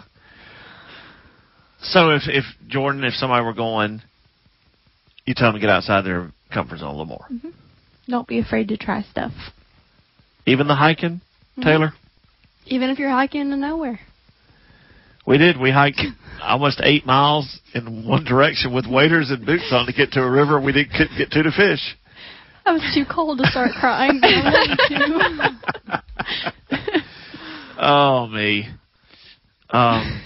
So 1.81 2.09
if 2.11 2.23
if 2.27 2.43
Jordan, 2.67 3.03
if 3.03 3.13
somebody 3.13 3.43
were 3.43 3.53
going, 3.53 4.01
you 5.25 5.33
tell 5.33 5.47
them 5.47 5.55
to 5.55 5.59
get 5.61 5.69
outside 5.69 6.05
their 6.05 6.31
comfort 6.53 6.79
zone 6.79 6.89
a 6.89 6.91
little 6.91 7.05
more. 7.05 7.25
Mm-hmm. 7.31 7.49
Don't 8.09 8.27
be 8.27 8.39
afraid 8.39 8.67
to 8.69 8.77
try 8.77 9.03
stuff. 9.03 9.31
Even 10.45 10.67
the 10.67 10.75
hiking, 10.75 11.21
mm-hmm. 11.21 11.61
Taylor. 11.61 11.93
Even 12.65 12.89
if 12.89 12.99
you're 12.99 13.09
hiking 13.09 13.49
to 13.49 13.55
nowhere. 13.55 13.99
We 15.29 15.37
did. 15.37 15.59
We 15.59 15.69
hiked 15.69 16.01
almost 16.41 16.81
eight 16.83 17.05
miles 17.05 17.59
in 17.75 18.03
one 18.07 18.23
direction 18.25 18.73
with 18.73 18.87
waders 18.87 19.29
and 19.29 19.45
boots 19.45 19.69
on 19.71 19.85
to 19.85 19.93
get 19.93 20.11
to 20.13 20.21
a 20.21 20.29
river 20.29 20.59
we 20.59 20.71
didn't 20.73 20.89
couldn't 20.97 21.15
get 21.19 21.29
to 21.31 21.43
to 21.43 21.51
fish. 21.51 21.95
I 22.65 22.71
was 22.73 22.81
too 22.95 23.05
cold 23.09 23.37
to 23.37 23.45
start 23.45 23.69
crying. 23.79 24.19
but 24.19 24.27
I 24.27 24.41
wanted 24.43 26.03
to. 26.71 27.03
Oh 27.81 28.27
me. 28.27 28.67
Um. 29.69 30.21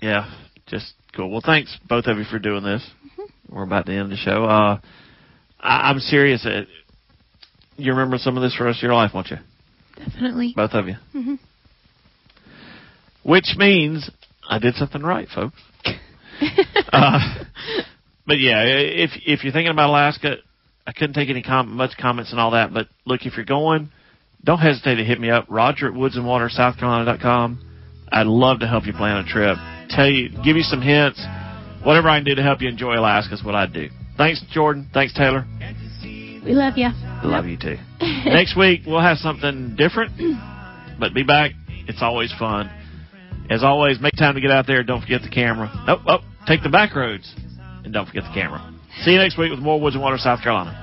Yeah, 0.00 0.32
just 0.66 0.94
cool. 1.14 1.30
Well, 1.30 1.42
thanks 1.44 1.78
both 1.88 2.06
of 2.06 2.16
you 2.18 2.24
for 2.24 2.38
doing 2.38 2.64
this. 2.64 2.84
We're 3.48 3.62
about 3.64 3.86
to 3.86 3.92
end 3.92 4.10
the 4.10 4.16
show. 4.16 4.44
Uh, 4.46 4.80
I, 5.60 5.90
I'm 5.90 5.98
serious. 6.00 6.44
Uh, 6.44 6.62
you 7.76 7.92
remember 7.92 8.16
some 8.18 8.36
of 8.36 8.42
this 8.42 8.54
for 8.56 8.64
the 8.64 8.68
rest 8.68 8.78
of 8.80 8.82
your 8.84 8.94
life, 8.94 9.12
won't 9.14 9.28
you? 9.30 9.36
Definitely. 9.96 10.54
Both 10.56 10.72
of 10.72 10.88
you. 10.88 10.94
Mhm. 11.14 11.38
Which 13.26 13.56
means 13.56 14.08
I 14.48 14.60
did 14.60 14.76
something 14.76 15.02
right, 15.02 15.26
folks. 15.34 15.60
uh, 16.92 17.18
but 18.24 18.38
yeah, 18.38 18.62
if 18.64 19.10
if 19.26 19.42
you're 19.42 19.52
thinking 19.52 19.72
about 19.72 19.90
Alaska, 19.90 20.36
I 20.86 20.92
couldn't 20.92 21.14
take 21.14 21.28
any 21.28 21.42
com- 21.42 21.74
much 21.76 21.90
comments 22.00 22.30
and 22.30 22.38
all 22.38 22.52
that. 22.52 22.72
But 22.72 22.86
look, 23.04 23.26
if 23.26 23.36
you're 23.36 23.44
going, 23.44 23.90
don't 24.44 24.60
hesitate 24.60 24.96
to 24.96 25.04
hit 25.04 25.18
me 25.18 25.28
up, 25.28 25.46
Roger 25.48 25.88
at 25.88 25.94
woodsandwatersouthcarolina.com. 25.94 27.62
I'd 28.12 28.28
love 28.28 28.60
to 28.60 28.68
help 28.68 28.86
you 28.86 28.92
plan 28.92 29.16
a 29.16 29.28
trip. 29.28 29.58
Tell 29.90 30.08
you, 30.08 30.28
give 30.44 30.54
you 30.54 30.62
some 30.62 30.80
hints. 30.80 31.20
Whatever 31.82 32.08
I 32.08 32.18
can 32.18 32.26
do 32.26 32.36
to 32.36 32.42
help 32.44 32.60
you 32.62 32.68
enjoy 32.68 32.96
Alaska 32.96 33.34
is 33.34 33.42
what 33.42 33.56
I 33.56 33.66
do. 33.66 33.88
Thanks, 34.16 34.40
Jordan. 34.52 34.88
Thanks, 34.94 35.12
Taylor. 35.14 35.44
We 36.44 36.52
love 36.52 36.74
you. 36.76 36.90
Love 37.24 37.46
you 37.46 37.58
too. 37.58 37.76
Next 38.00 38.56
week 38.56 38.82
we'll 38.86 39.00
have 39.00 39.18
something 39.18 39.74
different, 39.74 40.12
but 41.00 41.12
be 41.12 41.24
back. 41.24 41.50
It's 41.88 42.02
always 42.02 42.32
fun. 42.38 42.70
As 43.48 43.62
always, 43.62 44.00
make 44.00 44.14
time 44.16 44.34
to 44.34 44.40
get 44.40 44.50
out 44.50 44.66
there. 44.66 44.82
Don't 44.82 45.00
forget 45.00 45.22
the 45.22 45.28
camera. 45.28 45.70
Oh, 45.86 46.02
oh, 46.06 46.18
take 46.46 46.62
the 46.62 46.68
back 46.68 46.94
roads, 46.94 47.32
and 47.84 47.92
don't 47.92 48.06
forget 48.06 48.24
the 48.24 48.34
camera. 48.34 48.72
See 49.02 49.12
you 49.12 49.18
next 49.18 49.38
week 49.38 49.50
with 49.50 49.60
more 49.60 49.80
Woods 49.80 49.94
and 49.94 50.02
Water, 50.02 50.18
South 50.18 50.42
Carolina. 50.42 50.82